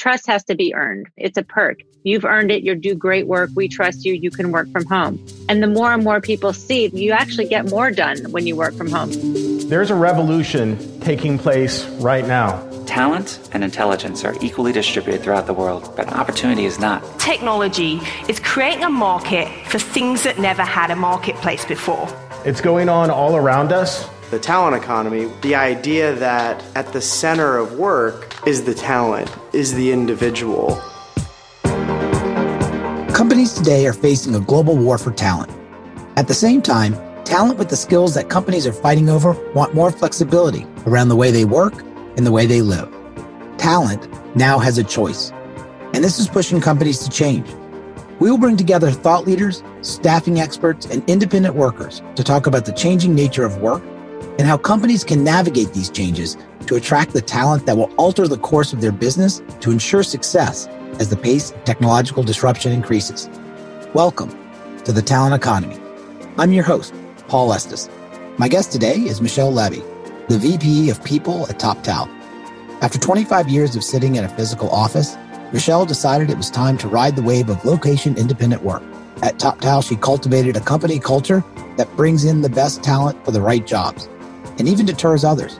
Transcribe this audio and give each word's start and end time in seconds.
trust 0.00 0.26
has 0.26 0.42
to 0.44 0.54
be 0.54 0.74
earned. 0.74 1.08
It's 1.18 1.36
a 1.36 1.42
perk. 1.42 1.82
You've 2.02 2.24
earned 2.24 2.50
it. 2.50 2.62
You 2.62 2.74
do 2.74 2.94
great 2.94 3.26
work. 3.26 3.50
We 3.54 3.68
trust 3.68 4.06
you. 4.06 4.14
You 4.14 4.30
can 4.30 4.50
work 4.50 4.70
from 4.72 4.86
home. 4.86 5.24
And 5.50 5.62
the 5.62 5.66
more 5.66 5.92
and 5.92 6.02
more 6.02 6.22
people 6.22 6.54
see, 6.54 6.88
you 6.88 7.12
actually 7.12 7.46
get 7.46 7.68
more 7.68 7.90
done 7.90 8.16
when 8.32 8.46
you 8.46 8.56
work 8.56 8.72
from 8.74 8.90
home. 8.90 9.10
There's 9.68 9.90
a 9.90 9.94
revolution 9.94 11.00
taking 11.00 11.38
place 11.38 11.84
right 12.00 12.26
now. 12.26 12.66
Talent 12.86 13.38
and 13.52 13.62
intelligence 13.62 14.24
are 14.24 14.34
equally 14.40 14.72
distributed 14.72 15.22
throughout 15.22 15.46
the 15.46 15.52
world, 15.52 15.92
but 15.94 16.10
opportunity 16.10 16.64
is 16.64 16.80
not. 16.80 17.20
Technology 17.20 18.00
is 18.26 18.40
creating 18.40 18.82
a 18.82 18.90
market 18.90 19.48
for 19.66 19.78
things 19.78 20.22
that 20.22 20.38
never 20.38 20.62
had 20.62 20.90
a 20.90 20.96
marketplace 20.96 21.66
before. 21.66 22.08
It's 22.46 22.62
going 22.62 22.88
on 22.88 23.10
all 23.10 23.36
around 23.36 23.70
us. 23.70 24.08
The 24.30 24.38
talent 24.38 24.82
economy, 24.82 25.28
the 25.42 25.56
idea 25.56 26.14
that 26.14 26.64
at 26.74 26.92
the 26.92 27.00
center 27.00 27.58
of 27.58 27.74
work 27.74 28.46
is 28.46 28.64
the 28.64 28.74
talent, 28.74 29.28
is 29.52 29.74
the 29.74 29.90
individual. 29.90 30.80
Companies 33.12 33.52
today 33.52 33.86
are 33.86 33.92
facing 33.92 34.34
a 34.34 34.40
global 34.40 34.76
war 34.76 34.96
for 34.96 35.10
talent. 35.10 35.50
At 36.16 36.28
the 36.28 36.34
same 36.34 36.62
time, 36.62 36.94
talent 37.24 37.58
with 37.58 37.68
the 37.68 37.76
skills 37.76 38.14
that 38.14 38.28
companies 38.28 38.66
are 38.66 38.72
fighting 38.72 39.08
over 39.08 39.32
want 39.52 39.74
more 39.74 39.90
flexibility 39.90 40.66
around 40.86 41.08
the 41.08 41.16
way 41.16 41.30
they 41.30 41.44
work 41.44 41.74
and 42.16 42.26
the 42.26 42.32
way 42.32 42.46
they 42.46 42.62
live. 42.62 42.88
Talent 43.58 44.08
now 44.36 44.58
has 44.58 44.78
a 44.78 44.84
choice, 44.84 45.32
and 45.92 46.02
this 46.02 46.18
is 46.18 46.28
pushing 46.28 46.60
companies 46.60 47.00
to 47.00 47.10
change. 47.10 47.48
We 48.20 48.30
will 48.30 48.38
bring 48.38 48.56
together 48.56 48.90
thought 48.90 49.26
leaders, 49.26 49.62
staffing 49.80 50.40
experts, 50.40 50.86
and 50.86 51.02
independent 51.08 51.54
workers 51.54 52.02
to 52.16 52.22
talk 52.22 52.46
about 52.46 52.66
the 52.66 52.72
changing 52.72 53.14
nature 53.14 53.44
of 53.44 53.58
work 53.58 53.82
and 54.38 54.42
how 54.42 54.56
companies 54.56 55.04
can 55.04 55.24
navigate 55.24 55.72
these 55.72 55.90
changes 55.90 56.36
to 56.66 56.76
attract 56.76 57.12
the 57.12 57.22
talent 57.22 57.66
that 57.66 57.76
will 57.76 57.92
alter 57.96 58.28
the 58.28 58.38
course 58.38 58.72
of 58.72 58.80
their 58.80 58.92
business 58.92 59.42
to 59.60 59.70
ensure 59.70 60.02
success 60.02 60.66
as 60.98 61.08
the 61.08 61.16
pace 61.16 61.50
of 61.50 61.64
technological 61.64 62.22
disruption 62.22 62.72
increases. 62.72 63.28
Welcome 63.94 64.30
to 64.84 64.92
the 64.92 65.02
Talent 65.02 65.34
Economy. 65.34 65.78
I'm 66.38 66.52
your 66.52 66.64
host, 66.64 66.94
Paul 67.28 67.52
Estes. 67.52 67.88
My 68.38 68.48
guest 68.48 68.72
today 68.72 68.96
is 68.96 69.20
Michelle 69.20 69.52
Labbe, 69.52 69.82
the 70.28 70.38
VP 70.38 70.90
of 70.90 71.02
People 71.02 71.48
at 71.48 71.58
TopTal. 71.58 72.08
After 72.82 72.98
25 72.98 73.48
years 73.48 73.76
of 73.76 73.82
sitting 73.82 74.16
in 74.16 74.24
a 74.24 74.28
physical 74.28 74.70
office, 74.70 75.16
Michelle 75.52 75.84
decided 75.84 76.30
it 76.30 76.36
was 76.36 76.50
time 76.50 76.78
to 76.78 76.88
ride 76.88 77.16
the 77.16 77.22
wave 77.22 77.48
of 77.48 77.64
location 77.64 78.16
independent 78.16 78.62
work. 78.62 78.82
At 79.22 79.38
TopTal, 79.38 79.86
she 79.86 79.96
cultivated 79.96 80.56
a 80.56 80.60
company 80.60 80.98
culture 80.98 81.44
that 81.76 81.94
brings 81.96 82.24
in 82.24 82.42
the 82.42 82.48
best 82.48 82.82
talent 82.82 83.22
for 83.24 83.32
the 83.32 83.40
right 83.40 83.66
jobs 83.66 84.08
and 84.58 84.68
even 84.68 84.86
deters 84.86 85.24
others. 85.24 85.58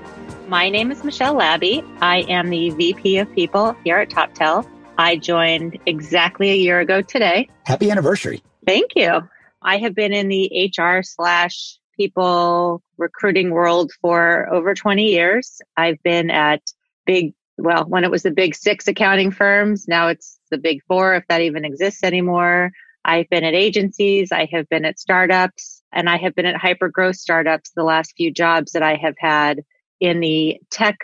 My 0.51 0.69
name 0.69 0.91
is 0.91 1.05
Michelle 1.05 1.37
Labbe. 1.37 1.85
I 2.01 2.23
am 2.23 2.51
the 2.51 2.71
VP 2.71 3.19
of 3.19 3.33
People 3.37 3.77
here 3.85 3.99
at 3.99 4.11
TopTal. 4.11 4.69
I 4.99 5.15
joined 5.15 5.79
exactly 5.87 6.51
a 6.51 6.57
year 6.57 6.81
ago 6.81 7.03
today. 7.03 7.49
Happy 7.67 7.89
anniversary. 7.89 8.43
Thank 8.67 8.97
you. 8.97 9.21
I 9.63 9.79
have 9.79 9.95
been 9.95 10.13
in 10.13 10.27
the 10.27 10.73
HR 10.77 11.05
slash 11.05 11.79
people 11.97 12.83
recruiting 12.99 13.53
world 13.53 13.93
for 14.01 14.53
over 14.53 14.75
20 14.75 15.05
years. 15.05 15.61
I've 15.77 16.03
been 16.03 16.31
at 16.31 16.63
big, 17.07 17.35
well, 17.57 17.85
when 17.85 18.03
it 18.03 18.11
was 18.11 18.25
the 18.25 18.33
big 18.33 18.57
six 18.57 18.89
accounting 18.89 19.31
firms, 19.31 19.87
now 19.87 20.09
it's 20.09 20.41
the 20.51 20.59
big 20.59 20.81
four, 20.89 21.15
if 21.15 21.23
that 21.29 21.43
even 21.43 21.65
exists 21.65 22.03
anymore. 22.03 22.73
I've 23.05 23.31
been 23.31 23.45
at 23.45 23.55
agencies, 23.55 24.33
I 24.33 24.49
have 24.51 24.69
been 24.69 24.85
at 24.85 24.99
startups, 24.99 25.81
and 25.93 26.11
I 26.11 26.17
have 26.17 26.35
been 26.35 26.47
at 26.47 26.57
hyper 26.57 26.89
growth 26.89 27.17
startups 27.17 27.71
the 27.71 27.85
last 27.85 28.15
few 28.17 28.33
jobs 28.33 28.73
that 28.73 28.83
I 28.83 28.97
have 28.97 29.15
had 29.17 29.61
in 30.01 30.21
the 30.21 30.61
tech 30.71 30.99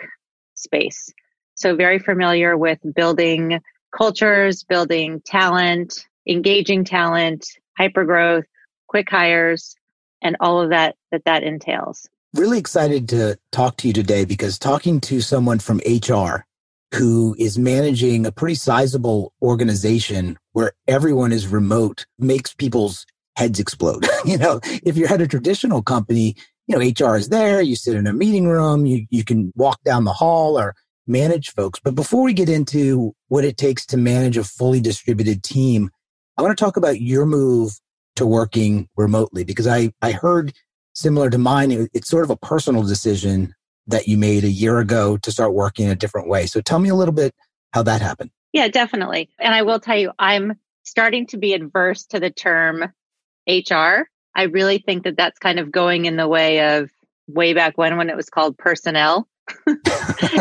space. 0.55 1.11
So, 1.55 1.75
very 1.75 1.99
familiar 1.99 2.57
with 2.57 2.79
building 2.95 3.59
cultures, 3.95 4.63
building 4.63 5.21
talent, 5.25 6.05
engaging 6.27 6.83
talent, 6.83 7.47
hyper 7.77 8.05
growth, 8.05 8.45
quick 8.87 9.09
hires, 9.09 9.75
and 10.21 10.35
all 10.39 10.61
of 10.61 10.69
that 10.69 10.95
that 11.11 11.23
that 11.25 11.43
entails. 11.43 12.07
Really 12.33 12.59
excited 12.59 13.09
to 13.09 13.37
talk 13.51 13.77
to 13.77 13.87
you 13.87 13.93
today 13.93 14.25
because 14.25 14.59
talking 14.59 14.99
to 15.01 15.21
someone 15.21 15.59
from 15.59 15.81
HR 15.87 16.45
who 16.93 17.35
is 17.37 17.57
managing 17.57 18.25
a 18.25 18.31
pretty 18.31 18.55
sizable 18.55 19.33
organization 19.41 20.37
where 20.53 20.73
everyone 20.87 21.31
is 21.31 21.47
remote 21.47 22.05
makes 22.17 22.53
people's 22.53 23.05
heads 23.35 23.59
explode. 23.59 24.05
you 24.25 24.37
know, 24.37 24.59
if 24.83 24.97
you're 24.97 25.11
at 25.11 25.21
a 25.21 25.27
traditional 25.27 25.81
company, 25.81 26.35
you 26.67 26.77
know, 26.77 27.07
HR 27.09 27.15
is 27.15 27.29
there, 27.29 27.61
you 27.61 27.75
sit 27.75 27.95
in 27.95 28.07
a 28.07 28.13
meeting 28.13 28.47
room, 28.47 28.85
you, 28.85 29.07
you 29.09 29.23
can 29.23 29.51
walk 29.55 29.81
down 29.83 30.03
the 30.03 30.13
hall 30.13 30.59
or 30.59 30.75
manage 31.07 31.51
folks. 31.51 31.79
But 31.79 31.95
before 31.95 32.23
we 32.23 32.33
get 32.33 32.49
into 32.49 33.15
what 33.29 33.45
it 33.45 33.57
takes 33.57 33.85
to 33.87 33.97
manage 33.97 34.37
a 34.37 34.43
fully 34.43 34.81
distributed 34.81 35.43
team, 35.43 35.89
I 36.37 36.41
want 36.41 36.57
to 36.57 36.63
talk 36.63 36.77
about 36.77 37.01
your 37.01 37.25
move 37.25 37.71
to 38.17 38.25
working 38.25 38.89
remotely 38.97 39.43
because 39.43 39.67
I, 39.67 39.91
I 40.01 40.11
heard 40.11 40.53
similar 40.93 41.29
to 41.29 41.37
mine, 41.37 41.71
it, 41.71 41.89
it's 41.93 42.09
sort 42.09 42.23
of 42.23 42.29
a 42.29 42.37
personal 42.37 42.83
decision 42.83 43.53
that 43.87 44.07
you 44.07 44.17
made 44.17 44.43
a 44.43 44.49
year 44.49 44.79
ago 44.79 45.17
to 45.17 45.31
start 45.31 45.53
working 45.53 45.85
in 45.85 45.91
a 45.91 45.95
different 45.95 46.27
way. 46.27 46.45
So 46.45 46.59
tell 46.59 46.79
me 46.79 46.89
a 46.89 46.95
little 46.95 47.13
bit 47.13 47.33
how 47.73 47.83
that 47.83 48.01
happened. 48.01 48.31
Yeah, 48.51 48.67
definitely. 48.67 49.29
And 49.39 49.53
I 49.53 49.61
will 49.61 49.79
tell 49.79 49.97
you, 49.97 50.11
I'm 50.19 50.59
starting 50.83 51.27
to 51.27 51.37
be 51.37 51.53
adverse 51.53 52.05
to 52.07 52.19
the 52.19 52.29
term 52.29 52.91
HR. 53.47 54.09
I 54.37 54.43
really 54.43 54.77
think 54.77 55.03
that 55.03 55.17
that's 55.17 55.39
kind 55.39 55.59
of 55.59 55.71
going 55.71 56.05
in 56.05 56.15
the 56.15 56.27
way 56.27 56.77
of 56.77 56.91
way 57.27 57.53
back 57.53 57.77
when, 57.77 57.97
when 57.97 58.09
it 58.09 58.15
was 58.15 58.29
called 58.29 58.57
personnel. 58.57 59.27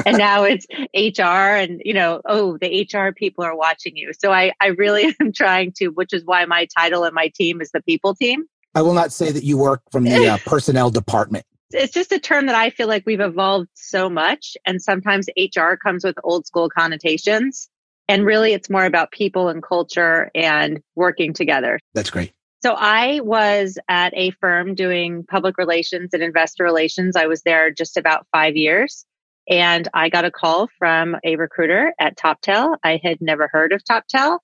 and 0.05 0.19
now 0.19 0.45
it's 0.45 0.67
HR 0.95 1.23
and 1.57 1.81
you 1.85 1.95
know, 1.95 2.21
oh, 2.27 2.59
the 2.59 2.89
HR 2.93 3.13
people 3.13 3.45
are 3.45 3.57
watching 3.57 3.97
you. 3.97 4.13
So 4.13 4.31
I, 4.33 4.53
I 4.61 4.69
really 4.69 5.15
am 5.21 5.33
trying 5.33 5.73
to, 5.79 5.89
which 5.89 6.13
is 6.13 6.25
why 6.25 6.45
my 6.45 6.69
title 6.77 7.05
and 7.05 7.15
my 7.15 7.33
team 7.35 7.61
is 7.61 7.71
the 7.71 7.83
people 7.83 8.15
team. 8.15 8.45
I 8.75 8.83
will 8.83 8.93
not 8.93 9.13
say 9.13 9.33
that 9.33 9.43
you 9.43 9.57
work 9.57 9.81
from 9.91 10.05
the 10.05 10.29
uh, 10.29 10.39
personnel 10.45 10.91
department. 10.91 11.47
It's 11.71 11.93
just 11.95 12.13
a 12.13 12.19
term 12.19 12.47
that 12.47 12.55
I 12.55 12.71
feel 12.71 12.89
like 12.89 13.05
we've 13.07 13.21
evolved 13.21 13.71
so 13.75 14.11
much. 14.11 14.57
And 14.67 14.83
sometimes 14.83 15.29
HR 15.37 15.75
comes 15.75 16.05
with 16.05 16.17
old 16.23 16.47
school 16.47 16.69
connotations. 16.69 17.69
And 18.09 18.25
really, 18.25 18.53
it's 18.53 18.71
more 18.71 18.85
about 18.85 19.11
people 19.11 19.49
and 19.49 19.63
culture 19.63 20.31
and 20.35 20.81
working 20.95 21.33
together. 21.33 21.81
That's 21.95 22.11
great. 22.11 22.33
So 22.63 22.75
I 22.77 23.21
was 23.21 23.79
at 23.89 24.13
a 24.17 24.31
firm 24.33 24.75
doing 24.75 25.25
public 25.25 25.59
relations 25.59 26.11
and 26.13 26.23
investor 26.23 26.65
relations. 26.65 27.17
I 27.17 27.27
was 27.27 27.43
there 27.43 27.71
just 27.71 27.97
about 27.97 28.27
five 28.33 28.57
years. 28.57 29.05
And 29.49 29.89
I 29.95 30.09
got 30.09 30.25
a 30.25 30.31
call 30.31 30.69
from 30.79 31.17
a 31.25 31.37
recruiter 31.37 31.93
at 32.01 32.17
TopTal. 32.17 32.79
I 32.83 33.01
had 33.03 33.21
never 33.21 33.49
heard 33.53 33.73
of 33.73 33.85
TopTal, 33.85 34.39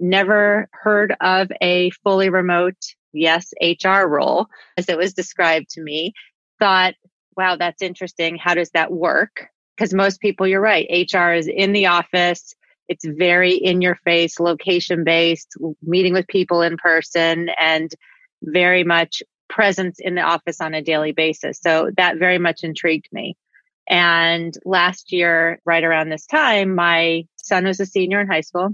never 0.00 0.68
heard 0.72 1.14
of 1.20 1.50
a 1.60 1.90
fully 2.02 2.30
remote, 2.30 2.78
yes, 3.12 3.52
HR 3.60 4.06
role 4.06 4.46
as 4.78 4.88
it 4.88 4.96
was 4.96 5.12
described 5.12 5.68
to 5.70 5.82
me. 5.82 6.14
Thought, 6.58 6.94
wow, 7.36 7.56
that's 7.56 7.82
interesting. 7.82 8.36
How 8.36 8.54
does 8.54 8.70
that 8.70 8.90
work? 8.90 9.48
Because 9.76 9.92
most 9.92 10.20
people, 10.20 10.46
you're 10.46 10.60
right, 10.60 11.06
HR 11.12 11.32
is 11.32 11.48
in 11.48 11.72
the 11.72 11.86
office 11.86 12.54
it's 12.88 13.04
very 13.04 13.54
in 13.54 13.80
your 13.82 13.96
face, 14.04 14.38
location 14.38 15.04
based, 15.04 15.54
meeting 15.82 16.12
with 16.12 16.26
people 16.28 16.62
in 16.62 16.76
person, 16.76 17.48
and 17.58 17.90
very 18.42 18.84
much 18.84 19.22
presence 19.48 19.98
in 19.98 20.14
the 20.14 20.22
office 20.22 20.60
on 20.60 20.74
a 20.74 20.82
daily 20.82 21.12
basis. 21.12 21.58
So 21.62 21.90
that 21.96 22.18
very 22.18 22.38
much 22.38 22.64
intrigued 22.64 23.08
me. 23.12 23.36
And 23.88 24.54
last 24.64 25.12
year, 25.12 25.60
right 25.64 25.84
around 25.84 26.08
this 26.08 26.26
time, 26.26 26.74
my 26.74 27.26
son 27.36 27.64
was 27.64 27.78
a 27.80 27.86
senior 27.86 28.20
in 28.20 28.26
high 28.26 28.40
school. 28.40 28.70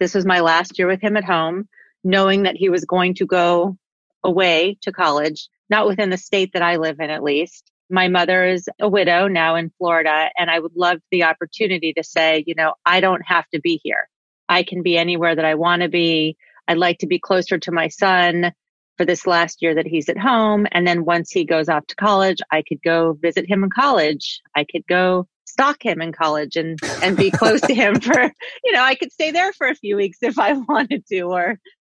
This 0.00 0.14
was 0.14 0.26
my 0.26 0.40
last 0.40 0.78
year 0.78 0.88
with 0.88 1.00
him 1.00 1.16
at 1.16 1.24
home, 1.24 1.68
knowing 2.02 2.42
that 2.42 2.56
he 2.56 2.68
was 2.68 2.84
going 2.84 3.14
to 3.14 3.26
go 3.26 3.76
away 4.24 4.76
to 4.82 4.92
college, 4.92 5.48
not 5.70 5.86
within 5.86 6.10
the 6.10 6.18
state 6.18 6.52
that 6.52 6.62
I 6.62 6.76
live 6.76 6.98
in, 7.00 7.10
at 7.10 7.22
least. 7.22 7.70
My 7.88 8.08
mother 8.08 8.44
is 8.44 8.68
a 8.80 8.88
widow 8.88 9.28
now 9.28 9.54
in 9.54 9.70
Florida, 9.78 10.30
and 10.38 10.50
I 10.50 10.58
would 10.58 10.74
love 10.74 10.98
the 11.10 11.24
opportunity 11.24 11.92
to 11.92 12.02
say, 12.02 12.42
you 12.46 12.54
know, 12.54 12.74
I 12.84 13.00
don't 13.00 13.22
have 13.26 13.48
to 13.54 13.60
be 13.60 13.80
here. 13.82 14.08
I 14.48 14.62
can 14.62 14.82
be 14.82 14.96
anywhere 14.96 15.34
that 15.34 15.44
I 15.44 15.54
want 15.54 15.82
to 15.82 15.88
be. 15.88 16.36
I'd 16.68 16.78
like 16.78 16.98
to 16.98 17.06
be 17.06 17.18
closer 17.18 17.58
to 17.58 17.72
my 17.72 17.88
son 17.88 18.52
for 18.96 19.04
this 19.04 19.26
last 19.26 19.62
year 19.62 19.74
that 19.74 19.86
he's 19.86 20.08
at 20.08 20.18
home. 20.18 20.66
And 20.72 20.86
then 20.86 21.04
once 21.04 21.30
he 21.30 21.44
goes 21.44 21.68
off 21.68 21.86
to 21.88 21.96
college, 21.96 22.38
I 22.50 22.62
could 22.66 22.82
go 22.82 23.16
visit 23.20 23.48
him 23.48 23.62
in 23.62 23.70
college. 23.70 24.40
I 24.54 24.64
could 24.64 24.86
go 24.88 25.28
stalk 25.44 25.84
him 25.84 26.02
in 26.02 26.12
college 26.12 26.56
and, 26.56 26.78
and 27.02 27.16
be 27.16 27.30
close 27.30 27.60
to 27.62 27.74
him 27.74 28.00
for, 28.00 28.20
you 28.64 28.72
know, 28.72 28.82
I 28.82 28.94
could 28.94 29.12
stay 29.12 29.30
there 29.30 29.52
for 29.52 29.68
a 29.68 29.74
few 29.74 29.96
weeks 29.96 30.18
if 30.22 30.38
I 30.38 30.52
wanted 30.68 31.06
to, 31.06 31.22
or 31.22 31.58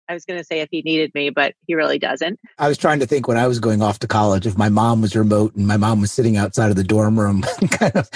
I 0.08 0.14
was 0.14 0.25
going 0.25 0.38
to 0.38 0.44
say 0.44 0.61
if 0.61 0.69
he 0.70 0.82
needed 0.82 1.12
me, 1.14 1.31
but 1.31 1.55
he 1.67 1.75
really 1.75 1.99
doesn't. 1.99 2.38
I 2.58 2.69
was 2.69 2.79
trying 2.79 3.00
to 3.00 3.06
think 3.06 3.29
when 3.29 3.37
I 3.37 3.47
was 3.47 3.58
going 3.58 3.82
off 3.82 3.99
to 4.00 4.06
college, 4.06 4.47
if 4.47 4.56
my 4.56 4.69
mom 4.69 5.03
was 5.03 5.17
remote 5.17 5.55
and 5.56 5.67
my 5.67 5.76
mom 5.76 6.00
was 6.00 6.12
sitting 6.12 6.37
outside 6.37 6.70
of 6.70 6.76
the 6.76 6.85
dorm 6.85 7.19
room, 7.19 7.43
kind 7.70 7.94
of 7.97 8.11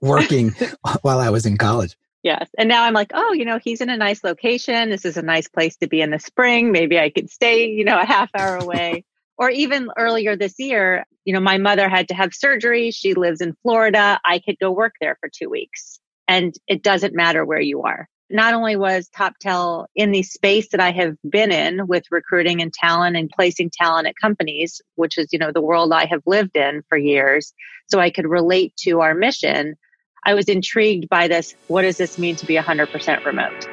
working 0.00 0.50
while 1.02 1.18
I 1.18 1.30
was 1.30 1.46
in 1.46 1.56
college. 1.56 1.96
Yes. 2.22 2.48
And 2.56 2.70
now 2.70 2.84
I'm 2.84 2.94
like, 2.94 3.10
oh, 3.12 3.34
you 3.34 3.44
know, 3.44 3.58
he's 3.62 3.82
in 3.82 3.90
a 3.90 3.96
nice 3.98 4.24
location. 4.24 4.88
This 4.88 5.04
is 5.04 5.18
a 5.18 5.22
nice 5.22 5.46
place 5.46 5.76
to 5.76 5.86
be 5.86 6.00
in 6.00 6.10
the 6.10 6.18
spring. 6.18 6.72
Maybe 6.72 6.98
I 6.98 7.10
could 7.10 7.28
stay, 7.28 7.68
you 7.68 7.84
know, 7.84 8.00
a 8.00 8.06
half 8.06 8.30
hour 8.34 8.56
away. 8.56 9.04
or 9.36 9.50
even 9.50 9.88
earlier 9.98 10.34
this 10.34 10.54
year, 10.58 11.04
you 11.26 11.34
know, 11.34 11.40
my 11.40 11.58
mother 11.58 11.86
had 11.86 12.08
to 12.08 12.14
have 12.14 12.32
surgery. 12.32 12.90
She 12.92 13.12
lives 13.12 13.42
in 13.42 13.54
Florida. 13.62 14.18
I 14.24 14.38
could 14.38 14.58
go 14.58 14.70
work 14.70 14.94
there 15.00 15.18
for 15.20 15.28
two 15.28 15.50
weeks. 15.50 16.00
And 16.26 16.54
it 16.66 16.82
doesn't 16.82 17.14
matter 17.14 17.44
where 17.44 17.60
you 17.60 17.82
are. 17.82 18.08
Not 18.30 18.54
only 18.54 18.74
was 18.74 19.10
TopTal 19.10 19.84
in 19.94 20.10
the 20.10 20.22
space 20.22 20.70
that 20.70 20.80
I 20.80 20.92
have 20.92 21.16
been 21.28 21.52
in 21.52 21.86
with 21.86 22.04
recruiting 22.10 22.62
and 22.62 22.72
talent 22.72 23.18
and 23.18 23.28
placing 23.28 23.68
talent 23.68 24.06
at 24.06 24.16
companies, 24.16 24.80
which 24.94 25.18
is, 25.18 25.28
you 25.30 25.38
know, 25.38 25.52
the 25.52 25.60
world 25.60 25.92
I 25.92 26.06
have 26.06 26.22
lived 26.24 26.56
in 26.56 26.82
for 26.88 26.96
years, 26.96 27.52
so 27.86 28.00
I 28.00 28.08
could 28.08 28.26
relate 28.26 28.74
to 28.78 29.02
our 29.02 29.14
mission. 29.14 29.76
I 30.24 30.32
was 30.32 30.48
intrigued 30.48 31.10
by 31.10 31.28
this. 31.28 31.54
What 31.68 31.82
does 31.82 31.98
this 31.98 32.18
mean 32.18 32.34
to 32.36 32.46
be 32.46 32.56
100% 32.56 33.26
remote? 33.26 33.68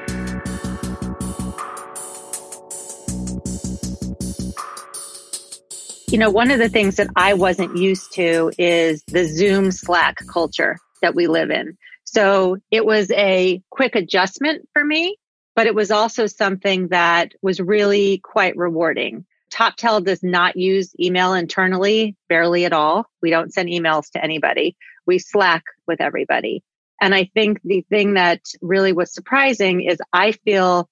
You 6.12 6.18
know, 6.18 6.30
one 6.30 6.52
of 6.52 6.60
the 6.60 6.68
things 6.68 6.98
that 6.98 7.08
I 7.16 7.36
wasn't 7.36 7.78
used 7.78 8.12
to 8.16 8.52
is 8.58 9.02
the 9.08 9.24
Zoom 9.24 9.72
Slack 9.72 10.18
culture 10.28 10.78
that 11.02 11.16
we 11.16 11.28
live 11.28 11.52
in. 11.52 11.78
So 12.14 12.58
it 12.72 12.86
was 12.86 13.10
a 13.12 13.62
quick 13.70 13.96
adjustment 13.96 14.68
for 14.74 14.84
me, 14.84 15.16
but 15.56 15.66
it 15.66 15.74
was 15.74 15.92
also 15.92 16.28
something 16.28 16.90
that 16.90 17.32
was 17.42 17.62
really 17.62 18.18
quite 18.18 18.58
rewarding. 18.58 19.26
TopTal 19.50 20.04
does 20.04 20.22
not 20.22 20.58
use 20.58 20.94
email 21.00 21.34
internally, 21.34 22.18
barely 22.28 22.66
at 22.66 22.74
all. 22.74 23.06
We 23.22 23.30
don't 23.30 23.54
send 23.54 23.70
emails 23.70 24.12
to 24.12 24.22
anybody. 24.22 24.76
We 25.06 25.20
Slack 25.20 25.64
with 25.88 26.02
everybody. 26.02 26.64
And 27.00 27.16
I 27.16 27.30
think 27.34 27.62
the 27.64 27.86
thing 27.90 28.16
that 28.16 28.42
really 28.62 28.92
was 28.92 29.14
surprising 29.14 29.82
is 29.82 29.98
I 30.12 30.34
feel 30.34 30.90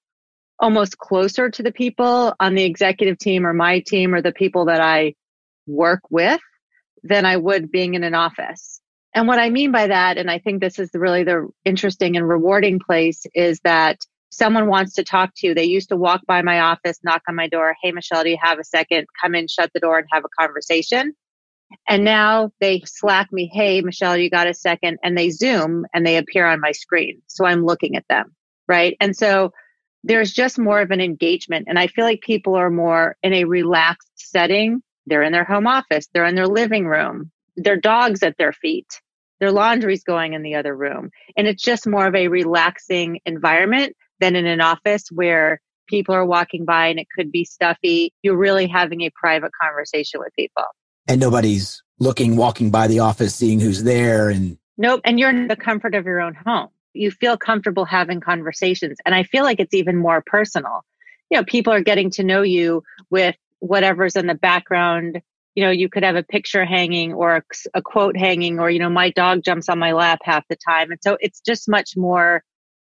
almost 0.58 0.98
closer 0.98 1.50
to 1.50 1.64
the 1.64 1.74
people 1.74 2.34
on 2.40 2.56
the 2.56 2.64
executive 2.64 3.18
team 3.18 3.46
or 3.46 3.54
my 3.54 3.80
team 3.80 4.16
or 4.16 4.22
the 4.22 4.32
people 4.32 4.66
that 4.66 4.80
I 4.80 5.16
work 5.68 6.02
with 6.10 6.40
than 7.04 7.26
I 7.26 7.36
would 7.36 7.72
being 7.72 7.96
in 7.96 8.06
an 8.06 8.16
office. 8.16 8.80
And 9.16 9.28
what 9.28 9.40
I 9.40 9.50
mean 9.50 9.72
by 9.72 9.88
that, 9.88 10.18
and 10.18 10.30
I 10.30 10.40
think 10.40 10.62
this 10.62 10.78
is 10.80 10.92
really 10.94 11.24
the 11.24 11.48
interesting 11.66 12.16
and 12.16 12.28
rewarding 12.28 12.80
place, 12.80 13.26
is 13.34 13.60
that 13.64 13.98
someone 14.30 14.68
wants 14.68 14.94
to 14.96 15.04
talk 15.04 15.32
to 15.38 15.48
you. 15.48 15.54
They 15.54 15.64
used 15.66 15.90
to 15.90 15.98
walk 15.98 16.22
by 16.28 16.42
my 16.42 16.60
office, 16.60 17.00
knock 17.04 17.24
on 17.28 17.36
my 17.36 17.48
door. 17.48 17.76
Hey, 17.82 17.92
Michelle, 17.92 18.24
do 18.24 18.30
you 18.30 18.38
have 18.42 18.60
a 18.60 18.64
second? 18.64 19.08
Come 19.22 19.36
in, 19.36 19.48
shut 19.48 19.72
the 19.74 19.80
door, 19.80 19.98
and 19.98 20.08
have 20.12 20.24
a 20.24 20.42
conversation. 20.42 21.14
And 21.88 22.04
now 22.04 22.52
they 22.60 22.82
slack 22.86 23.32
me, 23.32 23.50
Hey, 23.52 23.82
Michelle, 23.82 24.18
you 24.18 24.30
got 24.30 24.48
a 24.48 24.54
second? 24.54 24.98
And 25.04 25.18
they 25.18 25.30
zoom 25.30 25.86
and 25.94 26.06
they 26.06 26.18
appear 26.18 26.46
on 26.46 26.62
my 26.62 26.72
screen. 26.72 27.22
So 27.28 27.46
I'm 27.46 27.66
looking 27.66 27.96
at 27.96 28.08
them. 28.10 28.36
Right. 28.68 28.96
And 29.00 29.16
so 29.16 29.52
there's 30.04 30.32
just 30.32 30.58
more 30.58 30.82
of 30.82 30.92
an 30.92 31.02
engagement. 31.02 31.68
And 31.68 31.78
I 31.78 31.88
feel 31.88 32.06
like 32.06 32.22
people 32.22 32.56
are 32.56 32.70
more 32.70 33.18
in 33.24 33.34
a 33.34 33.46
relaxed 33.46 34.12
setting. 34.16 34.82
They're 35.06 35.24
in 35.24 35.34
their 35.34 35.44
home 35.44 35.68
office, 35.68 36.08
they're 36.14 36.26
in 36.26 36.36
their 36.36 36.48
living 36.48 36.86
room, 36.86 37.32
their 37.64 37.78
dogs 37.78 38.24
at 38.24 38.38
their 38.38 38.54
feet, 38.54 38.88
their 39.40 39.52
laundry's 39.52 40.04
going 40.04 40.34
in 40.34 40.42
the 40.44 40.56
other 40.56 40.76
room. 40.76 41.12
And 41.38 41.48
it's 41.48 41.64
just 41.64 41.88
more 41.88 42.08
of 42.08 42.16
a 42.16 42.28
relaxing 42.28 43.20
environment 43.26 43.96
than 44.20 44.36
in 44.36 44.46
an 44.46 44.62
office 44.62 45.06
where 45.12 45.62
people 45.88 46.14
are 46.14 46.26
walking 46.26 46.66
by 46.66 46.88
and 46.88 47.00
it 47.00 47.08
could 47.16 47.32
be 47.32 47.46
stuffy. 47.46 48.14
You're 48.22 48.38
really 48.38 48.68
having 48.68 49.02
a 49.02 49.10
private 49.16 49.52
conversation 49.62 50.20
with 50.20 50.34
people. 50.36 50.66
And 51.08 51.20
nobody's 51.20 51.82
looking, 52.00 52.36
walking 52.36 52.70
by 52.70 52.88
the 52.88 53.00
office, 53.00 53.34
seeing 53.34 53.60
who's 53.60 53.84
there. 53.84 54.30
And 54.30 54.58
nope. 54.78 55.02
And 55.06 55.20
you're 55.20 55.30
in 55.30 55.48
the 55.48 55.56
comfort 55.56 55.96
of 55.96 56.06
your 56.06 56.22
own 56.22 56.36
home 56.36 56.70
you 56.94 57.12
feel 57.12 57.38
comfortable 57.38 57.86
having 57.86 58.20
conversations. 58.20 58.98
And 59.06 59.16
I 59.16 59.24
feel 59.24 59.44
like 59.44 59.60
it's 59.60 59.74
even 59.74 59.96
more 59.96 60.24
personal. 60.26 60.84
You 61.30 61.38
know, 61.38 61.44
people 61.46 61.74
are 61.74 61.82
getting 61.82 62.10
to 62.12 62.24
know 62.24 62.42
you 62.42 62.84
with 63.10 63.36
whatever's 63.60 64.16
in 64.16 64.28
the 64.28 64.36
background. 64.36 65.22
You 65.60 65.66
know, 65.66 65.72
you 65.72 65.90
could 65.90 66.04
have 66.04 66.16
a 66.16 66.24
picture 66.24 66.64
hanging 66.64 67.12
or 67.12 67.36
a, 67.36 67.44
a 67.74 67.82
quote 67.82 68.16
hanging, 68.16 68.60
or, 68.60 68.70
you 68.70 68.80
know, 68.80 68.90
my 68.90 69.10
dog 69.10 69.44
jumps 69.44 69.68
on 69.68 69.78
my 69.78 69.92
lap 69.92 70.20
half 70.24 70.48
the 70.48 70.56
time. 70.56 70.90
And 70.90 71.00
so 71.04 71.18
it's 71.20 71.42
just 71.42 71.68
much 71.68 71.98
more 71.98 72.44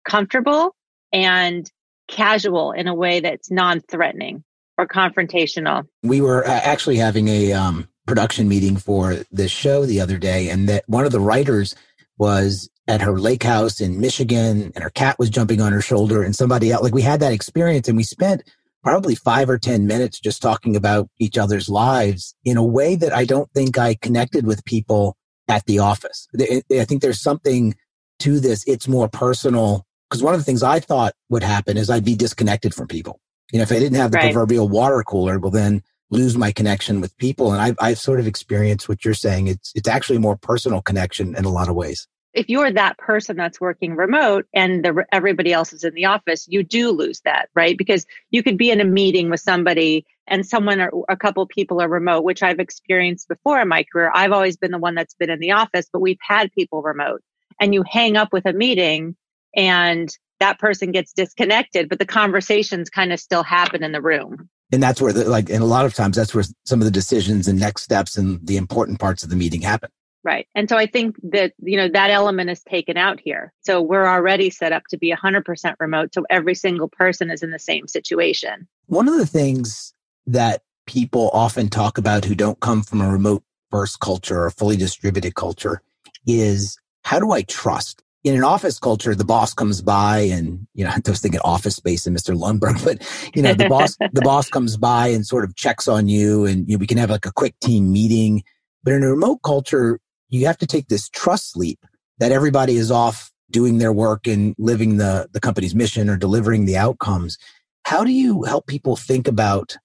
comfortable 0.09 0.75
and 1.13 1.71
casual 2.09 2.73
in 2.73 2.89
a 2.89 2.95
way 2.95 3.21
that's 3.21 3.51
non 3.51 3.81
threatening 3.81 4.45
or 4.79 4.89
confrontational. 4.89 5.87
We 6.03 6.23
were 6.23 6.43
actually 6.47 6.97
having 6.97 7.29
a 7.29 7.53
um, 7.53 7.87
production 8.07 8.49
meeting 8.49 8.79
for 8.79 9.19
this 9.31 9.51
show 9.51 9.85
the 9.85 10.01
other 10.01 10.17
day, 10.17 10.49
and 10.49 10.67
that 10.71 10.85
one 10.87 11.05
of 11.05 11.13
the 11.13 11.21
writers 11.21 11.75
was 12.17 12.71
at 12.89 13.03
her 13.03 13.19
lake 13.19 13.43
house 13.43 13.79
in 13.79 14.01
Michigan 14.01 14.73
and 14.75 14.83
her 14.83 14.91
cat 14.91 15.19
was 15.19 15.29
jumping 15.29 15.61
on 15.61 15.73
her 15.73 15.83
shoulder 15.83 16.23
and 16.23 16.35
somebody 16.35 16.73
else. 16.73 16.83
Like 16.83 16.95
we 16.95 17.03
had 17.03 17.21
that 17.21 17.33
experience 17.33 17.89
and 17.89 17.97
we 17.97 18.05
spent 18.05 18.43
probably 18.85 19.15
five 19.15 19.49
or 19.49 19.59
10 19.59 19.87
minutes 19.87 20.21
just 20.21 20.43
talking 20.43 20.77
about 20.77 21.09
each 21.19 21.39
other's 21.39 21.69
lives 21.69 22.37
in 22.45 22.57
a 22.57 22.65
way 22.65 22.95
that 22.95 23.13
I 23.13 23.25
don't 23.25 23.51
think 23.53 23.79
I 23.79 23.95
connected 23.95 24.47
with 24.47 24.65
people 24.65 25.17
at 25.49 25.65
the 25.65 25.79
office. 25.79 26.29
I 26.39 26.85
think 26.85 27.03
there's 27.03 27.21
something 27.21 27.75
to 28.21 28.39
this. 28.39 28.63
It's 28.67 28.87
more 28.87 29.09
personal 29.09 29.87
because 30.09 30.23
one 30.23 30.35
of 30.35 30.41
the 30.41 30.45
things 30.45 30.63
I 30.63 30.81
thought 30.81 31.15
would 31.31 31.43
happen 31.43 31.77
is 31.77 31.91
I'd 31.91 32.05
be 32.05 32.15
disconnected 32.15 32.75
from 32.75 32.87
people. 32.87 33.21
You 33.53 33.59
know, 33.59 33.65
if 33.65 33.73
I 33.73 33.79
didn't 33.79 33.97
have 33.97 34.11
the 34.11 34.19
right. 34.19 34.33
proverbial 34.33 34.69
water 34.69 35.03
cooler, 35.03 35.39
well, 35.39 35.51
then 35.51 35.83
lose 36.11 36.37
my 36.37 36.53
connection 36.53 37.01
with 37.01 37.17
people. 37.17 37.53
And 37.53 37.61
I've, 37.61 37.77
I've 37.81 37.99
sort 37.99 38.21
of 38.21 38.27
experienced 38.27 38.89
what 38.89 39.05
you're 39.05 39.15
saying. 39.15 39.49
It's, 39.49 39.73
it's 39.75 39.89
actually 39.89 40.17
a 40.17 40.21
more 40.21 40.37
personal 40.37 40.83
connection 40.83 41.35
in 41.35 41.45
a 41.45 41.51
lot 41.51 41.69
of 41.69 41.75
ways 41.75 42.07
if 42.35 42.49
you're 42.49 42.71
that 42.73 42.99
person 42.99 43.37
that's 43.37 43.61
working 43.61 43.95
remote 43.95 44.47
and 44.53 44.85
the, 44.85 45.05
everybody 45.13 45.53
else 45.53 45.73
is 45.73 45.85
in 45.85 45.95
the 45.95 46.05
office, 46.05 46.47
you 46.49 46.63
do 46.63 46.91
lose 46.91 47.21
that, 47.21 47.49
right? 47.55 47.79
Because 47.79 48.05
you 48.31 48.43
could 48.43 48.59
be 48.59 48.71
in 48.71 48.81
a 48.81 48.85
meeting 48.85 49.31
with 49.31 49.41
somebody 49.41 50.05
and 50.27 50.45
someone 50.45 50.81
or 50.81 51.05
a 51.09 51.17
couple 51.17 51.47
people 51.47 51.81
are 51.81 51.89
remote, 51.89 52.25
which 52.25 52.43
I've 52.43 52.59
experienced 52.59 53.29
before 53.29 53.61
in 53.61 53.69
my 53.69 53.85
career. 53.85 54.11
I've 54.15 54.33
always 54.33 54.57
been 54.57 54.73
the 54.73 54.79
one 54.79 54.97
that's 54.97 55.15
been 55.15 55.31
in 55.31 55.39
the 55.39 55.53
office, 55.53 55.87
but 55.93 56.01
we've 56.01 56.19
had 56.21 56.53
people 56.53 56.83
remote 56.83 57.23
and 57.61 57.73
you 57.73 57.85
hang 57.89 58.17
up 58.17 58.33
with 58.33 58.47
a 58.47 58.53
meeting 58.53 59.15
and 59.55 60.11
that 60.41 60.59
person 60.59 60.91
gets 60.91 61.13
disconnected, 61.13 61.89
but 61.89 62.01
the 62.01 62.07
conversations 62.07 62.91
kind 62.91 63.13
of 63.13 63.21
still 63.21 63.45
happen 63.45 63.85
in 63.85 63.93
the 63.93 64.03
room. 64.03 64.49
And 64.73 64.83
that's 64.83 65.01
where 65.01 65.13
the, 65.13 65.29
like, 65.29 65.51
and 65.51 65.63
a 65.63 65.67
lot 65.67 65.87
of 65.87 65.95
times 65.95 66.17
that's 66.17 66.35
where 66.35 66.45
some 66.65 66.81
of 66.81 66.85
the 66.85 66.91
decisions 66.91 67.47
and 67.47 67.61
next 67.61 67.83
steps 67.83 68.17
and 68.17 68.45
the 68.45 68.57
important 68.57 68.99
parts 68.99 69.23
of 69.23 69.31
the 69.31 69.37
meeting 69.37 69.61
happen. 69.61 69.91
Right. 70.25 70.49
And 70.55 70.71
so 70.71 70.79
I 70.79 70.87
think 70.87 71.17
that, 71.23 71.53
you 71.62 71.76
know, 71.76 71.88
that 71.88 72.11
element 72.11 72.49
is 72.49 72.62
taken 72.62 72.97
out 72.97 73.21
here. 73.21 73.53
So 73.61 73.82
we're 73.82 74.06
already 74.06 74.49
set 74.49 74.73
up 74.73 74.85
to 74.88 74.97
be 74.97 75.12
100% 75.12 75.75
remote. 75.79 76.15
So 76.15 76.25
every 76.31 76.55
single 76.55 76.88
person 76.88 77.31
is 77.31 77.43
in 77.43 77.50
the 77.50 77.59
same 77.59 77.87
situation. 77.87 78.67
One 78.87 79.06
of 79.06 79.19
the 79.19 79.26
things 79.26 79.93
that 80.26 80.62
people 80.87 81.31
often 81.35 81.69
talk 81.69 81.99
about 81.99 82.25
who 82.25 82.35
don't 82.35 82.59
come 82.61 82.82
from 82.82 83.03
a 83.03 83.11
remote 83.11 83.43
first 83.71 84.00
culture 84.00 84.44
or 84.44 84.50
fully 84.50 84.79
distributed 84.79 85.35
culture 85.35 85.82
is 86.27 86.79
how 87.03 87.20
do 87.20 87.32
I 87.32 87.43
trust? 87.43 88.03
In 88.23 88.35
an 88.35 88.44
office 88.44 88.79
culture, 88.79 89.15
the 89.15 89.27
boss 89.27 89.53
comes 89.53 89.82
by 89.82 90.20
and, 90.20 90.67
you 90.73 90.85
know, 90.85 90.91
I 90.94 91.00
was 91.06 91.20
thinking 91.20 91.41
office 91.44 91.77
space 91.77 92.06
and 92.06 92.17
Mr. 92.17 92.35
Lumbergh, 92.35 92.82
but, 92.82 93.06
you 93.37 93.43
know, 93.43 93.53
the 93.53 93.69
boss, 93.69 93.96
the 93.96 94.22
boss 94.25 94.49
comes 94.49 94.79
by 94.79 95.08
and 95.08 95.27
sort 95.27 95.44
of 95.44 95.55
checks 95.55 95.87
on 95.87 96.08
you 96.08 96.46
and 96.46 96.67
you 96.67 96.77
know, 96.77 96.81
we 96.81 96.87
can 96.87 96.96
have 96.96 97.10
like 97.10 97.27
a 97.27 97.32
quick 97.32 97.58
team 97.60 97.93
meeting. 97.93 98.43
But 98.82 98.94
in 98.94 99.03
a 99.03 99.10
remote 99.10 99.41
culture, 99.43 99.99
you 100.29 100.47
have 100.47 100.59
to 100.59 100.67
take 100.67 100.89
this 100.89 101.09
trust 101.09 101.57
leap 101.57 101.79
that 102.19 102.33
everybody 102.33 102.77
is 102.77 102.91
off 102.91 103.31
doing 103.51 103.79
their 103.79 103.93
work 103.93 104.27
and 104.27 104.55
living 104.59 104.97
the, 104.97 105.29
the 105.33 105.41
company's 105.41 105.75
mission 105.75 106.09
or 106.09 106.17
delivering 106.17 106.65
the 106.65 106.77
outcomes. 106.77 107.39
How 107.85 108.05
do 108.05 108.11
you 108.11 108.43
help 108.45 108.67
people 108.67 108.97
think 108.97 109.29
about 109.29 109.77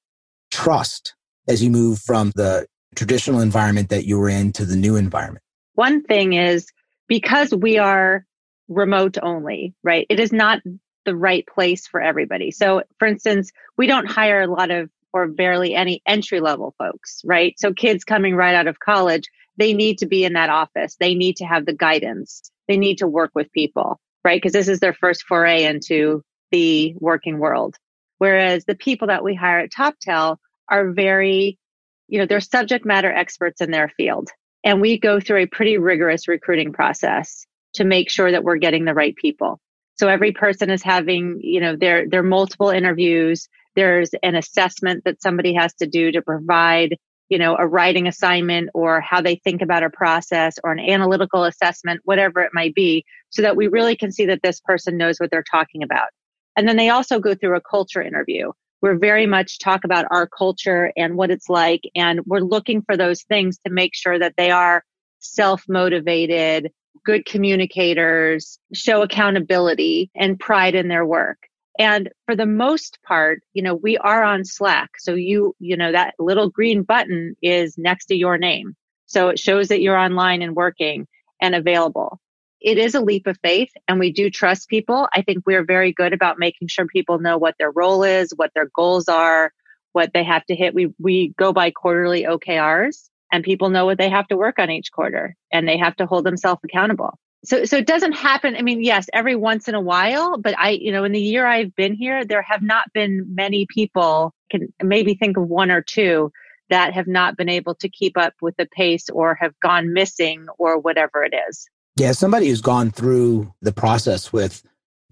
trust 0.51 1.13
as 1.47 1.63
you 1.63 1.69
move 1.69 1.99
from 1.99 2.31
the 2.35 2.65
traditional 2.95 3.41
environment 3.41 3.89
that 3.89 4.05
you 4.05 4.17
were 4.17 4.29
in 4.29 4.51
to 4.53 4.65
the 4.65 4.75
new 4.75 4.95
environment? 4.95 5.43
One 5.75 6.03
thing 6.03 6.33
is 6.33 6.67
because 7.07 7.53
we 7.53 7.77
are 7.77 8.25
remote 8.67 9.17
only, 9.21 9.73
right? 9.83 10.05
It 10.09 10.19
is 10.19 10.31
not 10.31 10.61
the 11.05 11.15
right 11.15 11.45
place 11.47 11.87
for 11.87 12.01
everybody. 12.01 12.51
So, 12.51 12.83
for 12.97 13.07
instance, 13.07 13.51
we 13.77 13.87
don't 13.87 14.09
hire 14.09 14.41
a 14.41 14.47
lot 14.47 14.71
of 14.71 14.89
or 15.11 15.27
barely 15.27 15.73
any 15.73 16.01
entry 16.05 16.39
level 16.39 16.75
folks, 16.77 17.21
right? 17.25 17.55
So, 17.57 17.73
kids 17.73 18.03
coming 18.03 18.35
right 18.35 18.55
out 18.55 18.67
of 18.67 18.79
college, 18.79 19.23
they 19.59 19.73
need 19.73 19.99
to 19.99 20.07
be 20.07 20.23
in 20.23 20.33
that 20.33 20.49
office. 20.49 20.95
They 20.99 21.13
need 21.13 21.35
to 21.37 21.45
have 21.45 21.65
the 21.65 21.73
guidance. 21.73 22.49
They 22.67 22.77
need 22.77 22.99
to 22.99 23.07
work 23.07 23.31
with 23.35 23.51
people, 23.51 23.99
right? 24.23 24.41
Because 24.41 24.53
this 24.53 24.69
is 24.69 24.79
their 24.79 24.93
first 24.93 25.23
foray 25.23 25.65
into 25.65 26.23
the 26.49 26.95
working 26.97 27.39
world. 27.39 27.75
Whereas 28.17 28.65
the 28.65 28.75
people 28.75 29.07
that 29.09 29.23
we 29.23 29.35
hire 29.35 29.59
at 29.59 29.71
TopTal 29.71 30.37
are 30.69 30.91
very, 30.91 31.59
you 32.07 32.19
know, 32.19 32.25
they're 32.25 32.39
subject 32.39 32.85
matter 32.85 33.11
experts 33.11 33.61
in 33.61 33.69
their 33.69 33.89
field. 33.89 34.29
And 34.63 34.81
we 34.81 34.97
go 34.97 35.19
through 35.19 35.43
a 35.43 35.47
pretty 35.47 35.77
rigorous 35.77 36.27
recruiting 36.27 36.73
process 36.73 37.45
to 37.73 37.83
make 37.83 38.09
sure 38.09 38.31
that 38.31 38.43
we're 38.43 38.57
getting 38.57 38.85
the 38.85 38.93
right 38.93 39.15
people. 39.15 39.59
So 39.97 40.07
every 40.07 40.31
person 40.31 40.69
is 40.69 40.81
having, 40.81 41.41
you 41.43 41.59
know, 41.59 41.75
their, 41.75 42.07
their 42.07 42.23
multiple 42.23 42.69
interviews. 42.69 43.49
There's 43.75 44.11
an 44.23 44.35
assessment 44.35 45.03
that 45.03 45.21
somebody 45.21 45.53
has 45.53 45.73
to 45.75 45.87
do 45.87 46.11
to 46.13 46.21
provide 46.21 46.97
you 47.29 47.37
know, 47.37 47.55
a 47.57 47.67
writing 47.67 48.07
assignment 48.07 48.69
or 48.73 49.01
how 49.01 49.21
they 49.21 49.35
think 49.35 49.61
about 49.61 49.83
a 49.83 49.89
process 49.89 50.55
or 50.63 50.71
an 50.71 50.79
analytical 50.79 51.43
assessment, 51.43 52.01
whatever 52.03 52.41
it 52.41 52.51
might 52.53 52.73
be, 52.75 53.05
so 53.29 53.41
that 53.41 53.55
we 53.55 53.67
really 53.67 53.95
can 53.95 54.11
see 54.11 54.25
that 54.25 54.41
this 54.41 54.59
person 54.59 54.97
knows 54.97 55.19
what 55.19 55.31
they're 55.31 55.43
talking 55.43 55.83
about. 55.83 56.09
And 56.57 56.67
then 56.67 56.75
they 56.75 56.89
also 56.89 57.19
go 57.19 57.35
through 57.35 57.55
a 57.55 57.61
culture 57.61 58.01
interview. 58.01 58.51
We're 58.81 58.97
very 58.97 59.25
much 59.25 59.59
talk 59.59 59.83
about 59.83 60.05
our 60.09 60.27
culture 60.27 60.91
and 60.97 61.15
what 61.15 61.31
it's 61.31 61.49
like. 61.49 61.81
And 61.95 62.21
we're 62.25 62.39
looking 62.39 62.81
for 62.81 62.97
those 62.97 63.23
things 63.23 63.59
to 63.65 63.71
make 63.71 63.93
sure 63.93 64.17
that 64.17 64.35
they 64.37 64.51
are 64.51 64.83
self 65.19 65.63
motivated, 65.67 66.71
good 67.05 67.25
communicators, 67.25 68.57
show 68.73 69.01
accountability 69.01 70.09
and 70.15 70.39
pride 70.39 70.75
in 70.75 70.87
their 70.87 71.05
work. 71.05 71.48
And 71.79 72.09
for 72.25 72.35
the 72.35 72.45
most 72.45 72.99
part, 73.07 73.41
you 73.53 73.63
know, 73.63 73.73
we 73.73 73.97
are 73.97 74.21
on 74.21 74.43
Slack. 74.43 74.89
So 74.99 75.13
you, 75.13 75.55
you 75.59 75.77
know, 75.77 75.93
that 75.93 76.13
little 76.19 76.49
green 76.49 76.83
button 76.83 77.35
is 77.41 77.77
next 77.77 78.07
to 78.07 78.15
your 78.15 78.37
name. 78.37 78.75
So 79.05 79.29
it 79.29 79.39
shows 79.39 79.69
that 79.69 79.81
you're 79.81 79.97
online 79.97 80.41
and 80.41 80.57
working 80.57 81.07
and 81.41 81.55
available. 81.55 82.19
It 82.59 82.77
is 82.77 82.95
a 82.95 83.01
leap 83.01 83.27
of 83.27 83.37
faith 83.41 83.69
and 83.87 83.97
we 83.97 84.11
do 84.11 84.29
trust 84.29 84.67
people. 84.67 85.07
I 85.13 85.21
think 85.21 85.43
we're 85.45 85.63
very 85.63 85.93
good 85.93 86.11
about 86.11 86.37
making 86.37 86.67
sure 86.67 86.85
people 86.85 87.17
know 87.17 87.37
what 87.37 87.55
their 87.57 87.71
role 87.71 88.03
is, 88.03 88.33
what 88.35 88.51
their 88.53 88.69
goals 88.75 89.07
are, 89.07 89.53
what 89.93 90.11
they 90.13 90.25
have 90.25 90.45
to 90.47 90.55
hit. 90.55 90.75
We, 90.75 90.93
we 90.99 91.33
go 91.39 91.53
by 91.53 91.71
quarterly 91.71 92.23
OKRs 92.23 93.07
and 93.31 93.41
people 93.41 93.69
know 93.69 93.85
what 93.85 93.97
they 93.97 94.09
have 94.09 94.27
to 94.27 94.37
work 94.37 94.59
on 94.59 94.69
each 94.69 94.91
quarter 94.91 95.37
and 95.53 95.65
they 95.65 95.77
have 95.77 95.95
to 95.95 96.05
hold 96.05 96.25
themselves 96.25 96.59
accountable 96.65 97.17
so 97.43 97.65
so 97.65 97.77
it 97.77 97.87
doesn't 97.87 98.13
happen 98.13 98.55
i 98.55 98.61
mean 98.61 98.83
yes 98.83 99.07
every 99.13 99.35
once 99.35 99.67
in 99.67 99.75
a 99.75 99.81
while 99.81 100.37
but 100.37 100.57
i 100.57 100.69
you 100.69 100.91
know 100.91 101.03
in 101.03 101.11
the 101.11 101.21
year 101.21 101.45
i've 101.45 101.73
been 101.75 101.93
here 101.93 102.25
there 102.25 102.41
have 102.41 102.61
not 102.61 102.91
been 102.93 103.25
many 103.33 103.65
people 103.65 104.33
can 104.49 104.73
maybe 104.81 105.13
think 105.13 105.37
of 105.37 105.47
one 105.47 105.71
or 105.71 105.81
two 105.81 106.31
that 106.69 106.93
have 106.93 107.07
not 107.07 107.35
been 107.35 107.49
able 107.49 107.73
to 107.75 107.89
keep 107.89 108.17
up 108.17 108.33
with 108.41 108.55
the 108.57 108.67
pace 108.67 109.09
or 109.09 109.35
have 109.35 109.57
gone 109.59 109.93
missing 109.93 110.47
or 110.57 110.77
whatever 110.77 111.23
it 111.23 111.33
is 111.49 111.67
yeah 111.95 112.11
somebody 112.11 112.49
who's 112.49 112.61
gone 112.61 112.91
through 112.91 113.53
the 113.61 113.73
process 113.73 114.33
with 114.33 114.63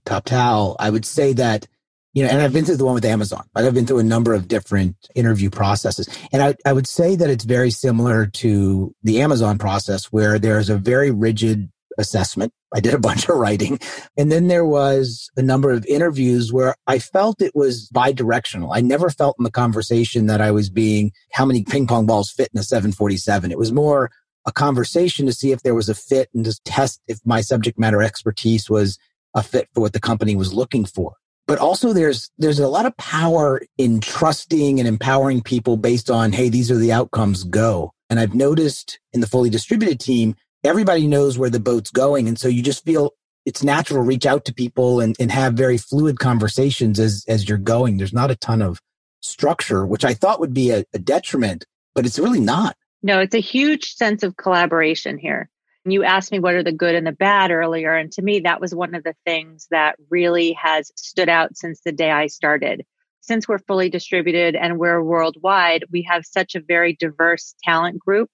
TopTal 0.06 0.76
i 0.80 0.90
would 0.90 1.06
say 1.06 1.34
that 1.34 1.68
you 2.14 2.24
know, 2.24 2.30
and 2.30 2.42
I've 2.42 2.54
been 2.54 2.66
through 2.66 2.78
the 2.78 2.86
one 2.86 2.96
with 2.96 3.06
Amazon. 3.06 3.44
but 3.54 3.64
I've 3.64 3.76
been 3.76 3.86
through 3.86 4.00
a 4.00 4.04
number 4.04 4.34
of 4.34 4.48
different 4.48 4.96
interview 5.14 5.52
processes. 5.52 6.10
And 6.32 6.42
I, 6.42 6.56
I 6.66 6.74
would 6.74 6.88
say 6.88 7.16
that 7.16 7.30
it's 7.30 7.44
very 7.44 7.70
similar 7.70 8.26
to 8.26 8.96
the 9.04 9.22
Amazon 9.22 9.60
process 9.60 10.06
where 10.06 10.40
there's 10.40 10.72
a 10.72 10.78
very 10.78 11.12
rigid 11.12 11.70
assessment. 11.98 12.54
I 12.74 12.80
did 12.80 12.94
a 12.94 13.00
bunch 13.08 13.30
of 13.30 13.38
writing. 13.38 13.80
And 14.18 14.32
then 14.32 14.48
there 14.48 14.66
was 14.66 15.30
a 15.38 15.42
number 15.42 15.72
of 15.72 15.86
interviews 15.86 16.52
where 16.54 16.76
I 16.88 17.00
felt 17.00 17.42
it 17.42 17.56
was 17.56 17.90
bi-directional. 17.90 18.74
I 18.74 18.82
never 18.82 19.10
felt 19.10 19.36
in 19.40 19.44
the 19.44 19.52
conversation 19.52 20.28
that 20.28 20.42
I 20.42 20.52
was 20.52 20.70
being 20.70 21.12
how 21.32 21.46
many 21.46 21.64
ping 21.64 21.88
pong 21.88 22.06
balls 22.06 22.32
fit 22.32 22.50
in 22.54 22.60
a 22.60 22.64
747. 22.64 23.52
It 23.52 23.58
was 23.58 23.72
more 23.72 24.12
a 24.46 24.52
conversation 24.52 25.26
to 25.26 25.34
see 25.34 25.52
if 25.52 25.62
there 25.62 25.76
was 25.76 25.90
a 25.90 25.96
fit 25.96 26.30
and 26.34 26.46
to 26.46 26.58
test 26.64 27.02
if 27.08 27.20
my 27.26 27.42
subject 27.42 27.78
matter 27.78 28.02
expertise 28.02 28.70
was 28.70 28.98
a 29.36 29.44
fit 29.44 29.68
for 29.74 29.82
what 29.82 29.94
the 29.94 30.00
company 30.00 30.36
was 30.36 30.54
looking 30.54 30.86
for 30.86 31.16
but 31.48 31.58
also 31.58 31.94
there's 31.94 32.30
there's 32.38 32.60
a 32.60 32.68
lot 32.68 32.86
of 32.86 32.96
power 32.98 33.62
in 33.78 34.00
trusting 34.00 34.80
and 34.80 34.88
empowering 34.88 35.42
people 35.42 35.78
based 35.78 36.12
on 36.12 36.32
hey 36.32 36.50
these 36.50 36.70
are 36.70 36.78
the 36.78 36.92
outcomes 36.92 37.44
go 37.46 37.92
and 38.10 38.20
i've 38.20 38.36
noticed 38.36 39.00
in 39.14 39.22
the 39.22 39.28
fully 39.28 39.50
distributed 39.50 40.00
team 40.00 40.36
everybody 40.68 41.08
knows 41.08 41.38
where 41.38 41.50
the 41.50 41.60
boat's 41.60 41.92
going 41.92 42.28
and 42.28 42.40
so 42.40 42.48
you 42.48 42.62
just 42.62 42.84
feel 42.84 43.14
it's 43.46 43.64
natural 43.64 44.04
reach 44.04 44.26
out 44.26 44.46
to 44.46 44.54
people 44.54 45.00
and, 45.00 45.16
and 45.20 45.32
have 45.32 45.54
very 45.54 45.78
fluid 45.78 46.20
conversations 46.20 47.00
as 47.00 47.24
as 47.28 47.48
you're 47.48 47.58
going 47.58 47.98
there's 47.98 48.14
not 48.14 48.32
a 48.32 48.36
ton 48.36 48.62
of 48.62 48.82
structure 49.22 49.86
which 49.86 50.06
i 50.06 50.14
thought 50.14 50.40
would 50.40 50.54
be 50.54 50.72
a, 50.72 50.84
a 50.94 51.00
detriment 51.00 51.66
but 51.96 52.06
it's 52.06 52.20
really 52.20 52.40
not 52.40 52.76
no 53.02 53.20
it's 53.20 53.36
a 53.36 53.40
huge 53.40 53.94
sense 53.94 54.24
of 54.24 54.38
collaboration 54.38 55.18
here 55.18 55.50
you 55.92 56.04
asked 56.04 56.32
me 56.32 56.40
what 56.40 56.54
are 56.54 56.64
the 56.64 56.72
good 56.72 56.96
and 56.96 57.08
the 57.08 57.12
bad 57.12 57.52
earlier. 57.52 57.96
And 57.96 58.12
to 58.14 58.22
me, 58.22 58.42
that 58.42 58.62
was 58.62 58.76
one 58.76 58.96
of 58.96 59.04
the 59.04 59.16
things 59.26 59.68
that 59.72 59.96
really 60.10 60.54
has 60.54 60.92
stood 60.96 61.30
out 61.30 61.56
since 61.58 61.82
the 61.82 61.92
day 61.92 62.12
I 62.12 62.28
started. 62.28 62.86
Since 63.22 63.48
we're 63.48 63.60
fully 63.60 63.90
distributed 63.90 64.56
and 64.56 64.78
we're 64.78 65.04
worldwide, 65.04 65.86
we 65.92 66.04
have 66.04 66.26
such 66.26 66.56
a 66.56 66.62
very 66.62 66.94
diverse 66.94 67.56
talent 67.64 68.00
group 68.00 68.30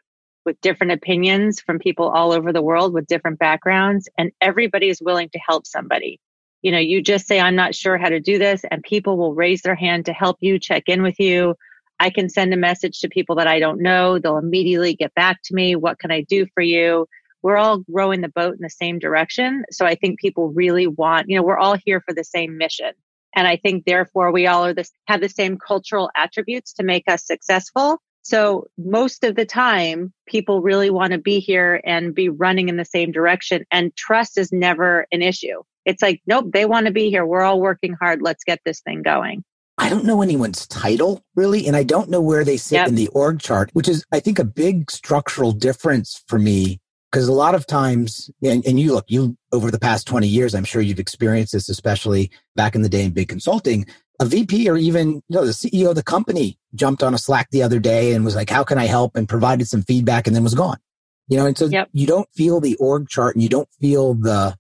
with 0.46 0.60
different 0.62 0.94
opinions 0.94 1.60
from 1.62 1.80
people 1.80 2.10
all 2.10 2.32
over 2.32 2.52
the 2.52 2.62
world 2.62 2.94
with 2.94 3.08
different 3.08 3.40
backgrounds. 3.40 4.10
And 4.18 4.32
everybody 4.42 4.90
is 4.90 5.02
willing 5.02 5.30
to 5.30 5.40
help 5.40 5.66
somebody. 5.66 6.20
You 6.62 6.72
know, 6.72 6.80
you 6.80 7.02
just 7.02 7.28
say, 7.28 7.40
I'm 7.40 7.56
not 7.56 7.76
sure 7.76 7.98
how 7.98 8.10
to 8.10 8.20
do 8.20 8.38
this, 8.38 8.64
and 8.72 8.82
people 8.84 9.18
will 9.18 9.34
raise 9.34 9.62
their 9.62 9.76
hand 9.76 10.06
to 10.06 10.14
help 10.14 10.38
you, 10.40 10.60
check 10.60 10.84
in 10.88 11.02
with 11.04 11.20
you. 11.20 11.56
I 12.00 12.10
can 12.10 12.30
send 12.30 12.54
a 12.54 12.58
message 12.58 13.00
to 13.00 13.10
people 13.10 13.36
that 13.36 13.48
I 13.48 13.60
don't 13.60 13.82
know. 13.82 14.18
They'll 14.18 14.38
immediately 14.38 14.96
get 14.96 15.14
back 15.14 15.42
to 15.44 15.54
me. 15.54 15.76
What 15.76 16.00
can 16.00 16.12
I 16.12 16.22
do 16.22 16.48
for 16.54 16.62
you? 16.62 17.08
we're 17.44 17.58
all 17.58 17.84
rowing 17.90 18.22
the 18.22 18.30
boat 18.30 18.56
in 18.56 18.62
the 18.62 18.70
same 18.70 18.98
direction. 18.98 19.66
So 19.70 19.86
I 19.86 19.96
think 19.96 20.20
people 20.20 20.50
really 20.50 20.88
want, 20.88 21.30
you 21.30 21.36
know, 21.36 21.44
we're 21.44 21.58
all 21.58 21.76
here 21.86 22.02
for 22.02 22.14
the 22.14 22.24
same 22.24 22.58
mission. 22.58 22.94
And 23.36 23.48
I 23.48 23.58
think 23.58 23.86
therefore 23.86 24.32
we 24.32 24.48
all 24.48 24.66
are 24.66 24.74
this, 24.74 24.92
have 25.08 25.22
the 25.22 25.30
same 25.30 25.58
cultural 25.58 26.10
attributes 26.16 26.74
to 26.74 26.84
make 26.84 27.04
us 27.08 27.28
successful. 27.28 28.02
So 28.24 28.68
most 28.78 29.24
of 29.24 29.36
the 29.36 29.46
time, 29.46 30.14
people 30.26 30.62
really 30.62 30.90
want 30.90 31.12
to 31.12 31.20
be 31.20 31.40
here 31.40 31.82
and 31.84 32.16
be 32.16 32.30
running 32.30 32.70
in 32.70 32.78
the 32.78 32.86
same 32.86 33.12
direction. 33.12 33.66
And 33.70 33.96
trust 33.96 34.38
is 34.38 34.52
never 34.52 35.06
an 35.12 35.22
issue. 35.22 35.62
It's 35.86 36.02
like, 36.02 36.22
nope, 36.26 36.52
they 36.54 36.66
want 36.66 36.88
to 36.88 36.94
be 36.94 37.10
here. 37.10 37.26
We're 37.26 37.42
all 37.42 37.60
working 37.60 37.94
hard. 37.94 38.22
Let's 38.22 38.46
get 38.46 38.60
this 38.66 38.80
thing 38.82 39.02
going. 39.02 39.44
I 39.78 39.90
don't 39.90 40.06
know 40.06 40.22
anyone's 40.22 40.68
title 40.68 41.24
really, 41.36 41.68
and 41.68 41.76
I 41.76 41.84
don't 41.84 42.10
know 42.10 42.22
where 42.22 42.46
they 42.46 42.58
sit 42.58 42.76
yep. 42.76 42.88
in 42.88 42.96
the 42.96 43.08
org 43.10 43.40
chart, 43.40 43.72
which 43.74 43.90
is, 43.90 44.06
I 44.12 44.20
think, 44.20 44.40
a 44.40 44.46
big 44.46 44.90
structural 44.92 45.52
difference 45.52 46.24
for 46.28 46.40
me 46.40 46.80
because 47.12 47.28
a 47.28 47.34
lot 47.34 47.54
of 47.54 47.68
times 47.68 48.32
and, 48.44 48.66
and, 48.66 48.80
you 48.80 48.94
look 48.94 49.06
you 49.08 49.38
over 49.52 49.70
the 49.70 49.80
past 49.80 50.08
20 50.08 50.28
years 50.28 50.56
i'm 50.56 50.64
sure 50.64 50.82
you've 50.82 51.00
experienced 51.00 51.54
this 51.54 51.70
especially 51.70 52.32
back 52.56 52.74
in 52.74 52.82
the 52.82 52.90
day 52.90 53.04
in 53.04 53.12
big 53.12 53.30
consulting 53.30 53.86
a 54.20 54.26
vp 54.26 54.70
or 54.70 54.78
even 54.78 55.16
you 55.16 55.22
know 55.30 55.46
the 55.46 55.52
ceo 55.52 55.90
of 55.90 55.96
the 55.96 56.04
company 56.04 56.58
jumped 56.76 57.04
on 57.04 57.14
a 57.14 57.18
slack 57.18 57.50
the 57.52 57.64
other 57.64 57.80
day 57.80 58.14
and 58.14 58.24
was 58.24 58.36
like 58.36 58.50
how 58.50 58.64
can 58.64 58.78
i 58.78 58.86
help 58.86 59.16
and 59.16 59.28
provided 59.28 59.68
some 59.68 59.82
feedback 59.82 60.28
and 60.28 60.36
then 60.36 60.44
was 60.44 60.56
gone 60.56 60.78
you 61.28 61.38
know 61.38 61.46
and 61.46 61.58
so 61.58 61.66
yep. 61.66 61.90
you 61.94 62.06
don't 62.06 62.30
feel 62.34 62.60
the 62.60 62.76
org 62.76 63.08
chart 63.10 63.36
and 63.36 63.44
you 63.44 63.50
don't 63.50 63.70
feel 63.80 64.14
the 64.14 64.56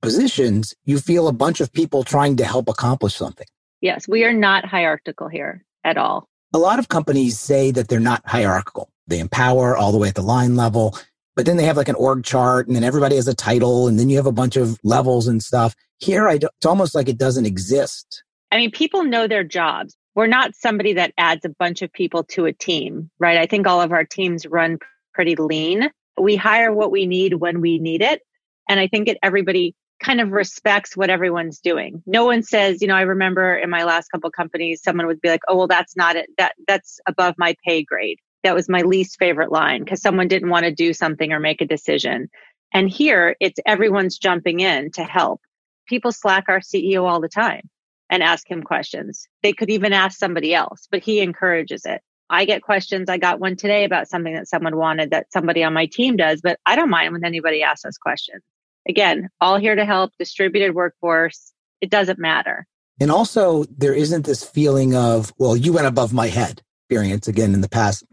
positions 0.00 0.74
you 0.84 0.98
feel 0.98 1.28
a 1.28 1.32
bunch 1.32 1.60
of 1.60 1.72
people 1.72 2.02
trying 2.02 2.36
to 2.36 2.44
help 2.44 2.68
accomplish 2.68 3.14
something 3.14 3.46
yes 3.80 4.08
we 4.08 4.24
are 4.24 4.32
not 4.32 4.64
hierarchical 4.64 5.28
here 5.28 5.64
at 5.84 5.96
all 5.96 6.28
a 6.54 6.58
lot 6.58 6.78
of 6.78 6.88
companies 6.88 7.38
say 7.38 7.70
that 7.70 7.88
they're 7.88 8.00
not 8.00 8.22
hierarchical 8.26 8.90
they 9.06 9.18
empower 9.18 9.76
all 9.76 9.92
the 9.92 9.98
way 9.98 10.08
at 10.08 10.14
the 10.14 10.22
line 10.22 10.56
level 10.56 10.96
but 11.34 11.46
then 11.46 11.56
they 11.56 11.64
have 11.64 11.76
like 11.76 11.88
an 11.88 11.94
org 11.94 12.24
chart 12.24 12.66
and 12.66 12.76
then 12.76 12.84
everybody 12.84 13.16
has 13.16 13.28
a 13.28 13.34
title 13.34 13.88
and 13.88 13.98
then 13.98 14.10
you 14.10 14.16
have 14.16 14.26
a 14.26 14.32
bunch 14.32 14.56
of 14.56 14.78
levels 14.84 15.26
and 15.26 15.42
stuff. 15.42 15.74
Here, 15.98 16.28
I 16.28 16.34
it's 16.34 16.66
almost 16.66 16.94
like 16.94 17.08
it 17.08 17.18
doesn't 17.18 17.46
exist. 17.46 18.22
I 18.52 18.56
mean, 18.56 18.70
people 18.70 19.02
know 19.02 19.26
their 19.26 19.42
jobs. 19.42 19.96
We're 20.14 20.26
not 20.28 20.54
somebody 20.54 20.92
that 20.94 21.14
adds 21.16 21.44
a 21.44 21.54
bunch 21.58 21.82
of 21.82 21.92
people 21.92 22.22
to 22.24 22.44
a 22.44 22.52
team, 22.52 23.10
right? 23.18 23.38
I 23.38 23.46
think 23.46 23.66
all 23.66 23.80
of 23.80 23.92
our 23.92 24.04
teams 24.04 24.46
run 24.46 24.78
pretty 25.14 25.34
lean. 25.34 25.90
We 26.20 26.36
hire 26.36 26.72
what 26.72 26.92
we 26.92 27.06
need 27.06 27.34
when 27.34 27.60
we 27.60 27.78
need 27.78 28.02
it. 28.02 28.22
And 28.68 28.78
I 28.78 28.86
think 28.86 29.08
that 29.08 29.18
everybody 29.22 29.74
kind 30.04 30.20
of 30.20 30.30
respects 30.30 30.96
what 30.96 31.10
everyone's 31.10 31.60
doing. 31.60 32.02
No 32.06 32.26
one 32.26 32.42
says, 32.42 32.82
you 32.82 32.88
know, 32.88 32.94
I 32.94 33.02
remember 33.02 33.56
in 33.56 33.70
my 33.70 33.84
last 33.84 34.08
couple 34.08 34.30
companies, 34.30 34.82
someone 34.82 35.06
would 35.06 35.20
be 35.20 35.30
like, 35.30 35.42
oh, 35.48 35.56
well, 35.56 35.68
that's 35.68 35.96
not 35.96 36.16
it. 36.16 36.28
That, 36.38 36.54
that's 36.68 37.00
above 37.06 37.34
my 37.38 37.56
pay 37.64 37.82
grade 37.82 38.18
that 38.42 38.54
was 38.54 38.68
my 38.68 38.82
least 38.82 39.18
favorite 39.18 39.52
line 39.52 39.84
because 39.84 40.02
someone 40.02 40.28
didn't 40.28 40.50
want 40.50 40.64
to 40.64 40.72
do 40.72 40.92
something 40.92 41.32
or 41.32 41.40
make 41.40 41.60
a 41.60 41.66
decision. 41.66 42.28
And 42.72 42.90
here 42.90 43.36
it's 43.40 43.60
everyone's 43.66 44.18
jumping 44.18 44.60
in 44.60 44.90
to 44.92 45.04
help. 45.04 45.40
People 45.86 46.12
slack 46.12 46.44
our 46.48 46.60
CEO 46.60 47.08
all 47.08 47.20
the 47.20 47.28
time 47.28 47.68
and 48.12 48.22
ask 48.22 48.48
him 48.48 48.62
questions. 48.62 49.26
They 49.42 49.54
could 49.54 49.70
even 49.70 49.94
ask 49.94 50.18
somebody 50.18 50.54
else, 50.54 50.86
but 50.90 51.02
he 51.02 51.20
encourages 51.20 51.86
it. 51.86 52.02
I 52.28 52.44
get 52.44 52.62
questions. 52.62 53.08
I 53.08 53.16
got 53.16 53.40
one 53.40 53.56
today 53.56 53.84
about 53.84 54.06
something 54.06 54.34
that 54.34 54.48
someone 54.48 54.76
wanted 54.76 55.10
that 55.10 55.32
somebody 55.32 55.64
on 55.64 55.72
my 55.72 55.86
team 55.86 56.16
does, 56.16 56.42
but 56.42 56.60
I 56.66 56.76
don't 56.76 56.90
mind 56.90 57.12
when 57.12 57.24
anybody 57.24 57.62
asks 57.62 57.86
us 57.86 57.96
questions. 57.96 58.42
Again, 58.86 59.30
all 59.40 59.58
here 59.58 59.74
to 59.74 59.86
help, 59.86 60.12
distributed 60.18 60.74
workforce. 60.74 61.52
It 61.80 61.88
doesn't 61.88 62.18
matter. 62.18 62.66
And 63.00 63.10
also, 63.10 63.64
there 63.64 63.94
isn't 63.94 64.26
this 64.26 64.44
feeling 64.44 64.94
of, 64.94 65.32
well, 65.38 65.56
you 65.56 65.72
went 65.72 65.86
above 65.86 66.12
my 66.12 66.28
head 66.28 66.60
experience 66.90 67.28
again 67.28 67.54
in 67.54 67.62
the 67.62 67.68
past 67.68 68.04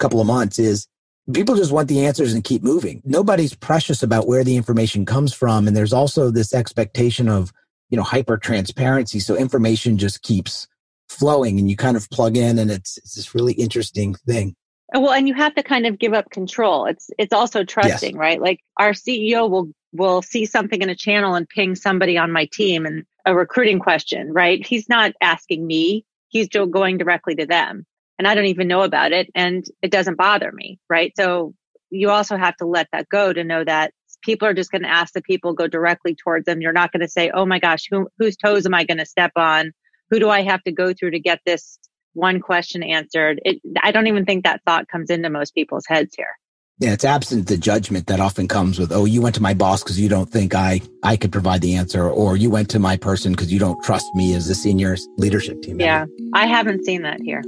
couple 0.00 0.20
of 0.20 0.26
months 0.26 0.58
is 0.58 0.88
people 1.34 1.56
just 1.56 1.72
want 1.72 1.88
the 1.88 2.06
answers 2.06 2.32
and 2.32 2.42
keep 2.42 2.62
moving. 2.62 3.02
Nobody's 3.04 3.54
precious 3.54 4.02
about 4.02 4.26
where 4.26 4.44
the 4.44 4.56
information 4.56 5.04
comes 5.04 5.34
from. 5.34 5.68
And 5.68 5.76
there's 5.76 5.92
also 5.92 6.30
this 6.30 6.54
expectation 6.54 7.28
of, 7.28 7.52
you 7.92 7.96
know, 7.98 8.02
hyper 8.02 8.38
transparency. 8.38 9.20
So 9.20 9.36
information 9.36 9.98
just 9.98 10.22
keeps 10.22 10.66
flowing 11.10 11.58
and 11.58 11.68
you 11.68 11.76
kind 11.76 11.94
of 11.94 12.08
plug 12.08 12.38
in 12.38 12.58
and 12.58 12.70
it's, 12.70 12.96
it's 12.96 13.14
this 13.14 13.34
really 13.34 13.52
interesting 13.52 14.14
thing. 14.14 14.56
Well, 14.94 15.12
and 15.12 15.28
you 15.28 15.34
have 15.34 15.54
to 15.56 15.62
kind 15.62 15.86
of 15.86 15.98
give 15.98 16.14
up 16.14 16.30
control. 16.30 16.86
It's, 16.86 17.10
it's 17.18 17.34
also 17.34 17.64
trusting, 17.64 18.14
yes. 18.14 18.18
right? 18.18 18.40
Like 18.40 18.60
our 18.78 18.92
CEO 18.92 19.48
will, 19.48 19.70
will 19.92 20.22
see 20.22 20.46
something 20.46 20.80
in 20.80 20.88
a 20.88 20.94
channel 20.94 21.34
and 21.34 21.46
ping 21.46 21.74
somebody 21.74 22.16
on 22.16 22.32
my 22.32 22.46
team 22.46 22.86
and 22.86 23.04
a 23.26 23.34
recruiting 23.34 23.78
question, 23.78 24.32
right? 24.32 24.64
He's 24.66 24.88
not 24.88 25.12
asking 25.20 25.66
me. 25.66 26.06
He's 26.28 26.48
going 26.48 26.96
directly 26.96 27.34
to 27.34 27.46
them 27.46 27.84
and 28.18 28.26
I 28.26 28.34
don't 28.34 28.46
even 28.46 28.68
know 28.68 28.82
about 28.82 29.12
it 29.12 29.30
and 29.34 29.66
it 29.82 29.90
doesn't 29.90 30.16
bother 30.16 30.50
me, 30.50 30.78
right? 30.88 31.12
So 31.14 31.52
you 31.90 32.08
also 32.08 32.38
have 32.38 32.56
to 32.56 32.64
let 32.64 32.88
that 32.92 33.10
go 33.10 33.34
to 33.34 33.44
know 33.44 33.64
that 33.64 33.92
people 34.22 34.48
are 34.48 34.54
just 34.54 34.70
going 34.70 34.82
to 34.82 34.88
ask 34.88 35.12
the 35.12 35.22
people 35.22 35.52
go 35.52 35.66
directly 35.66 36.14
towards 36.14 36.46
them. 36.46 36.60
You're 36.60 36.72
not 36.72 36.92
going 36.92 37.00
to 37.00 37.08
say, 37.08 37.30
"Oh 37.30 37.46
my 37.46 37.58
gosh, 37.58 37.86
who, 37.90 38.08
whose 38.18 38.36
toes 38.36 38.66
am 38.66 38.74
I 38.74 38.84
going 38.84 38.98
to 38.98 39.06
step 39.06 39.32
on? 39.36 39.72
Who 40.10 40.18
do 40.18 40.30
I 40.30 40.42
have 40.42 40.62
to 40.64 40.72
go 40.72 40.92
through 40.92 41.12
to 41.12 41.20
get 41.20 41.40
this 41.44 41.78
one 42.14 42.40
question 42.40 42.82
answered?" 42.82 43.40
It, 43.44 43.60
I 43.82 43.92
don't 43.92 44.06
even 44.06 44.24
think 44.24 44.44
that 44.44 44.62
thought 44.66 44.88
comes 44.88 45.10
into 45.10 45.30
most 45.30 45.54
people's 45.54 45.84
heads 45.86 46.14
here. 46.16 46.34
Yeah, 46.78 46.94
it's 46.94 47.04
absent 47.04 47.46
the 47.46 47.56
judgment 47.56 48.08
that 48.08 48.18
often 48.18 48.48
comes 48.48 48.78
with, 48.78 48.90
oh, 48.90 49.04
you 49.04 49.22
went 49.22 49.36
to 49.36 49.42
my 49.42 49.54
boss 49.54 49.84
because 49.84 50.00
you 50.00 50.08
don't 50.08 50.28
think 50.28 50.54
I 50.54 50.80
I 51.04 51.16
could 51.16 51.30
provide 51.30 51.60
the 51.60 51.76
answer, 51.76 52.08
or 52.08 52.36
you 52.36 52.50
went 52.50 52.70
to 52.70 52.78
my 52.78 52.96
person 52.96 53.32
because 53.32 53.52
you 53.52 53.60
don't 53.60 53.80
trust 53.84 54.06
me 54.14 54.34
as 54.34 54.48
a 54.48 54.54
senior 54.54 54.96
leadership 55.16 55.62
team. 55.62 55.80
Yeah, 55.80 56.06
I 56.34 56.46
haven't 56.46 56.84
seen 56.84 57.02
that 57.02 57.20
here. 57.20 57.42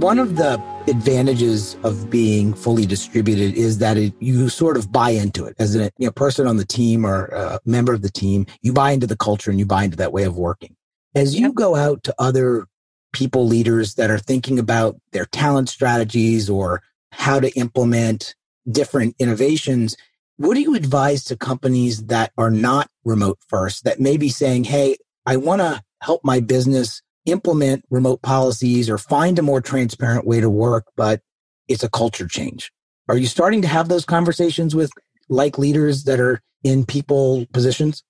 One 0.00 0.18
of 0.18 0.36
the 0.36 0.58
advantages 0.88 1.76
of 1.82 2.08
being 2.08 2.54
fully 2.54 2.86
distributed 2.86 3.54
is 3.54 3.76
that 3.80 3.98
it, 3.98 4.14
you 4.18 4.48
sort 4.48 4.78
of 4.78 4.90
buy 4.90 5.10
into 5.10 5.44
it 5.44 5.54
as 5.58 5.76
a 5.76 5.90
you 5.98 6.06
know, 6.06 6.10
person 6.10 6.46
on 6.46 6.56
the 6.56 6.64
team 6.64 7.04
or 7.04 7.26
a 7.26 7.60
member 7.66 7.92
of 7.92 8.00
the 8.00 8.08
team. 8.08 8.46
You 8.62 8.72
buy 8.72 8.92
into 8.92 9.06
the 9.06 9.16
culture 9.16 9.50
and 9.50 9.58
you 9.58 9.66
buy 9.66 9.84
into 9.84 9.98
that 9.98 10.14
way 10.14 10.22
of 10.22 10.38
working. 10.38 10.74
As 11.14 11.38
you 11.38 11.52
go 11.52 11.76
out 11.76 12.02
to 12.04 12.14
other 12.18 12.66
people 13.12 13.46
leaders 13.46 13.96
that 13.96 14.10
are 14.10 14.18
thinking 14.18 14.58
about 14.58 14.96
their 15.12 15.26
talent 15.26 15.68
strategies 15.68 16.48
or 16.48 16.82
how 17.12 17.38
to 17.38 17.50
implement 17.50 18.34
different 18.72 19.14
innovations, 19.18 19.98
what 20.38 20.54
do 20.54 20.62
you 20.62 20.74
advise 20.74 21.24
to 21.24 21.36
companies 21.36 22.06
that 22.06 22.32
are 22.38 22.50
not 22.50 22.88
remote 23.04 23.38
first 23.48 23.84
that 23.84 24.00
may 24.00 24.16
be 24.16 24.30
saying, 24.30 24.64
Hey, 24.64 24.96
I 25.26 25.36
want 25.36 25.60
to 25.60 25.82
help 26.00 26.24
my 26.24 26.40
business 26.40 27.02
implement 27.26 27.84
remote 27.90 28.22
policies 28.22 28.88
or 28.88 28.98
find 28.98 29.38
a 29.38 29.42
more 29.42 29.60
transparent 29.60 30.26
way 30.26 30.40
to 30.40 30.50
work, 30.50 30.86
but 30.96 31.20
it's 31.68 31.82
a 31.82 31.90
culture 31.90 32.26
change. 32.26 32.72
Are 33.08 33.16
you 33.16 33.26
starting 33.26 33.62
to 33.62 33.68
have 33.68 33.88
those 33.88 34.04
conversations 34.04 34.74
with 34.74 34.90
like 35.28 35.58
leaders 35.58 36.04
that 36.04 36.20
are 36.20 36.40
in 36.62 36.84
people 36.84 37.46
positions? 37.52 38.02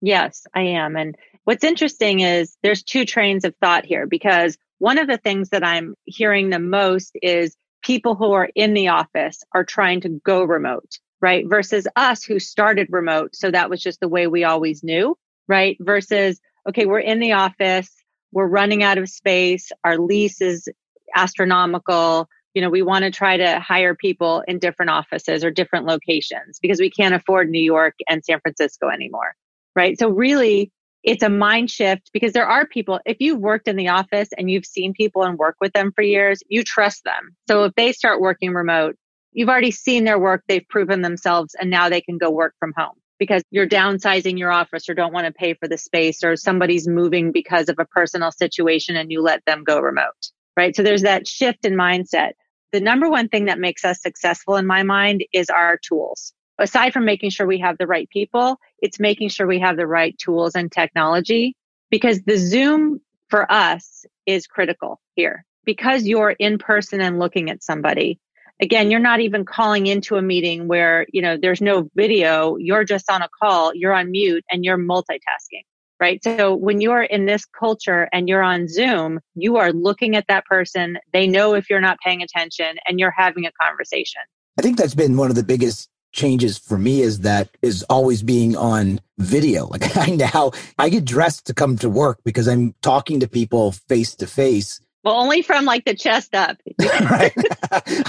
Yes, 0.00 0.46
I 0.54 0.62
am. 0.62 0.96
And 0.96 1.16
what's 1.44 1.64
interesting 1.64 2.20
is 2.20 2.56
there's 2.62 2.82
two 2.82 3.04
trains 3.04 3.44
of 3.44 3.54
thought 3.60 3.84
here 3.84 4.06
because 4.06 4.58
one 4.78 4.98
of 4.98 5.06
the 5.06 5.18
things 5.18 5.50
that 5.50 5.64
I'm 5.64 5.94
hearing 6.04 6.50
the 6.50 6.58
most 6.58 7.12
is 7.22 7.56
people 7.82 8.14
who 8.14 8.32
are 8.32 8.50
in 8.54 8.74
the 8.74 8.88
office 8.88 9.42
are 9.54 9.64
trying 9.64 10.00
to 10.02 10.20
go 10.24 10.42
remote, 10.42 10.98
right? 11.20 11.44
Versus 11.48 11.86
us 11.94 12.24
who 12.24 12.38
started 12.38 12.88
remote. 12.90 13.36
So 13.36 13.50
that 13.50 13.70
was 13.70 13.80
just 13.80 14.00
the 14.00 14.08
way 14.08 14.26
we 14.26 14.44
always 14.44 14.82
knew, 14.82 15.16
right? 15.48 15.76
Versus, 15.80 16.40
okay, 16.68 16.86
we're 16.86 17.00
in 17.00 17.20
the 17.20 17.32
office 17.32 17.90
we're 18.32 18.46
running 18.46 18.82
out 18.82 18.98
of 18.98 19.08
space. 19.08 19.70
Our 19.84 19.98
lease 19.98 20.40
is 20.40 20.68
astronomical. 21.14 22.28
You 22.54 22.62
know, 22.62 22.70
we 22.70 22.82
want 22.82 23.04
to 23.04 23.10
try 23.10 23.36
to 23.36 23.60
hire 23.60 23.94
people 23.94 24.42
in 24.46 24.58
different 24.58 24.90
offices 24.90 25.44
or 25.44 25.50
different 25.50 25.86
locations 25.86 26.58
because 26.60 26.80
we 26.80 26.90
can't 26.90 27.14
afford 27.14 27.48
New 27.48 27.62
York 27.62 27.94
and 28.08 28.24
San 28.24 28.40
Francisco 28.40 28.88
anymore. 28.88 29.34
Right. 29.74 29.98
So 29.98 30.08
really 30.08 30.70
it's 31.02 31.22
a 31.22 31.28
mind 31.28 31.70
shift 31.70 32.10
because 32.12 32.32
there 32.32 32.46
are 32.46 32.66
people, 32.66 33.00
if 33.04 33.16
you've 33.20 33.40
worked 33.40 33.68
in 33.68 33.76
the 33.76 33.88
office 33.88 34.28
and 34.36 34.50
you've 34.50 34.66
seen 34.66 34.92
people 34.92 35.22
and 35.24 35.38
worked 35.38 35.60
with 35.60 35.72
them 35.72 35.92
for 35.92 36.02
years, 36.02 36.42
you 36.48 36.62
trust 36.62 37.04
them. 37.04 37.34
So 37.48 37.64
if 37.64 37.74
they 37.74 37.92
start 37.92 38.20
working 38.20 38.52
remote, 38.54 38.96
you've 39.32 39.48
already 39.48 39.72
seen 39.72 40.04
their 40.04 40.18
work, 40.18 40.44
they've 40.46 40.68
proven 40.68 41.02
themselves, 41.02 41.56
and 41.58 41.70
now 41.70 41.88
they 41.88 42.02
can 42.02 42.18
go 42.18 42.30
work 42.30 42.54
from 42.60 42.72
home 42.76 42.94
because 43.22 43.44
you're 43.52 43.68
downsizing 43.68 44.36
your 44.36 44.50
office 44.50 44.88
or 44.88 44.94
don't 44.94 45.12
want 45.12 45.26
to 45.26 45.32
pay 45.32 45.54
for 45.54 45.68
the 45.68 45.78
space 45.78 46.24
or 46.24 46.34
somebody's 46.34 46.88
moving 46.88 47.30
because 47.30 47.68
of 47.68 47.78
a 47.78 47.84
personal 47.84 48.32
situation 48.32 48.96
and 48.96 49.12
you 49.12 49.22
let 49.22 49.44
them 49.44 49.62
go 49.62 49.78
remote, 49.78 50.30
right? 50.56 50.74
So 50.74 50.82
there's 50.82 51.02
that 51.02 51.28
shift 51.28 51.64
in 51.64 51.74
mindset. 51.74 52.32
The 52.72 52.80
number 52.80 53.08
one 53.08 53.28
thing 53.28 53.44
that 53.44 53.60
makes 53.60 53.84
us 53.84 54.02
successful 54.02 54.56
in 54.56 54.66
my 54.66 54.82
mind 54.82 55.24
is 55.32 55.50
our 55.50 55.78
tools. 55.78 56.32
Aside 56.58 56.92
from 56.92 57.04
making 57.04 57.30
sure 57.30 57.46
we 57.46 57.60
have 57.60 57.78
the 57.78 57.86
right 57.86 58.10
people, 58.10 58.56
it's 58.80 58.98
making 58.98 59.28
sure 59.28 59.46
we 59.46 59.60
have 59.60 59.76
the 59.76 59.86
right 59.86 60.18
tools 60.18 60.56
and 60.56 60.72
technology 60.72 61.54
because 61.92 62.22
the 62.22 62.36
Zoom 62.36 63.00
for 63.28 63.50
us 63.52 64.04
is 64.26 64.48
critical 64.48 65.00
here 65.14 65.44
because 65.64 66.08
you're 66.08 66.30
in 66.32 66.58
person 66.58 67.00
and 67.00 67.20
looking 67.20 67.50
at 67.50 67.62
somebody 67.62 68.18
again 68.60 68.90
you're 68.90 69.00
not 69.00 69.20
even 69.20 69.44
calling 69.44 69.86
into 69.86 70.16
a 70.16 70.22
meeting 70.22 70.68
where 70.68 71.06
you 71.12 71.22
know 71.22 71.36
there's 71.36 71.60
no 71.60 71.88
video. 71.94 72.56
You're 72.56 72.84
just 72.84 73.10
on 73.10 73.22
a 73.22 73.28
call. 73.40 73.74
You're 73.74 73.94
on 73.94 74.10
mute 74.10 74.44
and 74.50 74.64
you're 74.64 74.78
multitasking 74.78 75.64
right? 76.02 76.22
So 76.24 76.56
when 76.56 76.80
you're 76.80 77.04
in 77.04 77.26
this 77.26 77.44
culture 77.44 78.08
and 78.12 78.28
you're 78.28 78.42
on 78.42 78.66
zoom 78.66 79.20
you 79.36 79.56
are 79.56 79.72
looking 79.72 80.16
at 80.16 80.26
that 80.26 80.44
person. 80.46 80.98
They 81.12 81.28
know 81.28 81.54
if 81.54 81.70
you're 81.70 81.80
not 81.80 81.98
paying 82.04 82.22
attention 82.22 82.76
and 82.86 82.98
you're 82.98 83.14
having 83.16 83.46
a 83.46 83.52
conversation. 83.52 84.22
I 84.58 84.62
think 84.62 84.76
that's 84.76 84.96
been 84.96 85.16
one 85.16 85.30
of 85.30 85.36
the 85.36 85.44
biggest 85.44 85.88
changes 86.12 86.58
for 86.58 86.76
me 86.76 87.00
is 87.00 87.20
that 87.20 87.56
is 87.62 87.84
always 87.84 88.22
being 88.22 88.56
on 88.56 89.00
video. 89.18 89.66
Like 89.70 89.96
i 89.96 90.06
now 90.06 90.50
i 90.78 90.88
get 90.88 91.04
dressed 91.04 91.46
to 91.46 91.54
come 91.54 91.78
to 91.78 91.88
work 91.88 92.18
because 92.24 92.48
i'm 92.48 92.74
talking 92.82 93.20
to 93.20 93.28
people 93.28 93.72
face 93.72 94.14
to 94.16 94.26
face 94.26 94.80
well, 95.04 95.16
only 95.16 95.42
from 95.42 95.64
like 95.64 95.84
the 95.84 95.94
chest 95.94 96.34
up. 96.34 96.58
right. 96.80 97.32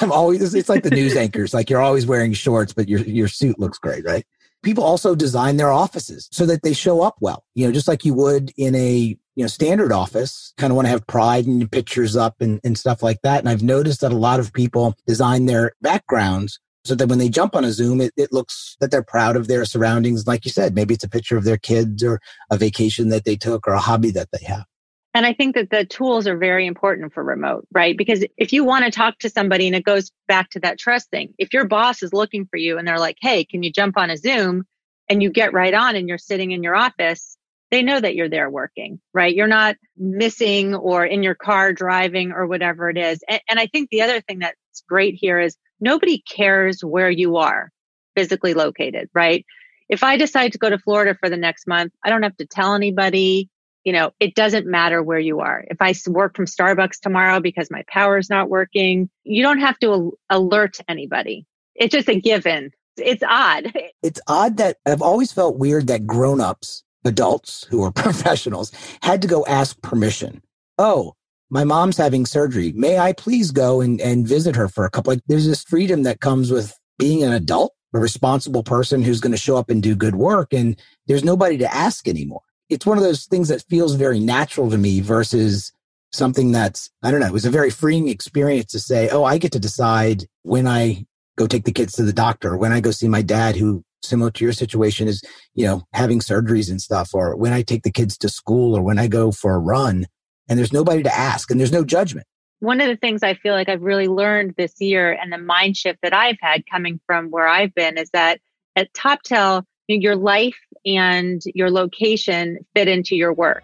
I'm 0.02 0.12
always, 0.12 0.54
it's 0.54 0.70
like 0.70 0.84
the 0.84 0.92
news 0.92 1.16
anchors. 1.16 1.54
Like 1.54 1.70
you're 1.70 1.82
always 1.82 2.06
wearing 2.06 2.34
shorts, 2.34 2.74
but 2.74 2.88
your, 2.88 3.00
your 3.02 3.28
suit 3.28 3.60
looks 3.60 3.78
great, 3.78 4.06
right? 4.06 4.26
People 4.62 4.84
also 4.84 5.16
design 5.16 5.58
their 5.58 5.72
offices 5.72 6.30
so 6.32 6.46
that 6.46 6.62
they 6.62 6.74
show 6.74 7.02
up 7.02 7.16
well, 7.20 7.44
you 7.54 7.66
know, 7.66 7.74
just 7.74 7.88
like 7.88 8.06
you 8.06 8.14
would 8.14 8.52
in 8.58 8.76
a, 8.76 9.18
you 9.36 9.44
know, 9.44 9.48
standard 9.48 9.92
office, 9.92 10.54
kind 10.58 10.72
of 10.72 10.76
want 10.76 10.86
to 10.86 10.92
have 10.92 11.06
pride 11.08 11.46
and 11.48 11.70
pictures 11.72 12.16
up 12.16 12.36
and, 12.40 12.62
and 12.64 12.78
stuff 12.78 13.04
like 13.04 13.20
that. 13.24 13.40
And 13.40 13.50
I've 13.50 13.64
noticed 13.64 14.02
that 14.02 14.14
a 14.14 14.18
lot 14.18 14.40
of 14.40 14.54
people 14.54 14.96
design 15.06 15.48
their 15.48 15.74
backgrounds 15.82 16.60
so 16.86 16.96
that 16.96 17.08
when 17.08 17.18
they 17.18 17.30
jump 17.30 17.56
on 17.56 17.66
a 17.66 17.72
Zoom, 17.72 18.00
it, 18.02 18.14
it 18.18 18.32
looks 18.32 18.78
that 18.80 18.92
they're 18.92 19.04
proud 19.04 19.36
of 19.36 19.48
their 19.48 19.66
surroundings. 19.66 20.28
Like 20.28 20.46
you 20.46 20.52
said, 20.52 20.76
maybe 20.76 20.94
it's 20.94 21.04
a 21.04 21.10
picture 21.10 21.38
of 21.38 21.46
their 21.46 21.58
kids 21.58 22.04
or 22.04 22.20
a 22.52 22.58
vacation 22.58 23.10
that 23.10 23.26
they 23.26 23.36
took 23.36 23.68
or 23.68 23.74
a 23.74 23.80
hobby 23.80 24.12
that 24.12 24.30
they 24.32 24.46
have. 24.46 24.66
And 25.13 25.26
I 25.26 25.34
think 25.34 25.56
that 25.56 25.69
the 25.69 25.86
tools 25.86 26.28
are 26.28 26.38
very 26.38 26.65
important 26.65 27.13
for 27.13 27.23
remote, 27.23 27.67
right? 27.71 27.95
Because 27.95 28.26
if 28.38 28.52
you 28.52 28.63
want 28.63 28.86
to 28.86 28.91
talk 28.91 29.19
to 29.19 29.30
somebody 29.30 29.67
and 29.67 29.76
it 29.76 29.86
goes 29.86 30.12
back 30.28 30.49
to 30.52 30.60
that 30.62 30.80
trust 30.80 31.12
thing, 31.12 31.34
if 31.38 31.54
your 31.54 31.65
boss 31.65 32.02
is 32.02 32.13
looking 32.13 32.47
for 32.47 32.58
you 32.58 32.78
and 32.78 32.88
they're 32.88 32.99
like, 32.99 33.17
Hey, 33.21 33.45
can 33.45 33.62
you 33.62 33.71
jump 33.71 33.97
on 33.97 34.10
a 34.10 34.17
Zoom? 34.17 34.65
And 35.10 35.21
you 35.21 35.30
get 35.30 35.54
right 35.54 35.73
on 35.73 35.95
and 35.95 36.08
you're 36.08 36.17
sitting 36.17 36.52
in 36.52 36.63
your 36.63 36.76
office, 36.76 37.38
they 37.71 37.82
know 37.82 37.99
that 37.99 38.15
you're 38.15 38.30
there 38.30 38.49
working, 38.49 39.02
right? 39.13 39.36
You're 39.36 39.47
not 39.47 39.76
missing 39.97 40.73
or 40.73 41.06
in 41.06 41.23
your 41.23 41.36
car 41.36 41.73
driving 41.73 42.32
or 42.32 42.47
whatever 42.47 42.89
it 42.89 42.97
is. 42.97 43.23
And, 43.28 43.41
and 43.49 43.60
I 43.60 43.67
think 43.67 43.89
the 43.89 44.02
other 44.02 44.21
thing 44.21 44.39
that's 44.39 44.84
great 44.88 45.15
here 45.19 45.39
is 45.39 45.58
nobody 45.80 46.19
cares 46.19 46.84
where 46.84 47.10
you 47.10 47.38
are 47.38 47.71
physically 48.15 48.54
located, 48.54 49.10
right? 49.13 49.45
If 49.89 50.04
I 50.04 50.17
decide 50.17 50.54
to 50.54 50.58
go 50.58 50.69
to 50.69 50.78
Florida 50.78 51.17
for 51.19 51.30
the 51.30 51.38
next 51.38 51.67
month, 51.67 51.93
I 52.04 52.10
don't 52.10 52.23
have 52.23 52.38
to 52.38 52.45
tell 52.45 52.73
anybody 52.73 53.49
you 53.84 53.91
know, 53.91 54.12
it 54.19 54.36
doesn't 54.36 54.65
matter 54.65 55.04
where 55.04 55.19
you 55.19 55.39
are. 55.41 55.65
If 55.69 55.78
I 55.82 55.93
work 56.08 56.36
from 56.36 56.46
Starbucks 56.46 57.00
tomorrow 57.00 57.39
because 57.39 57.69
my 57.69 57.84
power 57.88 58.17
is 58.17 58.30
not 58.30 58.50
working, 58.50 59.10
you 59.24 59.43
don't 59.43 59.60
have 59.60 59.78
to 59.80 60.17
alert 60.30 60.78
anybody. 60.88 61.46
It's 61.76 61.91
just 61.91 62.10
a 62.10 62.19
given. 62.19 62.72
It's 62.98 63.24
odd. 63.28 63.74
It's 64.04 64.19
odd 64.28 64.58
that 64.58 64.78
I've 64.86 65.02
always 65.02 65.32
felt 65.32 65.58
weird 65.58 65.88
that 65.88 66.06
grown-ups, 66.06 66.84
adults 67.06 67.65
who 67.69 67.84
are 67.84 67.91
professionals, 67.96 68.72
had 69.02 69.22
to 69.22 69.30
go 69.30 69.46
ask 69.46 69.82
permission. 69.82 70.41
Oh, 70.78 71.13
my 71.50 71.63
mom's 71.63 71.98
having 71.98 72.26
surgery. 72.26 72.74
May 72.74 73.00
I 73.00 73.13
please 73.13 73.52
go 73.52 73.80
and, 73.80 74.02
and 74.02 74.28
visit 74.28 74.58
her 74.58 74.67
for 74.67 74.84
a 74.84 74.89
couple? 74.89 75.13
Like, 75.13 75.22
there's 75.28 75.48
this 75.48 75.63
freedom 75.63 76.04
that 76.04 76.19
comes 76.19 76.52
with 76.52 76.78
being 77.00 77.24
an 77.24 77.32
adult, 77.32 77.74
a 77.93 78.00
responsible 78.00 78.63
person 78.63 79.04
who's 79.04 79.22
going 79.22 79.32
to 79.32 79.38
show 79.38 79.56
up 79.56 79.69
and 79.69 79.82
do 79.82 79.96
good 79.96 80.15
work. 80.15 80.52
And 80.52 80.78
there's 81.08 81.24
nobody 81.24 81.58
to 81.60 81.74
ask 81.74 82.08
anymore 82.08 82.41
it's 82.69 82.86
one 82.86 82.97
of 82.97 83.04
those 83.04 83.26
things 83.26 83.49
that 83.49 83.63
feels 83.69 83.95
very 83.95 84.19
natural 84.19 84.69
to 84.69 84.78
me 84.78 84.99
versus 85.02 85.71
something 86.12 86.52
that's, 86.52 86.89
I 87.02 87.12
don't 87.12 87.19
know, 87.19 87.28
it 87.28 87.34
was 87.34 87.45
a 87.45 87.52
very 87.52 87.69
freeing 87.69 88.08
experience 88.08 88.71
to 88.71 88.80
say, 88.80 89.10
oh, 89.10 89.23
I 89.23 89.38
get 89.38 89.52
to 89.54 89.60
decide 89.60 90.26
when 90.43 90.67
I 90.67 91.06
go 91.38 91.47
take 91.47 91.65
the 91.65 91.71
kids 91.71 91.93
to 91.93 92.04
the 92.04 92.13
doctor, 92.13 92.56
when 92.56 92.71
I 92.71 92.80
go 92.80 92.91
see 92.91 93.08
my 93.08 93.21
dad, 93.21 93.56
who 93.56 93.84
similar 94.04 94.30
to 94.32 94.43
your 94.43 94.54
situation 94.54 95.08
is, 95.08 95.23
you 95.56 95.65
know, 95.65 95.84
having 95.93 96.19
surgeries 96.19 96.69
and 96.69 96.82
stuff, 96.82 97.12
or 97.13 97.36
when 97.36 97.54
I 97.54 97.62
take 97.62 97.84
the 97.84 97.91
kids 97.91 98.17
to 98.19 98.30
school 98.30 98.78
or 98.78 98.82
when 98.82 98.99
I 98.99 99.08
go 99.08 99.32
for 99.32 99.56
a 99.56 99.60
run 99.60 100.06
and 100.47 100.60
there's 100.60 100.73
nobody 100.73 101.04
to 101.04 101.13
ask 101.13 101.49
and 101.49 101.60
there's 101.60 101.71
no 101.71 101.84
judgment. 101.84 102.28
One 102.60 102.80
of 102.80 102.88
the 102.88 102.95
things 102.95 103.23
I 103.23 103.34
feel 103.34 103.54
like 103.54 103.67
I've 103.67 103.82
really 103.82 104.08
learned 104.08 104.54
this 104.58 104.80
year 104.80 105.12
and 105.12 105.34
the 105.34 105.38
mind 105.38 105.76
shift 105.76 105.99
that 106.04 106.13
I've 106.13 106.38
had 106.41 106.63
coming 106.69 106.99
from 107.06 107.30
where 107.30 107.47
I've 107.47 107.73
been 107.73 107.97
is 107.97 108.10
that 108.12 108.39
at 108.76 108.93
TopTal, 108.93 109.63
your 109.88 110.15
life 110.15 110.58
and 110.86 111.41
your 111.54 111.72
location 111.72 112.65
fit 112.74 112.88
into 112.88 113.15
your 113.15 113.34
work 113.34 113.63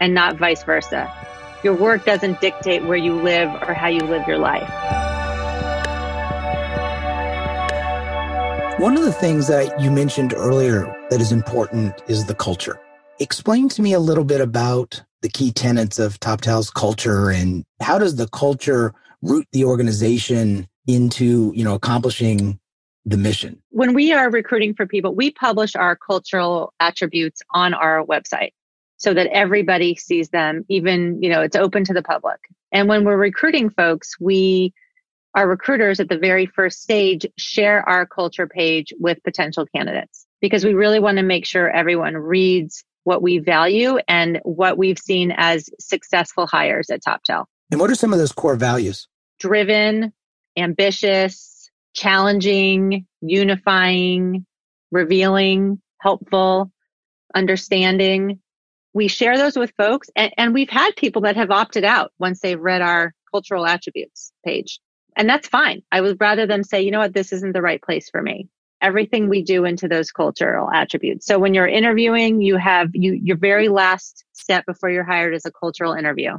and 0.00 0.14
not 0.14 0.36
vice 0.36 0.62
versa. 0.62 1.12
Your 1.62 1.74
work 1.74 2.04
doesn't 2.04 2.40
dictate 2.40 2.84
where 2.84 2.96
you 2.96 3.14
live 3.14 3.50
or 3.62 3.74
how 3.74 3.88
you 3.88 4.00
live 4.00 4.26
your 4.28 4.38
life. 4.38 4.68
One 8.78 8.96
of 8.96 9.04
the 9.04 9.12
things 9.12 9.46
that 9.48 9.80
you 9.80 9.90
mentioned 9.90 10.34
earlier 10.36 10.94
that 11.08 11.20
is 11.20 11.32
important 11.32 11.94
is 12.08 12.26
the 12.26 12.34
culture. 12.34 12.78
Explain 13.18 13.70
to 13.70 13.80
me 13.80 13.94
a 13.94 14.00
little 14.00 14.24
bit 14.24 14.42
about 14.42 15.02
the 15.22 15.30
key 15.30 15.50
tenets 15.50 15.98
of 15.98 16.20
TopTal's 16.20 16.70
culture 16.70 17.30
and 17.30 17.64
how 17.80 17.98
does 17.98 18.16
the 18.16 18.28
culture 18.28 18.92
root 19.22 19.46
the 19.52 19.64
organization 19.64 20.68
into, 20.86 21.52
you 21.54 21.64
know, 21.64 21.74
accomplishing 21.74 22.60
the 23.06 23.16
mission? 23.16 23.62
When 23.70 23.94
we 23.94 24.12
are 24.12 24.28
recruiting 24.30 24.74
for 24.74 24.86
people, 24.86 25.14
we 25.14 25.30
publish 25.30 25.76
our 25.76 25.96
cultural 25.96 26.74
attributes 26.80 27.40
on 27.50 27.72
our 27.72 28.04
website 28.04 28.50
so 28.98 29.14
that 29.14 29.28
everybody 29.28 29.94
sees 29.94 30.28
them, 30.30 30.64
even, 30.68 31.22
you 31.22 31.30
know, 31.30 31.40
it's 31.40 31.56
open 31.56 31.84
to 31.84 31.94
the 31.94 32.02
public. 32.02 32.40
And 32.72 32.88
when 32.88 33.04
we're 33.04 33.16
recruiting 33.16 33.70
folks, 33.70 34.18
we, 34.20 34.74
our 35.34 35.46
recruiters 35.48 36.00
at 36.00 36.08
the 36.08 36.18
very 36.18 36.46
first 36.46 36.82
stage 36.82 37.26
share 37.38 37.88
our 37.88 38.06
culture 38.06 38.48
page 38.48 38.92
with 38.98 39.22
potential 39.22 39.66
candidates 39.66 40.26
because 40.40 40.64
we 40.64 40.74
really 40.74 40.98
want 40.98 41.18
to 41.18 41.22
make 41.22 41.46
sure 41.46 41.70
everyone 41.70 42.16
reads 42.16 42.84
what 43.04 43.22
we 43.22 43.38
value 43.38 43.98
and 44.08 44.40
what 44.42 44.76
we've 44.76 44.98
seen 44.98 45.32
as 45.36 45.70
successful 45.78 46.46
hires 46.46 46.90
at 46.90 47.02
TopTal. 47.04 47.44
And 47.70 47.80
what 47.80 47.90
are 47.90 47.94
some 47.94 48.12
of 48.12 48.18
those 48.18 48.32
core 48.32 48.56
values? 48.56 49.06
Driven, 49.38 50.12
ambitious, 50.56 51.55
challenging, 51.96 53.06
unifying, 53.20 54.46
revealing, 54.92 55.80
helpful, 56.00 56.70
understanding. 57.34 58.40
We 58.94 59.08
share 59.08 59.36
those 59.36 59.56
with 59.56 59.72
folks 59.76 60.08
and, 60.14 60.32
and 60.38 60.54
we've 60.54 60.70
had 60.70 60.96
people 60.96 61.22
that 61.22 61.36
have 61.36 61.50
opted 61.50 61.84
out 61.84 62.12
once 62.18 62.40
they've 62.40 62.60
read 62.60 62.82
our 62.82 63.12
cultural 63.30 63.66
attributes 63.66 64.32
page. 64.44 64.78
And 65.16 65.28
that's 65.28 65.48
fine. 65.48 65.82
I 65.90 66.00
would 66.00 66.18
rather 66.20 66.46
them 66.46 66.62
say, 66.62 66.82
you 66.82 66.90
know 66.90 66.98
what, 66.98 67.14
this 67.14 67.32
isn't 67.32 67.52
the 67.52 67.62
right 67.62 67.82
place 67.82 68.08
for 68.10 68.22
me. 68.22 68.48
Everything 68.82 69.28
we 69.28 69.42
do 69.42 69.64
into 69.64 69.88
those 69.88 70.10
cultural 70.10 70.70
attributes. 70.70 71.26
So 71.26 71.38
when 71.38 71.54
you're 71.54 71.66
interviewing, 71.66 72.42
you 72.42 72.56
have 72.58 72.90
you 72.92 73.12
your 73.14 73.38
very 73.38 73.68
last 73.68 74.24
step 74.34 74.66
before 74.66 74.90
you're 74.90 75.04
hired 75.04 75.34
is 75.34 75.46
a 75.46 75.50
cultural 75.50 75.94
interview. 75.94 76.38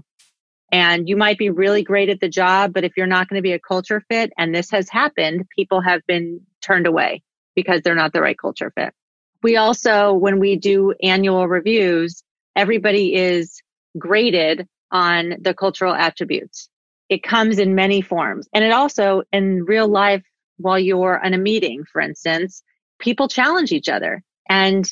And 0.71 1.08
you 1.08 1.15
might 1.15 1.38
be 1.38 1.49
really 1.49 1.84
great 1.84 2.10
at 2.10 2.19
the 2.19 2.27
job, 2.27 2.73
but 2.73 2.84
if 2.84 2.97
you're 2.97 3.08
not 3.08 3.30
going 3.30 3.38
to 3.38 3.43
be 3.43 3.53
a 3.53 3.60
culture 3.60 4.03
fit, 4.10 4.34
and 4.38 4.53
this 4.53 4.69
has 4.71 4.89
happened, 4.89 5.45
people 5.56 5.82
have 5.82 6.01
been 6.08 6.41
turned 6.62 6.88
away 6.88 7.23
because 7.56 7.82
they're 7.82 7.95
not 7.95 8.13
the 8.13 8.21
right 8.21 8.38
culture 8.38 8.71
fit. 8.75 8.93
We 9.41 9.56
also, 9.56 10.13
when 10.13 10.39
we 10.39 10.58
do 10.58 10.93
annual 11.01 11.47
reviews, 11.47 12.23
everybody 12.56 13.15
is 13.15 13.62
graded 13.97 14.67
on 14.91 15.36
the 15.41 15.53
cultural 15.53 15.93
attributes. 15.93 16.69
It 17.10 17.23
comes 17.23 17.60
in 17.60 17.75
many 17.75 18.01
forms. 18.01 18.47
And 18.53 18.65
it 18.65 18.71
also, 18.71 19.23
in 19.32 19.63
real 19.63 19.88
life, 19.88 20.23
while 20.58 20.80
you're 20.80 21.19
in 21.23 21.34
a 21.34 21.38
meeting, 21.38 21.86
for 21.91 22.01
instance, 22.01 22.62
people 22.99 23.27
challenge 23.27 23.71
each 23.71 23.88
other. 23.88 24.23
And 24.49 24.86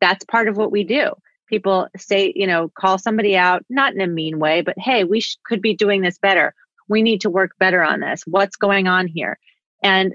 that's 0.00 0.24
part 0.24 0.48
of 0.48 0.56
what 0.56 0.72
we 0.72 0.82
do 0.82 1.12
people 1.50 1.88
say, 1.96 2.32
you 2.34 2.46
know, 2.46 2.70
call 2.78 2.96
somebody 2.96 3.36
out, 3.36 3.64
not 3.68 3.92
in 3.92 4.00
a 4.00 4.06
mean 4.06 4.38
way, 4.38 4.62
but 4.62 4.78
hey, 4.78 5.04
we 5.04 5.20
sh- 5.20 5.36
could 5.44 5.60
be 5.60 5.74
doing 5.74 6.00
this 6.00 6.18
better. 6.18 6.54
We 6.88 7.02
need 7.02 7.20
to 7.22 7.30
work 7.30 7.52
better 7.58 7.82
on 7.82 8.00
this. 8.00 8.22
What's 8.26 8.56
going 8.56 8.86
on 8.86 9.06
here? 9.06 9.38
And, 9.82 10.14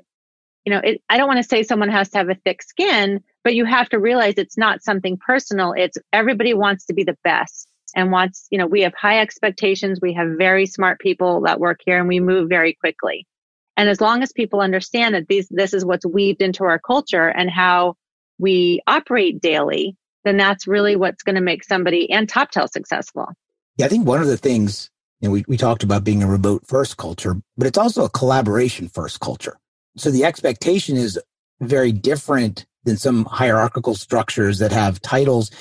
you 0.65 0.73
know, 0.73 0.81
it, 0.83 1.01
I 1.09 1.17
don't 1.17 1.27
want 1.27 1.37
to 1.37 1.47
say 1.47 1.61
someone 1.61 1.89
has 1.89 2.09
to 2.09 2.17
have 2.17 2.29
a 2.29 2.35
thick 2.35 2.63
skin, 2.63 3.21
but 3.43 3.53
you 3.53 3.65
have 3.65 3.89
to 3.89 3.99
realize 3.99 4.33
it's 4.37 4.57
not 4.57 4.83
something 4.83 5.17
personal. 5.17 5.73
It's 5.77 5.97
everybody 6.11 6.53
wants 6.53 6.85
to 6.85 6.93
be 6.93 7.03
the 7.03 7.17
best 7.23 7.67
and 7.95 8.11
wants, 8.11 8.47
you 8.49 8.57
know, 8.57 8.67
we 8.67 8.81
have 8.81 8.93
high 8.93 9.19
expectations. 9.19 9.99
We 10.01 10.13
have 10.13 10.37
very 10.37 10.65
smart 10.65 10.99
people 10.99 11.41
that 11.41 11.59
work 11.59 11.81
here 11.85 11.99
and 11.99 12.07
we 12.07 12.19
move 12.19 12.49
very 12.49 12.73
quickly. 12.73 13.27
And 13.77 13.89
as 13.89 14.01
long 14.01 14.23
as 14.23 14.31
people 14.31 14.61
understand 14.61 15.15
that 15.15 15.27
these, 15.27 15.47
this 15.49 15.73
is 15.73 15.85
what's 15.85 16.05
weaved 16.05 16.41
into 16.41 16.63
our 16.63 16.79
culture 16.79 17.27
and 17.27 17.49
how 17.49 17.95
we 18.37 18.81
operate 18.87 19.41
daily, 19.41 19.95
then 20.25 20.35
that's 20.35 20.67
really 20.67 20.95
what's 20.95 21.23
going 21.23 21.35
to 21.35 21.41
make 21.41 21.63
somebody 21.63 22.11
and 22.11 22.27
TopTal 22.27 22.69
successful. 22.69 23.27
Yeah, 23.77 23.85
I 23.85 23.89
think 23.89 24.05
one 24.05 24.21
of 24.21 24.27
the 24.27 24.37
things, 24.37 24.89
you 25.21 25.29
know, 25.29 25.33
we, 25.33 25.45
we 25.47 25.55
talked 25.55 25.83
about 25.83 26.03
being 26.03 26.23
a 26.23 26.27
remote 26.27 26.67
first 26.67 26.97
culture, 26.97 27.35
but 27.57 27.67
it's 27.67 27.77
also 27.77 28.03
a 28.03 28.09
collaboration 28.09 28.89
first 28.89 29.19
culture. 29.21 29.57
So 29.97 30.11
the 30.11 30.25
expectation 30.25 30.97
is 30.97 31.19
very 31.61 31.91
different 31.91 32.65
than 32.83 32.97
some 32.97 33.25
hierarchical 33.25 33.95
structures 33.95 34.59
that 34.59 34.71
have 34.71 35.01
titles. 35.01 35.51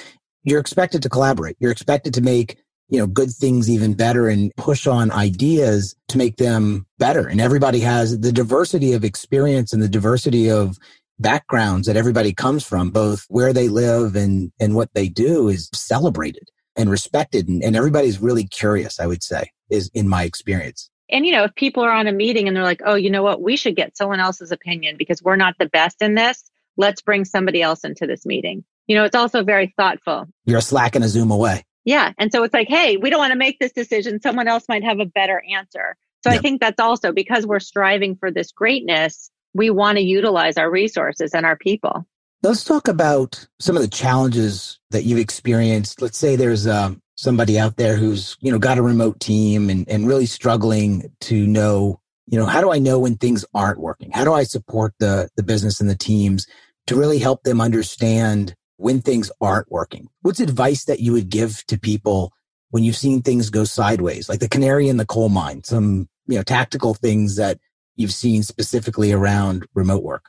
You're 0.43 0.61
expected 0.61 1.03
to 1.03 1.09
collaborate. 1.09 1.57
You're 1.61 1.71
expected 1.71 2.15
to 2.15 2.21
make, 2.21 2.59
you 2.89 2.99
know, 2.99 3.07
good 3.07 3.31
things 3.31 3.71
even 3.71 3.95
better 3.95 4.29
and 4.29 4.53
push 4.57 4.87
on 4.87 5.11
ideas 5.11 5.95
to 6.09 6.19
make 6.19 6.37
them 6.37 6.87
better. 6.99 7.27
And 7.27 7.41
everybody 7.41 7.81
has 7.81 8.19
the 8.21 8.33
diversity 8.33 8.93
of 8.93 9.05
experience 9.05 9.73
and 9.73 9.83
the 9.83 9.89
diversity 9.89 10.51
of 10.51 10.79
backgrounds 11.19 11.87
that 11.87 11.97
everybody 11.97 12.33
comes 12.33 12.65
from, 12.65 12.91
both 12.91 13.25
where 13.29 13.53
they 13.53 13.69
live 13.69 14.17
and, 14.17 14.53
and 14.61 14.75
what 14.75 14.93
they 14.95 15.09
do 15.09 15.49
is 15.49 15.71
celebrated 15.73 16.49
and 16.77 16.91
respected. 16.91 17.49
And, 17.49 17.63
and 17.63 17.77
everybody's 17.77 18.21
really 18.21 18.47
curious, 18.47 18.99
I 18.99 19.07
would 19.07 19.23
say, 19.23 19.51
is 19.71 19.91
in 19.95 20.09
my 20.09 20.25
experience. 20.25 20.91
And, 21.11 21.27
you 21.27 21.33
know, 21.33 21.45
if 21.45 21.55
people 21.55 21.83
are 21.85 21.93
on 21.93 22.07
a 22.07 22.13
meeting 22.13 22.49
and 22.49 22.57
they're 22.57 22.65
like, 22.65 22.81
oh, 22.85 22.95
you 22.95 23.11
know 23.11 23.23
what, 23.23 23.43
we 23.43 23.57
should 23.57 23.77
get 23.77 23.97
someone 23.97 24.21
else's 24.21 24.51
opinion 24.51 24.97
because 24.99 25.23
we're 25.23 25.37
not 25.37 25.55
the 25.59 25.69
best 25.69 26.01
in 26.01 26.15
this, 26.15 26.43
let's 26.77 27.03
bring 27.03 27.25
somebody 27.25 27.63
else 27.63 27.85
into 27.85 28.07
this 28.07 28.25
meeting. 28.27 28.65
You 28.87 28.97
know, 28.97 29.05
it's 29.05 29.15
also 29.15 29.45
very 29.45 29.73
thoughtful. 29.77 30.27
You're 30.45 30.59
a 30.59 30.63
Slack 30.63 30.95
and 30.95 31.05
a 31.05 31.09
Zoom 31.09 31.31
away. 31.31 31.65
Yeah. 31.85 32.13
And 32.19 32.33
so 32.33 32.43
it's 32.43 32.55
like, 32.55 32.69
hey, 32.69 32.97
we 32.97 33.11
don't 33.11 33.19
want 33.19 33.33
to 33.33 33.39
make 33.39 33.59
this 33.59 33.73
decision. 33.73 34.21
Someone 34.21 34.49
else 34.49 34.65
might 34.69 34.83
have 34.83 34.99
a 35.01 35.07
better 35.07 35.43
answer. 35.51 35.97
So 36.23 36.31
yep. 36.31 36.39
I 36.39 36.43
think 36.43 36.61
that's 36.61 36.81
also 36.81 37.13
because 37.13 37.47
we're 37.47 37.61
striving 37.61 38.17
for 38.17 38.31
this 38.31 38.51
greatness, 38.51 39.31
we 39.55 39.71
want 39.71 39.97
to 39.97 40.05
utilize 40.05 40.59
our 40.59 40.71
resources 40.71 41.33
and 41.33 41.47
our 41.47 41.57
people. 41.57 42.07
Let's 42.43 42.65
talk 42.65 42.89
about 42.89 43.47
some 43.59 43.77
of 43.77 43.83
the 43.83 43.89
challenges 43.89 44.79
that 44.91 45.05
you've 45.05 45.19
experienced. 45.19 46.03
Let's 46.03 46.19
say 46.19 46.37
there's 46.37 46.67
um, 46.67 47.01
somebody 47.17 47.59
out 47.59 47.77
there 47.77 47.97
who's, 47.97 48.37
you 48.41 48.53
know, 48.53 48.59
got 48.59 48.77
a 48.77 48.83
remote 48.83 49.21
team 49.21 49.71
and, 49.71 49.89
and 49.89 50.07
really 50.07 50.27
struggling 50.27 51.11
to 51.23 51.47
know, 51.47 52.01
you 52.27 52.39
know, 52.39 52.45
how 52.45 52.61
do 52.61 52.71
I 52.71 52.79
know 52.79 52.99
when 52.99 53.17
things 53.17 53.47
aren't 53.55 53.81
working? 53.81 54.11
How 54.11 54.25
do 54.25 54.33
I 54.35 54.43
support 54.43 54.93
the, 54.99 55.31
the 55.37 55.43
business 55.43 55.81
and 55.81 55.89
the 55.89 55.97
teams 55.97 56.47
to 56.87 56.97
really 56.97 57.19
help 57.19 57.45
them 57.45 57.63
understand 57.63 58.55
when 58.77 59.01
things 59.01 59.31
aren't 59.41 59.71
working? 59.71 60.09
What's 60.21 60.41
advice 60.41 60.85
that 60.85 61.01
you 61.01 61.13
would 61.13 61.31
give 61.31 61.65
to 61.69 61.79
people 61.79 62.33
when 62.71 62.85
you've 62.85 62.97
seen 62.97 63.23
things 63.23 63.49
go 63.49 63.65
sideways, 63.65 64.29
like 64.29 64.41
the 64.41 64.49
canary 64.49 64.89
in 64.89 64.97
the 64.97 65.07
coal 65.07 65.29
mine, 65.29 65.63
some, 65.65 66.09
you 66.27 66.37
know, 66.37 66.43
tactical 66.43 66.93
things 66.93 67.37
that 67.37 67.59
you've 67.97 68.13
seen 68.13 68.43
specifically 68.43 69.13
around 69.13 69.67
remote 69.75 70.03
work? 70.03 70.27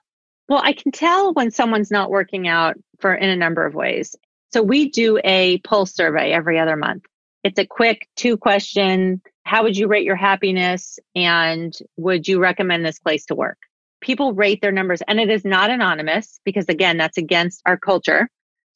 Well, 0.47 0.62
I 0.63 0.73
can 0.73 0.91
tell 0.91 1.34
when 1.34 1.51
someone's 1.51 1.91
not 1.91 2.12
working 2.12 2.47
out 2.47 2.75
for 2.99 3.13
in 3.13 3.30
a 3.30 3.36
number 3.36 3.65
of 3.65 3.73
ways. 3.73 4.15
So 4.54 4.62
we 4.62 4.89
do 4.89 5.19
a 5.23 5.58
pulse 5.60 5.93
survey 5.93 6.32
every 6.32 6.60
other 6.60 6.75
month. 6.75 7.04
It's 7.43 7.60
a 7.60 7.65
quick 7.65 8.08
two 8.15 8.38
question. 8.38 9.21
How 9.43 9.63
would 9.63 9.78
you 9.78 9.88
rate 9.88 10.06
your 10.06 10.15
happiness? 10.15 10.99
And 11.15 11.73
would 11.97 12.28
you 12.28 12.39
recommend 12.39 12.86
this 12.86 12.99
place 12.99 13.25
to 13.25 13.36
work? 13.36 13.58
People 14.01 14.34
rate 14.34 14.62
their 14.62 14.71
numbers 14.71 15.01
and 15.08 15.19
it 15.19 15.30
is 15.30 15.43
not 15.43 15.71
anonymous 15.71 16.39
because 16.45 16.65
again, 16.69 16.97
that's 16.97 17.17
against 17.17 17.62
our 17.65 17.78
culture. 17.78 18.30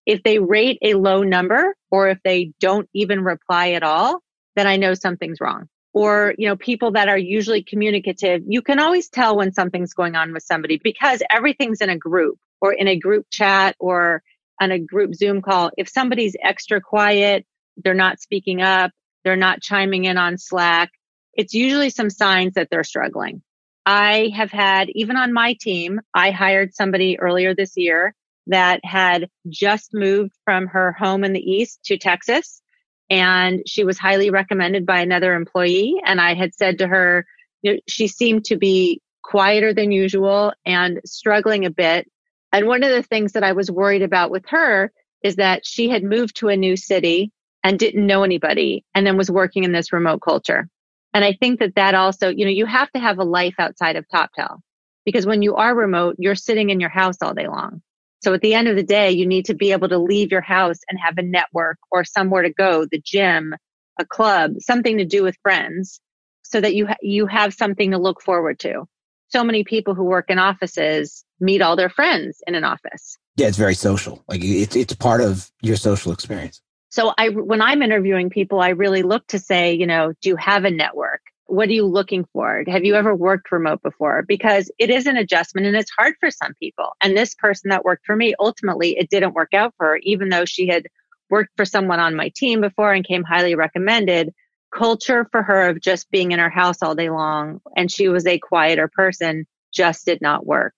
If 0.06 0.24
they 0.24 0.40
rate 0.40 0.80
a 0.82 0.96
low 0.96 1.24
number 1.24 1.76
or 1.92 2.10
if 2.10 2.18
they 2.24 2.52
don't 2.60 2.90
even 2.94 3.24
reply 3.24 3.72
at 3.72 3.84
all, 3.84 4.22
then 4.56 4.66
I 4.66 4.78
know 4.78 4.96
something's 4.96 5.40
wrong 5.40 5.68
or 5.94 6.34
you 6.38 6.48
know 6.48 6.56
people 6.56 6.92
that 6.92 7.10
are 7.10 7.18
usually 7.18 7.64
communicative 7.64 8.42
you 8.46 8.62
can 8.62 8.80
always 8.80 9.10
tell 9.10 9.36
when 9.36 9.52
something's 9.52 9.94
going 9.94 10.16
on 10.16 10.34
with 10.34 10.44
somebody 10.44 10.80
because 10.84 11.22
everything's 11.30 11.82
in 11.82 11.90
a 11.90 11.98
group 11.98 12.38
or 12.62 12.74
in 12.74 12.88
a 12.88 12.98
group 12.98 13.26
chat 13.32 13.76
or 13.80 14.22
on 14.62 14.72
a 14.72 14.80
group 14.80 15.16
zoom 15.16 15.42
call. 15.42 15.72
If 15.78 15.88
somebody's 15.90 16.36
extra 16.44 16.82
quiet 16.82 17.46
they're 17.78 17.94
not 17.94 18.20
speaking 18.20 18.62
up 18.62 18.92
they're 19.24 19.36
not 19.36 19.62
chiming 19.62 20.06
in 20.06 20.18
on 20.18 20.38
slack 20.38 20.92
it's 21.34 21.54
usually 21.54 21.90
some 21.90 22.10
signs 22.10 22.56
that 22.56 22.68
they're 22.70 22.84
struggling. 22.84 23.42
I 23.86 24.32
have 24.36 24.52
had 24.52 24.90
even 24.90 25.16
on 25.16 25.34
my 25.34 25.54
team 25.60 26.02
i 26.14 26.32
hired 26.32 26.76
somebody 26.76 27.20
earlier 27.20 27.56
this 27.56 27.76
year 27.76 28.14
that 28.48 28.80
had 28.84 29.30
just 29.48 29.94
moved 29.94 30.34
from 30.44 30.68
her 30.68 30.92
home 30.92 31.24
in 31.24 31.34
the 31.34 31.52
east 31.52 31.80
to 31.86 31.98
texas 31.98 32.62
and 33.10 33.64
she 33.68 33.84
was 33.84 33.98
highly 33.98 34.30
recommended 34.30 34.86
by 34.86 35.00
another 35.00 35.34
employee. 35.34 35.96
And 36.06 36.22
I 36.22 36.36
had 36.36 36.54
said 36.54 36.78
to 36.80 36.88
her, 36.88 37.26
you 37.62 37.74
know, 37.74 37.80
she 37.88 38.08
seemed 38.08 38.46
to 38.46 38.58
be 38.58 39.02
quieter 39.24 39.74
than 39.74 39.92
usual 39.92 40.54
and 40.66 41.02
struggling 41.06 41.66
a 41.66 41.70
bit. 41.70 42.10
And 42.52 42.68
one 42.68 42.84
of 42.84 42.92
the 42.92 43.04
things 43.04 43.34
that 43.34 43.44
I 43.44 43.54
was 43.54 43.70
worried 43.70 44.02
about 44.02 44.32
with 44.32 44.46
her 44.50 44.92
is 45.24 45.36
that 45.36 45.66
she 45.66 45.90
had 45.90 46.04
moved 46.04 46.38
to 46.38 46.48
a 46.48 46.58
new 46.58 46.76
city 46.76 47.32
and 47.64 47.78
didn't 47.78 48.08
know 48.08 48.24
anybody 48.24 48.86
and 48.96 49.06
then 49.06 49.18
was 49.18 49.30
working 49.30 49.64
in 49.64 49.72
this 49.72 49.92
remote 49.92 50.22
culture. 50.22 50.70
And 51.14 51.26
I 51.26 51.34
think 51.34 51.60
that 51.60 51.76
that 51.76 51.96
also, 51.96 52.30
you 52.30 52.46
know, 52.46 52.52
you 52.52 52.66
have 52.66 52.92
to 52.92 53.00
have 53.00 53.20
a 53.20 53.24
life 53.24 53.56
outside 53.60 53.96
of 53.96 54.06
TopTal 54.08 54.60
because 55.06 55.26
when 55.26 55.42
you 55.42 55.56
are 55.56 55.76
remote, 55.76 56.16
you're 56.20 56.36
sitting 56.36 56.70
in 56.70 56.80
your 56.80 56.90
house 56.90 57.18
all 57.22 57.34
day 57.34 57.48
long. 57.48 57.82
So 58.22 58.34
at 58.34 58.42
the 58.42 58.54
end 58.54 58.68
of 58.68 58.76
the 58.76 58.84
day, 58.84 59.12
you 59.12 59.26
need 59.26 59.46
to 59.46 59.54
be 59.54 59.72
able 59.72 59.90
to 59.90 59.98
leave 59.98 60.32
your 60.32 60.42
house 60.42 60.80
and 60.90 61.00
have 61.00 61.18
a 61.18 61.22
network 61.22 61.78
or 61.92 62.04
somewhere 62.04 62.44
to 62.44 62.52
go, 62.52 62.86
the 62.86 63.02
gym, 63.04 63.54
a 63.98 64.06
club, 64.06 64.54
something 64.60 64.98
to 64.98 65.06
do 65.06 65.24
with 65.24 65.38
friends 65.42 66.02
so 66.44 66.60
that 66.60 66.76
you, 66.76 66.88
ha- 66.88 66.96
you 67.02 67.28
have 67.28 67.54
something 67.54 67.92
to 67.92 67.98
look 67.98 68.22
forward 68.22 68.60
to. 68.60 68.86
So 69.30 69.44
many 69.44 69.64
people 69.64 69.94
who 69.94 70.04
work 70.04 70.30
in 70.30 70.40
offices 70.40 71.24
meet 71.40 71.62
all 71.62 71.76
their 71.76 71.90
friends 71.90 72.42
in 72.48 72.56
an 72.56 72.64
office. 72.64 73.18
Yeah, 73.36 73.48
it's 73.48 73.58
very 73.58 73.76
social. 73.76 74.24
Like 74.28 74.42
it's, 74.44 74.76
it's 74.76 74.94
part 74.96 75.22
of 75.22 75.50
your 75.62 75.78
social 75.78 76.12
experience. 76.12 76.62
So 76.90 77.14
I, 77.18 77.30
when 77.30 77.62
I'm 77.62 77.84
interviewing 77.84 78.30
people, 78.32 78.60
I 78.60 78.70
really 78.70 79.04
look 79.04 79.26
to 79.28 79.40
say, 79.40 79.74
you 79.74 79.86
know, 79.86 80.14
do 80.22 80.30
you 80.30 80.36
have 80.36 80.66
a 80.66 80.72
network? 80.72 81.22
What 81.50 81.68
are 81.70 81.74
you 81.74 81.86
looking 81.86 82.26
for? 82.32 82.64
Have 82.68 82.86
you 82.86 82.96
ever 82.96 83.16
worked 83.16 83.52
remote 83.52 83.82
before? 83.82 84.24
Because 84.28 84.72
it 84.78 84.90
is 84.90 85.08
an 85.08 85.18
adjustment 85.18 85.68
and 85.68 85.76
it's 85.76 85.92
hard 85.98 86.14
for 86.20 86.32
some 86.32 86.54
people. 86.62 86.90
And 87.02 87.18
this 87.18 87.34
person 87.36 87.70
that 87.70 87.84
worked 87.84 88.06
for 88.06 88.16
me, 88.16 88.36
ultimately, 88.40 88.98
it 88.98 89.10
didn't 89.10 89.34
work 89.34 89.54
out 89.54 89.74
for 89.78 89.88
her, 89.88 90.00
even 90.04 90.30
though 90.30 90.46
she 90.46 90.68
had 90.68 90.88
worked 91.30 91.52
for 91.58 91.66
someone 91.66 92.00
on 92.00 92.16
my 92.16 92.32
team 92.36 92.62
before 92.62 92.94
and 92.94 93.06
came 93.06 93.24
highly 93.24 93.56
recommended. 93.56 94.32
culture 94.72 95.28
for 95.32 95.44
her 95.44 95.70
of 95.70 95.82
just 95.82 96.10
being 96.12 96.32
in 96.32 96.40
her 96.40 96.50
house 96.50 96.82
all 96.82 96.96
day 96.96 97.10
long 97.10 97.60
and 97.76 97.92
she 97.92 98.08
was 98.08 98.26
a 98.26 98.40
quieter 98.40 98.90
person 98.94 99.46
just 99.74 100.06
did 100.06 100.22
not 100.22 100.46
work. 100.46 100.74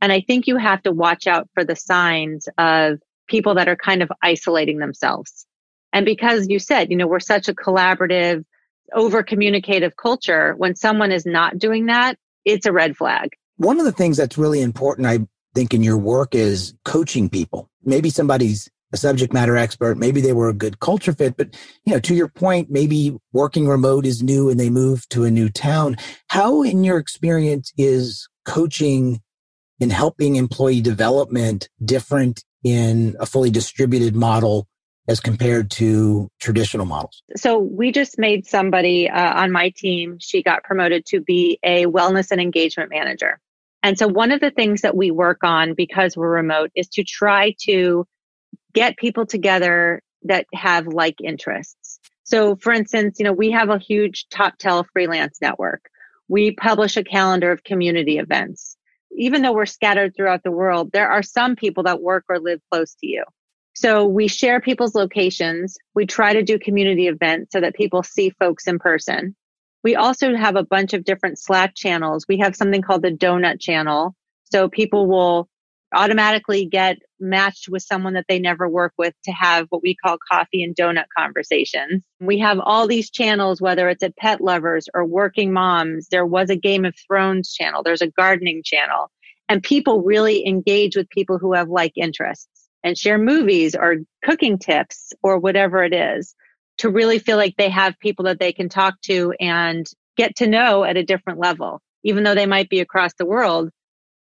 And 0.00 0.12
I 0.12 0.20
think 0.20 0.46
you 0.46 0.56
have 0.56 0.82
to 0.82 0.92
watch 0.92 1.26
out 1.26 1.48
for 1.54 1.64
the 1.64 1.76
signs 1.76 2.48
of 2.56 3.00
people 3.28 3.54
that 3.56 3.68
are 3.68 3.76
kind 3.76 4.02
of 4.02 4.10
isolating 4.22 4.78
themselves. 4.78 5.46
And 5.92 6.04
because 6.04 6.48
you 6.48 6.58
said, 6.58 6.90
you 6.90 6.96
know, 6.96 7.06
we're 7.06 7.20
such 7.20 7.48
a 7.48 7.54
collaborative, 7.54 8.44
over 8.92 9.22
communicative 9.22 9.96
culture, 9.96 10.54
when 10.56 10.76
someone 10.76 11.12
is 11.12 11.26
not 11.26 11.58
doing 11.58 11.86
that, 11.86 12.18
it's 12.44 12.66
a 12.66 12.72
red 12.72 12.96
flag. 12.96 13.30
One 13.56 13.78
of 13.78 13.84
the 13.84 13.92
things 13.92 14.16
that's 14.16 14.38
really 14.38 14.62
important, 14.62 15.06
I 15.06 15.20
think, 15.54 15.74
in 15.74 15.82
your 15.82 15.98
work 15.98 16.34
is 16.34 16.74
coaching 16.84 17.28
people. 17.28 17.68
Maybe 17.84 18.10
somebody's 18.10 18.68
a 18.92 18.96
subject 18.96 19.32
matter 19.32 19.56
expert. 19.56 19.98
Maybe 19.98 20.20
they 20.20 20.32
were 20.32 20.48
a 20.48 20.54
good 20.54 20.80
culture 20.80 21.12
fit, 21.12 21.36
but 21.36 21.54
you 21.84 21.92
know, 21.92 22.00
to 22.00 22.14
your 22.14 22.28
point, 22.28 22.70
maybe 22.70 23.16
working 23.32 23.68
remote 23.68 24.06
is 24.06 24.22
new 24.22 24.48
and 24.48 24.58
they 24.58 24.70
move 24.70 25.08
to 25.10 25.24
a 25.24 25.30
new 25.30 25.48
town. 25.50 25.96
How, 26.28 26.62
in 26.62 26.84
your 26.84 26.98
experience, 26.98 27.72
is 27.76 28.28
coaching 28.46 29.20
and 29.80 29.92
helping 29.92 30.36
employee 30.36 30.80
development 30.80 31.68
different 31.84 32.42
in 32.64 33.14
a 33.20 33.26
fully 33.26 33.50
distributed 33.50 34.16
model 34.16 34.66
as 35.08 35.20
compared 35.20 35.70
to 35.70 36.30
traditional 36.38 36.84
models? 36.86 37.22
So 37.36 37.58
we 37.58 37.90
just 37.90 38.18
made 38.18 38.46
somebody 38.46 39.08
uh, 39.08 39.40
on 39.42 39.50
my 39.50 39.70
team, 39.70 40.18
she 40.20 40.42
got 40.42 40.62
promoted 40.62 41.06
to 41.06 41.20
be 41.20 41.58
a 41.62 41.86
wellness 41.86 42.30
and 42.30 42.40
engagement 42.40 42.90
manager. 42.90 43.40
And 43.82 43.98
so 43.98 44.06
one 44.06 44.32
of 44.32 44.40
the 44.40 44.50
things 44.50 44.82
that 44.82 44.96
we 44.96 45.10
work 45.10 45.38
on 45.42 45.74
because 45.74 46.16
we're 46.16 46.30
remote 46.30 46.70
is 46.74 46.88
to 46.90 47.04
try 47.04 47.54
to 47.62 48.06
get 48.74 48.98
people 48.98 49.24
together 49.24 50.02
that 50.24 50.46
have 50.52 50.86
like 50.86 51.16
interests. 51.22 52.00
So 52.24 52.56
for 52.56 52.72
instance, 52.72 53.18
you 53.18 53.24
know, 53.24 53.32
we 53.32 53.52
have 53.52 53.70
a 53.70 53.78
huge 53.78 54.26
TopTal 54.28 54.84
freelance 54.92 55.38
network. 55.40 55.88
We 56.28 56.50
publish 56.50 56.96
a 56.98 57.04
calendar 57.04 57.50
of 57.50 57.64
community 57.64 58.18
events. 58.18 58.76
Even 59.16 59.40
though 59.40 59.54
we're 59.54 59.64
scattered 59.64 60.14
throughout 60.14 60.42
the 60.42 60.50
world, 60.50 60.92
there 60.92 61.08
are 61.08 61.22
some 61.22 61.56
people 61.56 61.84
that 61.84 62.02
work 62.02 62.24
or 62.28 62.38
live 62.38 62.60
close 62.70 62.94
to 62.96 63.06
you. 63.06 63.24
So 63.80 64.04
we 64.04 64.26
share 64.26 64.60
people's 64.60 64.96
locations. 64.96 65.78
We 65.94 66.04
try 66.04 66.32
to 66.32 66.42
do 66.42 66.58
community 66.58 67.06
events 67.06 67.52
so 67.52 67.60
that 67.60 67.76
people 67.76 68.02
see 68.02 68.30
folks 68.30 68.66
in 68.66 68.80
person. 68.80 69.36
We 69.84 69.94
also 69.94 70.34
have 70.34 70.56
a 70.56 70.64
bunch 70.64 70.94
of 70.94 71.04
different 71.04 71.38
Slack 71.38 71.76
channels. 71.76 72.26
We 72.28 72.38
have 72.38 72.56
something 72.56 72.82
called 72.82 73.02
the 73.02 73.12
donut 73.12 73.60
channel. 73.60 74.16
So 74.50 74.68
people 74.68 75.06
will 75.06 75.48
automatically 75.94 76.66
get 76.66 76.96
matched 77.20 77.68
with 77.68 77.84
someone 77.84 78.14
that 78.14 78.24
they 78.28 78.40
never 78.40 78.68
work 78.68 78.94
with 78.98 79.14
to 79.26 79.30
have 79.30 79.66
what 79.68 79.84
we 79.84 79.94
call 79.94 80.18
coffee 80.28 80.64
and 80.64 80.74
donut 80.74 81.06
conversations. 81.16 82.02
We 82.18 82.40
have 82.40 82.58
all 82.58 82.88
these 82.88 83.10
channels, 83.10 83.60
whether 83.60 83.88
it's 83.88 84.02
at 84.02 84.16
pet 84.16 84.40
lovers 84.40 84.88
or 84.92 85.04
working 85.04 85.52
moms. 85.52 86.08
There 86.08 86.26
was 86.26 86.50
a 86.50 86.56
Game 86.56 86.84
of 86.84 86.96
Thrones 87.06 87.52
channel. 87.52 87.84
There's 87.84 88.02
a 88.02 88.10
gardening 88.10 88.62
channel 88.64 89.12
and 89.48 89.62
people 89.62 90.02
really 90.02 90.46
engage 90.46 90.96
with 90.96 91.08
people 91.08 91.38
who 91.38 91.54
have 91.54 91.68
like 91.68 91.92
interests 91.96 92.57
and 92.84 92.96
share 92.96 93.18
movies 93.18 93.74
or 93.74 93.96
cooking 94.24 94.58
tips 94.58 95.12
or 95.22 95.38
whatever 95.38 95.82
it 95.82 95.92
is 95.92 96.34
to 96.78 96.88
really 96.88 97.18
feel 97.18 97.36
like 97.36 97.56
they 97.56 97.68
have 97.68 97.98
people 97.98 98.24
that 98.26 98.38
they 98.38 98.52
can 98.52 98.68
talk 98.68 99.00
to 99.02 99.34
and 99.40 99.86
get 100.16 100.36
to 100.36 100.46
know 100.46 100.84
at 100.84 100.96
a 100.96 101.04
different 101.04 101.38
level, 101.40 101.80
even 102.04 102.24
though 102.24 102.34
they 102.34 102.46
might 102.46 102.68
be 102.68 102.80
across 102.80 103.12
the 103.14 103.26
world 103.26 103.70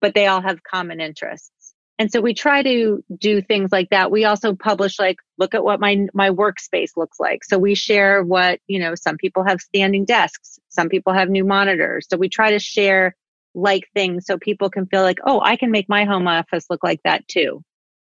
but 0.04 0.12
they 0.12 0.26
all 0.26 0.42
have 0.42 0.62
common 0.62 1.00
interests. 1.00 1.72
And 1.98 2.12
so 2.12 2.20
we 2.20 2.34
try 2.34 2.62
to 2.62 3.02
do 3.18 3.40
things 3.40 3.72
like 3.72 3.88
that. 3.88 4.10
We 4.10 4.26
also 4.26 4.52
publish 4.54 4.98
like, 4.98 5.16
look 5.38 5.54
at 5.54 5.64
what 5.64 5.80
my, 5.80 6.06
my 6.12 6.28
workspace 6.28 6.90
looks 6.94 7.18
like. 7.18 7.42
So 7.42 7.56
we 7.56 7.74
share 7.74 8.22
what, 8.22 8.60
you 8.66 8.78
know, 8.78 8.94
some 8.96 9.16
people 9.16 9.44
have 9.44 9.62
standing 9.62 10.04
desks. 10.04 10.58
Some 10.68 10.90
people 10.90 11.14
have 11.14 11.30
new 11.30 11.42
monitors. 11.42 12.06
So 12.10 12.18
we 12.18 12.28
try 12.28 12.50
to 12.50 12.58
share 12.58 13.16
like 13.54 13.88
things 13.94 14.26
so 14.26 14.36
people 14.36 14.68
can 14.68 14.84
feel 14.84 15.00
like, 15.00 15.20
oh, 15.24 15.40
I 15.40 15.56
can 15.56 15.70
make 15.70 15.88
my 15.88 16.04
home 16.04 16.28
office 16.28 16.66
look 16.68 16.84
like 16.84 17.00
that 17.04 17.26
too. 17.26 17.62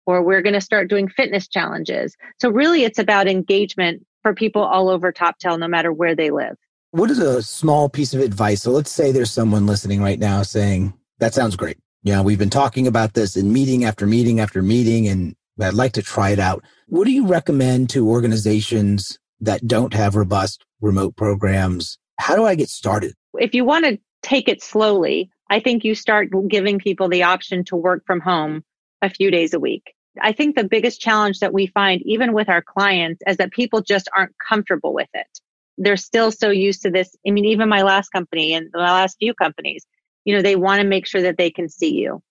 Or 0.08 0.24
we're 0.24 0.41
going 0.41 0.54
to 0.54 0.62
start 0.62 0.89
doing 0.89 1.08
fitness 1.08 1.48
challenges. 1.48 2.15
So 2.39 2.50
really 2.50 2.84
it's 2.84 2.98
about 2.98 3.28
engagement 3.28 4.04
for 4.24 4.34
people 4.34 4.63
all 4.63 4.89
over 4.89 5.12
TopTal, 5.13 5.60
no 5.60 5.67
matter 5.67 5.93
where 5.93 6.15
they 6.15 6.32
live. 6.32 6.56
What 6.91 7.12
is 7.12 7.20
a 7.20 7.43
small 7.43 7.89
piece 7.89 8.13
of 8.13 8.22
advice? 8.22 8.63
So 8.63 8.72
let's 8.72 8.89
say 8.89 9.12
there's 9.12 9.30
someone 9.30 9.67
listening 9.67 10.02
right 10.02 10.17
now 10.17 10.41
saying, 10.41 10.93
that 11.20 11.34
sounds 11.34 11.56
great. 11.56 11.78
Yeah, 12.04 12.22
we've 12.22 12.39
been 12.39 12.50
talking 12.50 12.88
about 12.88 13.13
this 13.13 13.36
in 13.36 13.52
meeting 13.52 13.84
after 13.84 14.08
meeting 14.08 14.39
after 14.39 14.62
meeting, 14.62 15.10
and 15.10 15.36
I'd 15.62 15.74
like 15.74 15.91
to 15.93 16.02
try 16.02 16.30
it 16.30 16.39
out. 16.39 16.63
What 16.88 17.04
do 17.04 17.12
you 17.12 17.28
recommend 17.28 17.89
to 17.89 18.08
organizations 18.08 19.20
that 19.41 19.67
don't 19.67 19.93
have 19.93 20.15
robust 20.15 20.63
remote 20.80 21.17
programs? 21.17 21.98
How 22.17 22.36
do 22.36 22.46
I 22.46 22.56
get 22.56 22.70
started? 22.70 23.13
If 23.34 23.54
you 23.54 23.65
want 23.65 23.84
to 23.86 24.00
take 24.24 24.48
it 24.48 24.63
slowly, 24.63 25.30
I 25.50 25.60
think 25.60 25.84
you 25.84 25.96
start 25.96 26.30
giving 26.48 26.80
people 26.80 27.10
the 27.10 27.24
option 27.24 27.65
to 27.65 27.76
work 27.76 28.04
from 28.08 28.22
home 28.22 28.63
a 29.02 29.10
few 29.10 29.30
days 29.30 29.54
a 29.54 29.60
week. 29.60 29.93
I 30.21 30.32
think 30.32 30.56
the 30.56 30.63
biggest 30.63 31.01
challenge 31.01 31.39
that 31.39 31.53
we 31.53 31.67
find, 31.67 32.01
even 32.03 32.34
with 32.34 32.49
our 32.49 32.62
clients, 32.62 33.21
is 33.27 33.38
that 33.38 33.51
people 33.51 33.82
just 33.82 34.10
aren't 34.15 34.36
comfortable 34.47 34.93
with 34.93 35.10
it. 35.13 35.27
They're 35.77 35.97
still 35.97 36.32
so 36.32 36.49
used 36.49 36.82
to 36.84 36.89
this. 36.89 37.15
I 37.27 37.32
mean, 37.32 37.45
even 37.45 37.69
my 37.69 37.84
last 37.84 38.10
company 38.10 38.53
and 38.53 38.69
the 38.71 38.80
last 38.80 39.17
few 39.19 39.34
companies, 39.34 39.86
you 40.25 40.36
know, 40.36 40.41
they 40.41 40.56
want 40.56 40.82
to 40.82 40.88
make 40.88 41.08
sure 41.08 41.21
that 41.21 41.38
they 41.38 41.51
can 41.51 41.69
see 41.69 41.93
you. 41.93 42.21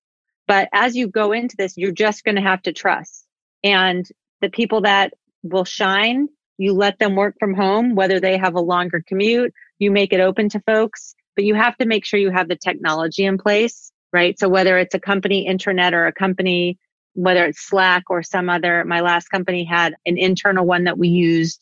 But 0.46 0.68
as 0.72 0.96
you 0.96 1.08
go 1.08 1.32
into 1.32 1.56
this, 1.56 1.76
you're 1.76 1.92
just 1.92 2.24
going 2.24 2.36
to 2.36 2.42
have 2.42 2.62
to 2.62 2.72
trust. 2.72 3.26
And 3.64 4.06
the 4.40 4.50
people 4.50 4.82
that 4.82 5.14
will 5.42 5.64
shine, 5.64 6.28
you 6.58 6.72
let 6.72 6.98
them 6.98 7.16
work 7.16 7.36
from 7.38 7.54
home, 7.54 7.94
whether 7.94 8.20
they 8.20 8.36
have 8.36 8.54
a 8.54 8.60
longer 8.60 9.02
commute, 9.06 9.52
you 9.78 9.90
make 9.90 10.12
it 10.12 10.20
open 10.20 10.48
to 10.50 10.60
folks, 10.60 11.14
but 11.34 11.44
you 11.44 11.54
have 11.54 11.76
to 11.78 11.86
make 11.86 12.04
sure 12.04 12.20
you 12.20 12.30
have 12.30 12.48
the 12.48 12.56
technology 12.56 13.24
in 13.24 13.38
place, 13.38 13.92
right? 14.12 14.38
So 14.38 14.48
whether 14.48 14.78
it's 14.78 14.94
a 14.94 15.00
company 15.00 15.46
intranet 15.48 15.92
or 15.92 16.06
a 16.06 16.12
company, 16.12 16.78
whether 17.16 17.44
it's 17.44 17.60
Slack 17.60 18.04
or 18.08 18.22
some 18.22 18.48
other, 18.48 18.84
my 18.84 19.00
last 19.00 19.28
company 19.28 19.64
had 19.64 19.94
an 20.06 20.18
internal 20.18 20.64
one 20.64 20.84
that 20.84 20.98
we 20.98 21.08
used 21.08 21.60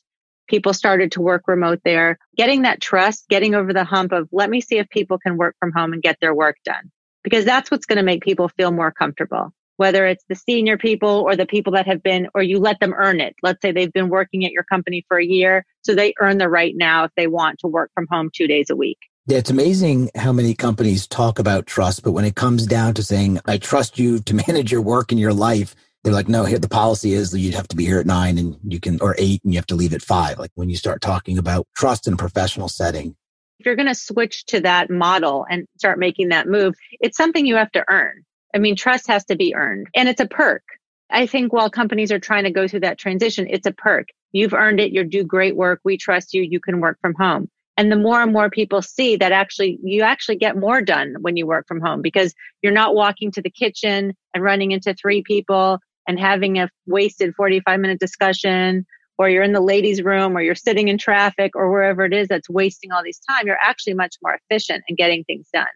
people 0.48 0.72
started 0.74 1.12
to 1.12 1.22
work 1.22 1.42
remote 1.46 1.80
there. 1.84 2.18
Getting 2.36 2.62
that 2.62 2.80
trust, 2.80 3.28
getting 3.28 3.54
over 3.54 3.72
the 3.72 3.84
hump 3.84 4.12
of 4.12 4.28
let 4.32 4.50
me 4.50 4.60
see 4.60 4.78
if 4.78 4.88
people 4.88 5.18
can 5.18 5.36
work 5.36 5.56
from 5.58 5.72
home 5.72 5.92
and 5.92 6.02
get 6.02 6.18
their 6.20 6.34
work 6.34 6.56
done. 6.64 6.90
Because 7.22 7.44
that's 7.44 7.70
what's 7.70 7.86
going 7.86 7.96
to 7.96 8.02
make 8.02 8.22
people 8.22 8.48
feel 8.48 8.70
more 8.70 8.92
comfortable. 8.92 9.52
Whether 9.76 10.06
it's 10.06 10.24
the 10.28 10.36
senior 10.36 10.78
people 10.78 11.08
or 11.08 11.34
the 11.34 11.46
people 11.46 11.72
that 11.72 11.86
have 11.86 12.02
been, 12.02 12.28
or 12.34 12.42
you 12.42 12.58
let 12.58 12.78
them 12.78 12.94
earn 12.94 13.20
it. 13.20 13.34
Let's 13.42 13.60
say 13.60 13.72
they've 13.72 13.92
been 13.92 14.08
working 14.08 14.44
at 14.44 14.52
your 14.52 14.62
company 14.62 15.04
for 15.08 15.18
a 15.18 15.24
year. 15.24 15.64
So 15.82 15.94
they 15.94 16.14
earn 16.20 16.38
the 16.38 16.48
right 16.48 16.74
now 16.76 17.04
if 17.04 17.10
they 17.16 17.26
want 17.26 17.58
to 17.60 17.66
work 17.66 17.90
from 17.94 18.06
home 18.08 18.30
two 18.32 18.46
days 18.46 18.70
a 18.70 18.76
week. 18.76 18.98
It's 19.26 19.48
amazing 19.48 20.10
how 20.14 20.32
many 20.34 20.52
companies 20.52 21.06
talk 21.06 21.38
about 21.38 21.64
trust, 21.66 22.02
but 22.02 22.12
when 22.12 22.26
it 22.26 22.36
comes 22.36 22.66
down 22.66 22.92
to 22.92 23.02
saying, 23.02 23.40
I 23.46 23.56
trust 23.56 23.98
you 23.98 24.18
to 24.18 24.34
manage 24.48 24.70
your 24.70 24.82
work 24.82 25.12
and 25.12 25.18
your 25.18 25.32
life, 25.32 25.74
they're 26.02 26.12
like, 26.12 26.28
no, 26.28 26.44
here 26.44 26.58
the 26.58 26.68
policy 26.68 27.14
is 27.14 27.30
that 27.30 27.40
you'd 27.40 27.54
have 27.54 27.68
to 27.68 27.76
be 27.76 27.86
here 27.86 27.98
at 27.98 28.04
nine 28.04 28.36
and 28.36 28.58
you 28.62 28.78
can, 28.80 29.00
or 29.00 29.14
eight 29.16 29.42
and 29.42 29.54
you 29.54 29.58
have 29.58 29.66
to 29.68 29.76
leave 29.76 29.94
at 29.94 30.02
five. 30.02 30.38
Like 30.38 30.50
when 30.56 30.68
you 30.68 30.76
start 30.76 31.00
talking 31.00 31.38
about 31.38 31.66
trust 31.74 32.06
in 32.06 32.12
a 32.12 32.16
professional 32.18 32.68
setting. 32.68 33.16
If 33.60 33.64
you're 33.64 33.76
going 33.76 33.88
to 33.88 33.94
switch 33.94 34.44
to 34.46 34.60
that 34.60 34.90
model 34.90 35.46
and 35.48 35.66
start 35.78 35.98
making 35.98 36.28
that 36.28 36.46
move, 36.46 36.74
it's 37.00 37.16
something 37.16 37.46
you 37.46 37.56
have 37.56 37.72
to 37.72 37.84
earn. 37.88 38.26
I 38.54 38.58
mean, 38.58 38.76
trust 38.76 39.06
has 39.06 39.24
to 39.26 39.36
be 39.36 39.54
earned 39.54 39.86
and 39.94 40.06
it's 40.06 40.20
a 40.20 40.28
perk. 40.28 40.64
I 41.08 41.26
think 41.26 41.50
while 41.50 41.70
companies 41.70 42.12
are 42.12 42.18
trying 42.18 42.44
to 42.44 42.50
go 42.50 42.68
through 42.68 42.80
that 42.80 42.98
transition, 42.98 43.46
it's 43.48 43.66
a 43.66 43.72
perk. 43.72 44.08
You've 44.32 44.52
earned 44.52 44.80
it. 44.80 44.92
You 44.92 45.02
do 45.02 45.24
great 45.24 45.56
work. 45.56 45.80
We 45.82 45.96
trust 45.96 46.34
you. 46.34 46.42
You 46.42 46.60
can 46.60 46.80
work 46.80 46.98
from 47.00 47.14
home. 47.14 47.48
And 47.76 47.90
the 47.90 47.96
more 47.96 48.20
and 48.20 48.32
more 48.32 48.50
people 48.50 48.82
see 48.82 49.16
that 49.16 49.32
actually, 49.32 49.78
you 49.82 50.02
actually 50.02 50.36
get 50.36 50.56
more 50.56 50.80
done 50.80 51.16
when 51.20 51.36
you 51.36 51.46
work 51.46 51.66
from 51.66 51.80
home 51.80 52.02
because 52.02 52.32
you're 52.62 52.72
not 52.72 52.94
walking 52.94 53.32
to 53.32 53.42
the 53.42 53.50
kitchen 53.50 54.14
and 54.32 54.44
running 54.44 54.70
into 54.70 54.94
three 54.94 55.22
people 55.22 55.80
and 56.06 56.18
having 56.18 56.58
a 56.58 56.68
wasted 56.86 57.34
45 57.34 57.80
minute 57.80 57.98
discussion 57.98 58.86
or 59.18 59.28
you're 59.28 59.42
in 59.42 59.52
the 59.52 59.60
ladies 59.60 60.02
room 60.02 60.36
or 60.36 60.42
you're 60.42 60.54
sitting 60.54 60.88
in 60.88 60.98
traffic 60.98 61.52
or 61.54 61.70
wherever 61.70 62.04
it 62.04 62.12
is 62.12 62.28
that's 62.28 62.50
wasting 62.50 62.92
all 62.92 63.02
these 63.02 63.20
time 63.28 63.46
you're 63.46 63.58
actually 63.60 63.94
much 63.94 64.16
more 64.22 64.38
efficient 64.50 64.84
in 64.88 64.96
getting 64.96 65.24
things 65.24 65.48
done. 65.52 65.66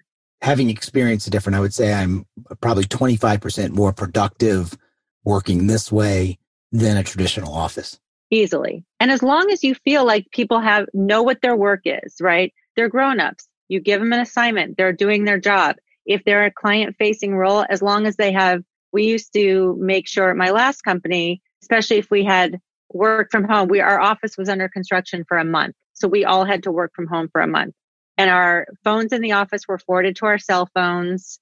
Having 0.43 0.71
experienced 0.71 1.27
a 1.27 1.31
different 1.31 1.57
i 1.57 1.61
would 1.61 1.75
say 1.75 1.93
i'm 1.93 2.25
probably 2.61 2.85
25% 2.85 3.71
more 3.71 3.93
productive 3.93 4.77
working 5.25 5.67
this 5.67 5.91
way 5.91 6.39
than 6.73 6.97
a 6.97 7.03
traditional 7.03 7.53
office 7.53 7.99
easily 8.31 8.85
and 9.01 9.11
as 9.11 9.23
long 9.23 9.51
as 9.51 9.65
you 9.65 9.75
feel 9.75 10.05
like 10.05 10.31
people 10.33 10.61
have 10.61 10.87
know 10.93 11.23
what 11.23 11.41
their 11.41 11.57
work 11.57 11.81
is 11.85 12.17
right 12.21 12.53
they're 12.77 12.89
grown-ups 12.89 13.49
you 13.69 13.81
give 13.81 14.01
them 14.01 14.13
an 14.13 14.21
assignment 14.21 14.77
they're 14.77 14.93
doing 14.93 15.25
their 15.25 15.39
job 15.39 15.77
if 16.05 16.25
they're 16.25 16.45
a 16.45 16.51
client 16.51 16.95
facing 16.99 17.35
role 17.35 17.65
as 17.69 17.83
long 17.83 18.07
as 18.07 18.17
they 18.17 18.33
have 18.33 18.63
we 18.93 19.05
used 19.05 19.33
to 19.35 19.77
make 19.79 20.09
sure 20.09 20.35
my 20.35 20.51
last 20.51 20.83
company, 20.83 21.43
especially 21.63 21.99
if 21.99 22.11
we 22.11 22.25
had 22.25 22.59
work 22.93 23.29
from 23.31 23.45
home, 23.45 23.69
we, 23.69 23.81
our 23.81 24.01
office 24.01 24.37
was 24.39 24.49
under 24.49 24.69
construction 24.69 25.25
for 25.29 25.37
a 25.37 25.45
month. 25.45 25.75
So 25.93 26.09
we 26.09 26.25
all 26.25 26.45
had 26.45 26.63
to 26.63 26.73
work 26.73 26.93
from 26.95 27.07
home 27.07 27.29
for 27.31 27.41
a 27.41 27.47
month. 27.47 27.75
And 28.17 28.31
our 28.31 28.67
phones 28.83 29.13
in 29.13 29.21
the 29.21 29.33
office 29.33 29.63
were 29.69 29.79
forwarded 29.79 30.17
to 30.17 30.27
our 30.27 30.39
cell 30.39 30.69
phones. 30.75 31.39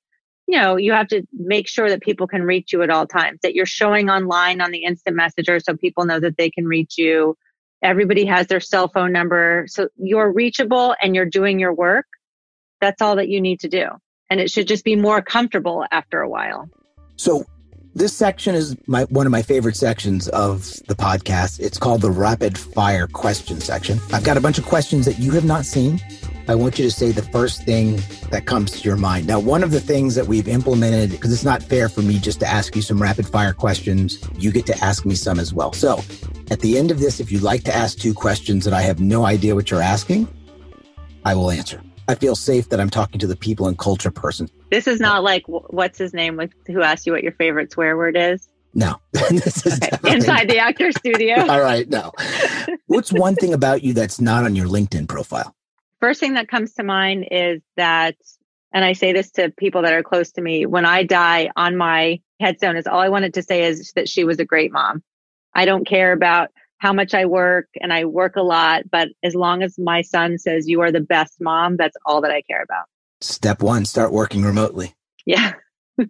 You 0.46 0.60
know, 0.60 0.76
you 0.76 0.92
have 0.92 1.08
to 1.08 1.26
make 1.32 1.68
sure 1.68 1.88
that 1.88 2.02
people 2.02 2.26
can 2.26 2.42
reach 2.42 2.72
you 2.72 2.82
at 2.82 2.90
all 2.90 3.06
times, 3.06 3.40
that 3.42 3.54
you're 3.54 3.66
showing 3.66 4.08
online 4.08 4.60
on 4.60 4.70
the 4.70 4.84
instant 4.84 5.16
messenger 5.16 5.58
so 5.58 5.76
people 5.76 6.04
know 6.04 6.20
that 6.20 6.36
they 6.36 6.50
can 6.50 6.66
reach 6.66 6.96
you. 6.98 7.36
Everybody 7.82 8.24
has 8.26 8.46
their 8.46 8.60
cell 8.60 8.88
phone 8.88 9.12
number. 9.12 9.64
So 9.68 9.88
you're 9.96 10.32
reachable 10.32 10.94
and 11.02 11.14
you're 11.14 11.26
doing 11.26 11.58
your 11.58 11.74
work. 11.74 12.06
That's 12.80 13.02
all 13.02 13.16
that 13.16 13.28
you 13.28 13.40
need 13.40 13.60
to 13.60 13.68
do. 13.68 13.86
And 14.30 14.40
it 14.40 14.50
should 14.50 14.68
just 14.68 14.84
be 14.84 14.96
more 14.96 15.20
comfortable 15.20 15.84
after 15.90 16.20
a 16.20 16.28
while. 16.28 16.68
So 17.16 17.44
this 17.96 18.14
section 18.14 18.54
is 18.54 18.76
my 18.86 19.04
one 19.04 19.24
of 19.24 19.32
my 19.32 19.40
favorite 19.40 19.74
sections 19.74 20.28
of 20.28 20.64
the 20.86 20.94
podcast. 20.94 21.60
It's 21.60 21.78
called 21.78 22.02
the 22.02 22.10
rapid 22.10 22.58
fire 22.58 23.06
question 23.06 23.58
section. 23.58 23.98
I've 24.12 24.22
got 24.22 24.36
a 24.36 24.40
bunch 24.40 24.58
of 24.58 24.66
questions 24.66 25.06
that 25.06 25.18
you 25.18 25.32
have 25.32 25.46
not 25.46 25.64
seen. 25.64 25.98
I 26.48 26.54
want 26.54 26.78
you 26.78 26.84
to 26.84 26.90
say 26.90 27.10
the 27.10 27.22
first 27.22 27.64
thing 27.64 28.00
that 28.30 28.46
comes 28.46 28.70
to 28.70 28.88
your 28.88 28.96
mind. 28.96 29.26
Now, 29.26 29.40
one 29.40 29.64
of 29.64 29.72
the 29.72 29.80
things 29.80 30.14
that 30.14 30.28
we've 30.28 30.46
implemented, 30.46 31.10
because 31.10 31.32
it's 31.32 31.44
not 31.44 31.60
fair 31.60 31.88
for 31.88 32.02
me 32.02 32.20
just 32.20 32.38
to 32.40 32.46
ask 32.46 32.76
you 32.76 32.82
some 32.82 33.02
rapid 33.02 33.26
fire 33.26 33.52
questions, 33.52 34.22
you 34.38 34.52
get 34.52 34.64
to 34.66 34.84
ask 34.84 35.04
me 35.04 35.16
some 35.16 35.40
as 35.40 35.52
well. 35.52 35.72
So 35.72 36.02
at 36.52 36.60
the 36.60 36.78
end 36.78 36.92
of 36.92 37.00
this, 37.00 37.18
if 37.18 37.32
you'd 37.32 37.42
like 37.42 37.64
to 37.64 37.74
ask 37.74 37.98
two 37.98 38.14
questions 38.14 38.64
that 38.64 38.72
I 38.72 38.82
have 38.82 39.00
no 39.00 39.24
idea 39.24 39.56
what 39.56 39.72
you're 39.72 39.82
asking, 39.82 40.28
I 41.24 41.34
will 41.34 41.50
answer. 41.50 41.82
I 42.06 42.14
feel 42.14 42.36
safe 42.36 42.68
that 42.68 42.78
I'm 42.78 42.90
talking 42.90 43.18
to 43.18 43.26
the 43.26 43.34
people 43.34 43.66
and 43.66 43.76
culture 43.76 44.12
person. 44.12 44.48
This 44.70 44.86
is 44.86 45.00
not 45.00 45.24
like 45.24 45.42
what's 45.48 45.98
his 45.98 46.14
name 46.14 46.36
with 46.36 46.52
who 46.68 46.82
asked 46.82 47.06
you 47.06 47.12
what 47.12 47.24
your 47.24 47.32
favorite 47.32 47.72
swear 47.72 47.96
word 47.96 48.16
is. 48.16 48.48
No, 48.72 49.00
this 49.12 49.66
is 49.66 49.80
Okay. 49.82 50.14
Inside 50.14 50.48
the 50.48 50.58
actor 50.58 50.92
studio. 50.92 51.40
All 51.48 51.62
right, 51.62 51.88
no. 51.88 52.12
What's 52.86 53.10
one 53.10 53.34
thing 53.34 53.54
about 53.54 53.82
you 53.82 53.94
that's 53.94 54.20
not 54.20 54.44
on 54.44 54.54
your 54.54 54.66
LinkedIn 54.66 55.08
profile? 55.08 55.55
First 56.00 56.20
thing 56.20 56.34
that 56.34 56.48
comes 56.48 56.74
to 56.74 56.82
mind 56.82 57.28
is 57.30 57.62
that, 57.76 58.16
and 58.72 58.84
I 58.84 58.92
say 58.92 59.12
this 59.12 59.30
to 59.32 59.52
people 59.56 59.82
that 59.82 59.92
are 59.92 60.02
close 60.02 60.32
to 60.32 60.42
me, 60.42 60.66
when 60.66 60.84
I 60.84 61.02
die 61.02 61.50
on 61.56 61.76
my 61.76 62.20
headstone 62.40 62.76
is 62.76 62.86
all 62.86 63.00
I 63.00 63.08
wanted 63.08 63.34
to 63.34 63.42
say 63.42 63.64
is 63.64 63.92
that 63.96 64.08
she 64.08 64.24
was 64.24 64.38
a 64.38 64.44
great 64.44 64.72
mom. 64.72 65.02
I 65.54 65.64
don't 65.64 65.86
care 65.86 66.12
about 66.12 66.50
how 66.78 66.92
much 66.92 67.14
I 67.14 67.24
work 67.24 67.68
and 67.80 67.92
I 67.92 68.04
work 68.04 68.36
a 68.36 68.42
lot, 68.42 68.82
but 68.90 69.08
as 69.22 69.34
long 69.34 69.62
as 69.62 69.78
my 69.78 70.02
son 70.02 70.36
says 70.38 70.68
you 70.68 70.82
are 70.82 70.92
the 70.92 71.00
best 71.00 71.36
mom, 71.40 71.76
that's 71.76 71.96
all 72.04 72.20
that 72.20 72.30
I 72.30 72.42
care 72.42 72.62
about. 72.62 72.84
Step 73.22 73.62
one, 73.62 73.86
start 73.86 74.12
working 74.12 74.42
remotely. 74.42 74.94
Yeah. 75.24 75.54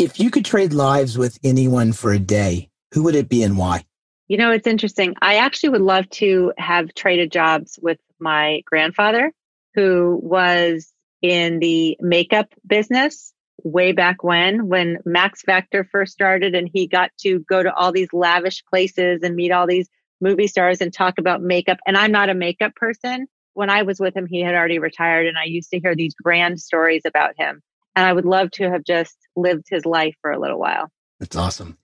If 0.00 0.18
you 0.18 0.30
could 0.30 0.46
trade 0.46 0.72
lives 0.72 1.18
with 1.18 1.38
anyone 1.44 1.92
for 1.92 2.10
a 2.10 2.18
day, 2.18 2.70
who 2.94 3.02
would 3.02 3.14
it 3.14 3.28
be 3.28 3.42
and 3.42 3.58
why? 3.58 3.84
You 4.28 4.38
know, 4.38 4.50
it's 4.50 4.66
interesting. 4.66 5.14
I 5.20 5.36
actually 5.36 5.68
would 5.68 5.82
love 5.82 6.08
to 6.12 6.54
have 6.56 6.94
traded 6.94 7.30
jobs 7.30 7.78
with 7.82 7.98
my 8.20 8.62
grandfather, 8.66 9.32
who 9.74 10.18
was 10.22 10.92
in 11.22 11.58
the 11.58 11.96
makeup 12.00 12.52
business 12.66 13.32
way 13.62 13.92
back 13.92 14.24
when, 14.24 14.68
when 14.68 14.98
Max 15.04 15.42
Factor 15.42 15.84
first 15.84 16.12
started 16.12 16.54
and 16.54 16.68
he 16.72 16.86
got 16.86 17.10
to 17.20 17.40
go 17.40 17.62
to 17.62 17.72
all 17.72 17.92
these 17.92 18.12
lavish 18.12 18.64
places 18.64 19.22
and 19.22 19.36
meet 19.36 19.52
all 19.52 19.66
these 19.66 19.88
movie 20.20 20.46
stars 20.46 20.80
and 20.80 20.92
talk 20.92 21.18
about 21.18 21.42
makeup. 21.42 21.78
And 21.86 21.96
I'm 21.96 22.12
not 22.12 22.30
a 22.30 22.34
makeup 22.34 22.74
person. 22.74 23.26
When 23.54 23.70
I 23.70 23.82
was 23.82 24.00
with 24.00 24.16
him, 24.16 24.26
he 24.26 24.40
had 24.40 24.54
already 24.54 24.78
retired 24.78 25.26
and 25.26 25.36
I 25.36 25.44
used 25.44 25.70
to 25.70 25.80
hear 25.80 25.94
these 25.94 26.14
grand 26.14 26.60
stories 26.60 27.02
about 27.04 27.34
him. 27.36 27.60
And 27.96 28.06
I 28.06 28.12
would 28.12 28.24
love 28.24 28.50
to 28.52 28.70
have 28.70 28.84
just 28.84 29.16
lived 29.36 29.66
his 29.68 29.84
life 29.84 30.14
for 30.22 30.30
a 30.30 30.40
little 30.40 30.58
while. 30.58 30.88
That's 31.18 31.36
awesome. 31.36 31.76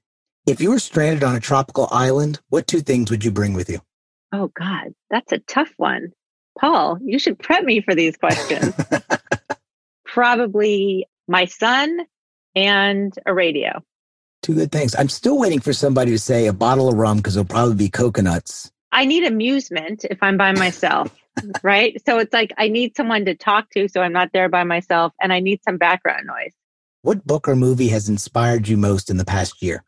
If 0.47 0.61
you 0.61 0.71
were 0.71 0.79
stranded 0.79 1.25
on 1.25 1.35
a 1.35 1.41
tropical 1.41 1.89
island, 1.91 2.41
what 2.49 2.69
two 2.69 2.81
things 2.81 3.11
would 3.11 3.25
you 3.25 3.33
bring 3.33 3.53
with 3.53 3.69
you? 3.69 3.81
Oh, 4.33 4.51
God, 4.59 4.95
that's 5.11 5.33
a 5.33 5.39
tough 5.39 5.73
one. 5.77 6.13
Paul, 6.59 6.99
you 7.03 7.19
should 7.19 7.39
prep 7.39 7.65
me 7.65 7.81
for 7.81 7.95
these 7.95 8.17
questions. 8.17 8.75
Probably 10.05 11.07
my 11.29 11.45
son 11.45 12.01
and 12.55 13.13
a 13.27 13.35
radio. 13.35 13.83
Two 14.43 14.55
good 14.55 14.73
things. 14.73 14.95
I'm 14.95 15.09
still 15.09 15.39
waiting 15.39 15.61
for 15.61 15.73
somebody 15.73 16.13
to 16.13 16.19
say 16.19 16.47
a 16.47 16.53
bottle 16.53 16.89
of 16.89 16.95
rum 16.95 17.19
because 17.19 17.37
it'll 17.37 17.47
probably 17.47 17.75
be 17.75 17.89
coconuts. 17.89 18.71
I 18.93 19.05
need 19.05 19.25
amusement 19.25 20.05
if 20.09 20.23
I'm 20.23 20.37
by 20.37 20.53
myself, 20.53 21.15
right? 21.63 22.01
So 22.07 22.19
it's 22.19 22.33
like 22.33 22.53
I 22.57 22.69
need 22.69 22.97
someone 22.97 23.25
to 23.25 23.35
talk 23.35 23.71
to 23.71 23.89
so 23.89 24.01
I'm 24.01 24.13
not 24.13 24.31
there 24.33 24.49
by 24.49 24.65
myself 24.65 25.13
and 25.21 25.33
I 25.33 25.41
need 25.41 25.61
some 25.65 25.79
background 25.79 26.27
noise. 26.27 26.53
What 27.03 27.27
book 27.27 27.49
or 27.49 27.57
movie 27.57 27.89
has 27.89 28.09
inspired 28.09 28.69
you 28.69 28.77
most 28.77 29.11
in 29.11 29.17
the 29.17 29.25
past 29.25 29.63
year? 29.63 29.85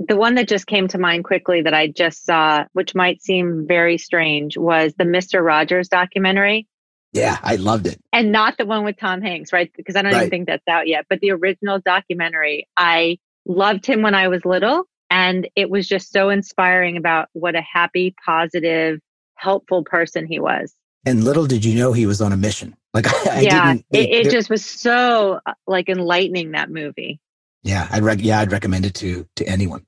The 0.00 0.16
one 0.16 0.34
that 0.36 0.48
just 0.48 0.66
came 0.66 0.88
to 0.88 0.98
mind 0.98 1.24
quickly 1.24 1.60
that 1.62 1.74
I 1.74 1.86
just 1.86 2.24
saw, 2.24 2.64
which 2.72 2.94
might 2.94 3.20
seem 3.22 3.66
very 3.68 3.98
strange, 3.98 4.56
was 4.56 4.94
the 4.96 5.04
Mr. 5.04 5.44
Rogers 5.44 5.88
documentary. 5.88 6.66
Yeah, 7.12 7.38
I 7.42 7.56
loved 7.56 7.86
it. 7.86 7.98
and 8.12 8.30
not 8.32 8.56
the 8.56 8.64
one 8.66 8.84
with 8.84 8.96
Tom 8.96 9.20
Hanks, 9.20 9.52
right? 9.52 9.70
Because 9.76 9.96
I 9.96 10.02
don't 10.02 10.12
Right. 10.12 10.18
even 10.20 10.30
think 10.30 10.46
that's 10.46 10.66
out 10.68 10.86
yet. 10.86 11.06
But 11.10 11.20
the 11.20 11.32
original 11.32 11.80
documentary, 11.84 12.66
I 12.76 13.18
loved 13.46 13.84
him 13.84 14.00
when 14.02 14.14
I 14.14 14.28
was 14.28 14.44
little, 14.44 14.84
and 15.10 15.48
it 15.56 15.68
was 15.68 15.86
just 15.88 16.12
so 16.12 16.30
inspiring 16.30 16.96
about 16.96 17.28
what 17.32 17.54
a 17.56 17.60
happy, 17.62 18.14
positive, 18.24 19.00
helpful 19.34 19.82
person 19.84 20.24
he 20.26 20.38
was. 20.40 20.72
And 21.04 21.24
little 21.24 21.46
did 21.46 21.64
you 21.64 21.74
know 21.74 21.92
he 21.92 22.06
was 22.06 22.20
on 22.22 22.32
a 22.32 22.36
mission. 22.36 22.76
Like 22.94 23.06
I, 23.26 23.38
I 23.38 23.40
yeah, 23.40 23.72
didn't. 23.72 23.86
it, 23.92 24.10
it 24.10 24.22
there- 24.24 24.32
just 24.32 24.48
was 24.48 24.64
so 24.64 25.40
uh, 25.44 25.52
like 25.66 25.88
enlightening 25.88 26.52
that 26.52 26.70
movie. 26.70 27.20
Yeah, 27.62 27.86
I'd 27.90 28.02
rec- 28.04 28.22
yeah, 28.22 28.38
I'd 28.40 28.52
recommend 28.52 28.86
it 28.86 28.94
to 28.96 29.26
to 29.36 29.44
anyone. 29.46 29.84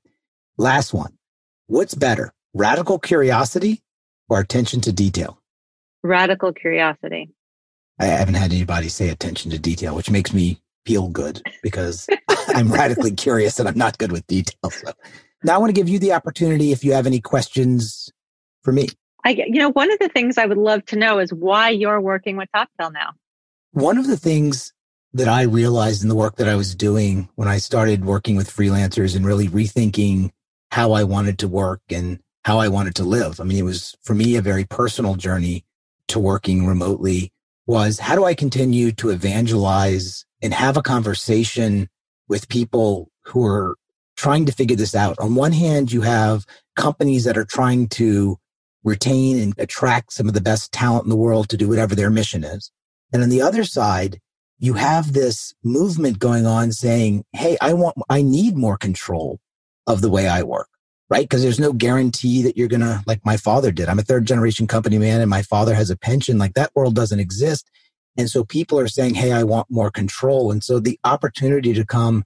Last 0.57 0.93
one. 0.93 1.17
What's 1.67 1.95
better, 1.95 2.31
radical 2.53 2.99
curiosity 2.99 3.81
or 4.29 4.39
attention 4.39 4.81
to 4.81 4.91
detail? 4.91 5.39
Radical 6.03 6.53
curiosity. 6.53 7.31
I 7.99 8.05
haven't 8.05 8.35
had 8.35 8.51
anybody 8.51 8.89
say 8.89 9.09
attention 9.09 9.49
to 9.51 9.59
detail, 9.59 9.95
which 9.95 10.11
makes 10.11 10.33
me 10.33 10.59
feel 10.85 11.07
good 11.07 11.41
because 11.63 12.07
I'm 12.49 12.71
radically 12.71 13.11
curious 13.15 13.59
and 13.59 13.67
I'm 13.67 13.77
not 13.77 13.97
good 13.97 14.11
with 14.11 14.27
detail. 14.27 14.69
So 14.69 14.91
now 15.43 15.55
I 15.55 15.57
want 15.57 15.69
to 15.69 15.73
give 15.73 15.89
you 15.89 15.97
the 15.97 16.13
opportunity 16.13 16.71
if 16.71 16.83
you 16.83 16.93
have 16.93 17.07
any 17.07 17.19
questions 17.19 18.11
for 18.61 18.71
me. 18.71 18.89
I, 19.25 19.31
you 19.31 19.59
know, 19.59 19.71
one 19.71 19.91
of 19.91 19.99
the 19.99 20.09
things 20.09 20.37
I 20.37 20.45
would 20.45 20.57
love 20.57 20.85
to 20.87 20.97
know 20.97 21.19
is 21.19 21.33
why 21.33 21.69
you're 21.69 22.01
working 22.01 22.37
with 22.37 22.49
TopTal 22.53 22.93
now. 22.93 23.11
One 23.71 23.97
of 23.97 24.05
the 24.05 24.17
things 24.17 24.73
that 25.13 25.27
I 25.27 25.43
realized 25.43 26.03
in 26.03 26.09
the 26.09 26.15
work 26.15 26.35
that 26.35 26.49
I 26.49 26.55
was 26.55 26.75
doing 26.75 27.29
when 27.35 27.47
I 27.47 27.57
started 27.57 28.03
working 28.03 28.35
with 28.35 28.53
freelancers 28.53 29.15
and 29.15 29.25
really 29.25 29.47
rethinking 29.47 30.31
how 30.73 30.93
I 30.93 31.03
wanted 31.03 31.37
to 31.37 31.47
work 31.47 31.81
and 31.91 32.19
how 32.45 32.57
I 32.57 32.67
wanted 32.67 32.95
to 32.95 33.03
live. 33.03 33.39
I 33.39 33.43
mean, 33.43 33.59
it 33.59 33.63
was 33.63 33.93
for 34.01 34.15
me 34.15 34.35
a 34.35 34.41
very 34.41 34.65
personal 34.65 35.13
journey 35.13 35.63
to 36.07 36.17
working 36.17 36.65
remotely 36.65 37.31
was 37.67 37.99
how 37.99 38.15
do 38.15 38.25
I 38.25 38.33
continue 38.33 38.91
to 38.93 39.11
evangelize 39.11 40.25
and 40.41 40.51
have 40.51 40.75
a 40.75 40.81
conversation 40.81 41.89
with 42.27 42.49
people 42.49 43.11
who 43.25 43.45
are 43.45 43.77
trying 44.17 44.47
to 44.47 44.51
figure 44.51 44.75
this 44.75 44.95
out? 44.95 45.15
On 45.19 45.35
one 45.35 45.51
hand, 45.51 45.91
you 45.91 46.01
have 46.01 46.43
companies 46.75 47.23
that 47.25 47.37
are 47.37 47.45
trying 47.45 47.87
to 47.89 48.39
retain 48.83 49.37
and 49.37 49.53
attract 49.59 50.11
some 50.11 50.27
of 50.27 50.33
the 50.33 50.41
best 50.41 50.71
talent 50.71 51.03
in 51.03 51.11
the 51.11 51.15
world 51.15 51.49
to 51.49 51.57
do 51.57 51.69
whatever 51.69 51.93
their 51.93 52.09
mission 52.09 52.43
is. 52.43 52.71
And 53.13 53.21
on 53.21 53.29
the 53.29 53.43
other 53.43 53.63
side, 53.63 54.19
you 54.57 54.73
have 54.73 55.13
this 55.13 55.53
movement 55.63 56.17
going 56.17 56.47
on 56.47 56.71
saying, 56.71 57.25
Hey, 57.31 57.57
I 57.61 57.73
want, 57.73 57.95
I 58.09 58.23
need 58.23 58.57
more 58.57 58.77
control 58.77 59.39
of 59.87 60.01
the 60.01 60.09
way 60.09 60.27
I 60.27 60.43
work, 60.43 60.69
right? 61.09 61.23
Because 61.23 61.43
there's 61.43 61.59
no 61.59 61.73
guarantee 61.73 62.43
that 62.43 62.57
you're 62.57 62.67
going 62.67 62.81
to, 62.81 63.03
like 63.05 63.25
my 63.25 63.37
father 63.37 63.71
did. 63.71 63.89
I'm 63.89 63.99
a 63.99 64.03
third 64.03 64.25
generation 64.25 64.67
company 64.67 64.97
man 64.97 65.21
and 65.21 65.29
my 65.29 65.41
father 65.41 65.75
has 65.75 65.89
a 65.89 65.97
pension. 65.97 66.37
Like 66.37 66.53
that 66.53 66.71
world 66.75 66.95
doesn't 66.95 67.19
exist. 67.19 67.69
And 68.17 68.29
so 68.29 68.43
people 68.43 68.79
are 68.79 68.87
saying, 68.87 69.15
Hey, 69.15 69.31
I 69.31 69.43
want 69.43 69.67
more 69.69 69.91
control. 69.91 70.51
And 70.51 70.63
so 70.63 70.79
the 70.79 70.99
opportunity 71.03 71.73
to 71.73 71.85
come 71.85 72.23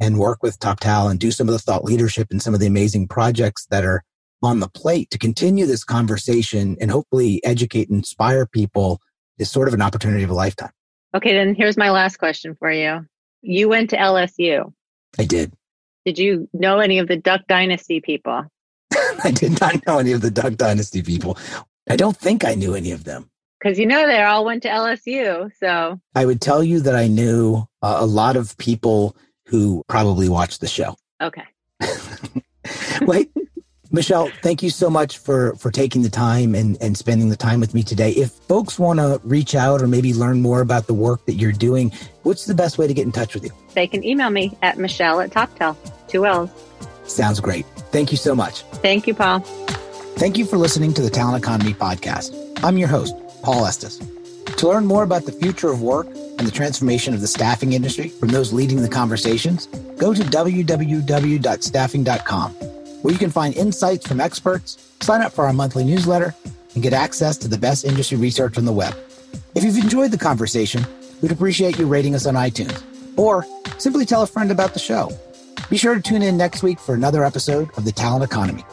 and 0.00 0.18
work 0.18 0.42
with 0.42 0.58
Top 0.58 0.80
Talent 0.80 1.12
and 1.12 1.20
do 1.20 1.30
some 1.30 1.48
of 1.48 1.52
the 1.52 1.58
thought 1.58 1.84
leadership 1.84 2.28
and 2.30 2.42
some 2.42 2.54
of 2.54 2.60
the 2.60 2.66
amazing 2.66 3.08
projects 3.08 3.66
that 3.70 3.84
are 3.84 4.02
on 4.42 4.60
the 4.60 4.68
plate 4.68 5.10
to 5.10 5.18
continue 5.18 5.66
this 5.66 5.84
conversation 5.84 6.76
and 6.80 6.90
hopefully 6.90 7.40
educate 7.44 7.88
and 7.88 7.98
inspire 7.98 8.44
people 8.44 9.00
is 9.38 9.50
sort 9.50 9.68
of 9.68 9.74
an 9.74 9.82
opportunity 9.82 10.24
of 10.24 10.30
a 10.30 10.34
lifetime. 10.34 10.72
Okay, 11.14 11.32
then 11.32 11.54
here's 11.54 11.76
my 11.76 11.90
last 11.90 12.16
question 12.16 12.56
for 12.58 12.70
you. 12.70 13.06
You 13.42 13.68
went 13.68 13.90
to 13.90 13.96
LSU. 13.96 14.72
I 15.18 15.24
did. 15.24 15.52
Did 16.04 16.18
you 16.18 16.48
know 16.52 16.78
any 16.78 16.98
of 16.98 17.08
the 17.08 17.16
Duck 17.16 17.42
Dynasty 17.48 18.00
people? 18.00 18.44
I 19.24 19.30
did 19.30 19.60
not 19.60 19.86
know 19.86 19.98
any 19.98 20.12
of 20.12 20.20
the 20.20 20.30
Duck 20.30 20.54
Dynasty 20.54 21.02
people. 21.02 21.38
I 21.88 21.96
don't 21.96 22.16
think 22.16 22.44
I 22.44 22.54
knew 22.54 22.74
any 22.74 22.92
of 22.92 23.04
them. 23.04 23.30
Because 23.58 23.78
you 23.78 23.86
know 23.86 24.06
they 24.06 24.20
all 24.22 24.44
went 24.44 24.64
to 24.64 24.68
LSU. 24.68 25.50
So 25.58 26.00
I 26.14 26.26
would 26.26 26.40
tell 26.40 26.64
you 26.64 26.80
that 26.80 26.96
I 26.96 27.06
knew 27.06 27.64
uh, 27.82 27.98
a 28.00 28.06
lot 28.06 28.36
of 28.36 28.56
people 28.58 29.16
who 29.46 29.84
probably 29.88 30.28
watched 30.28 30.60
the 30.60 30.66
show. 30.66 30.96
okay. 31.20 31.44
Wait, 33.02 33.30
Michelle, 33.94 34.30
thank 34.40 34.62
you 34.62 34.70
so 34.70 34.88
much 34.88 35.18
for 35.18 35.54
for 35.56 35.70
taking 35.70 36.00
the 36.02 36.08
time 36.08 36.54
and 36.54 36.78
and 36.80 36.96
spending 36.96 37.28
the 37.28 37.36
time 37.36 37.60
with 37.60 37.74
me 37.74 37.82
today. 37.82 38.12
If 38.12 38.30
folks 38.30 38.78
want 38.78 38.98
to 38.98 39.20
reach 39.22 39.54
out 39.54 39.82
or 39.82 39.86
maybe 39.86 40.14
learn 40.14 40.40
more 40.40 40.62
about 40.62 40.86
the 40.86 40.94
work 40.94 41.26
that 41.26 41.34
you're 41.34 41.52
doing, 41.52 41.92
what's 42.22 42.46
the 42.46 42.54
best 42.54 42.78
way 42.78 42.86
to 42.86 42.94
get 42.94 43.04
in 43.04 43.12
touch 43.12 43.34
with 43.34 43.44
you? 43.44 43.50
They 43.74 43.86
can 43.86 44.02
email 44.02 44.30
me 44.30 44.56
at 44.62 44.78
Michelle 44.78 45.20
at 45.20 45.28
TopTal. 45.30 45.76
Two 46.08 46.24
L's. 46.24 46.48
Sounds 47.04 47.38
great. 47.38 47.66
Thank 47.92 48.12
you 48.12 48.16
so 48.16 48.34
much. 48.34 48.62
Thank 48.80 49.06
you, 49.06 49.12
Paul. 49.14 49.40
Thank 50.16 50.38
you 50.38 50.46
for 50.46 50.56
listening 50.56 50.94
to 50.94 51.02
the 51.02 51.10
Talent 51.10 51.44
Economy 51.44 51.74
Podcast. 51.74 52.34
I'm 52.64 52.78
your 52.78 52.88
host, 52.88 53.14
Paul 53.42 53.66
Estes. 53.66 53.98
To 54.56 54.68
learn 54.68 54.86
more 54.86 55.02
about 55.02 55.26
the 55.26 55.32
future 55.32 55.70
of 55.70 55.82
work 55.82 56.06
and 56.06 56.46
the 56.46 56.50
transformation 56.50 57.12
of 57.12 57.20
the 57.20 57.26
staffing 57.26 57.74
industry 57.74 58.08
from 58.08 58.28
those 58.28 58.54
leading 58.54 58.80
the 58.80 58.88
conversations, 58.88 59.66
go 59.98 60.14
to 60.14 60.22
www.staffing.com. 60.22 62.71
where 63.02 63.12
you 63.12 63.18
can 63.18 63.30
find 63.30 63.54
insights 63.54 64.06
from 64.06 64.20
experts, 64.20 64.92
sign 65.00 65.20
up 65.20 65.32
for 65.32 65.44
our 65.46 65.52
monthly 65.52 65.84
newsletter, 65.84 66.34
and 66.74 66.82
get 66.82 66.92
access 66.92 67.36
to 67.38 67.48
the 67.48 67.58
best 67.58 67.84
industry 67.84 68.16
research 68.16 68.56
on 68.56 68.64
the 68.64 68.72
web. 68.72 68.96
If 69.54 69.64
you've 69.64 69.76
enjoyed 69.76 70.10
the 70.10 70.18
conversation, 70.18 70.86
we'd 71.20 71.32
appreciate 71.32 71.78
you 71.78 71.86
rating 71.86 72.14
us 72.14 72.26
on 72.26 72.34
iTunes 72.34 72.82
or 73.16 73.46
simply 73.78 74.06
tell 74.06 74.22
a 74.22 74.26
friend 74.26 74.50
about 74.50 74.72
the 74.72 74.78
show. 74.78 75.10
Be 75.68 75.76
sure 75.76 75.94
to 75.94 76.00
tune 76.00 76.22
in 76.22 76.36
next 76.36 76.62
week 76.62 76.78
for 76.78 76.94
another 76.94 77.24
episode 77.24 77.70
of 77.76 77.84
The 77.84 77.92
Talent 77.92 78.24
Economy. 78.24 78.64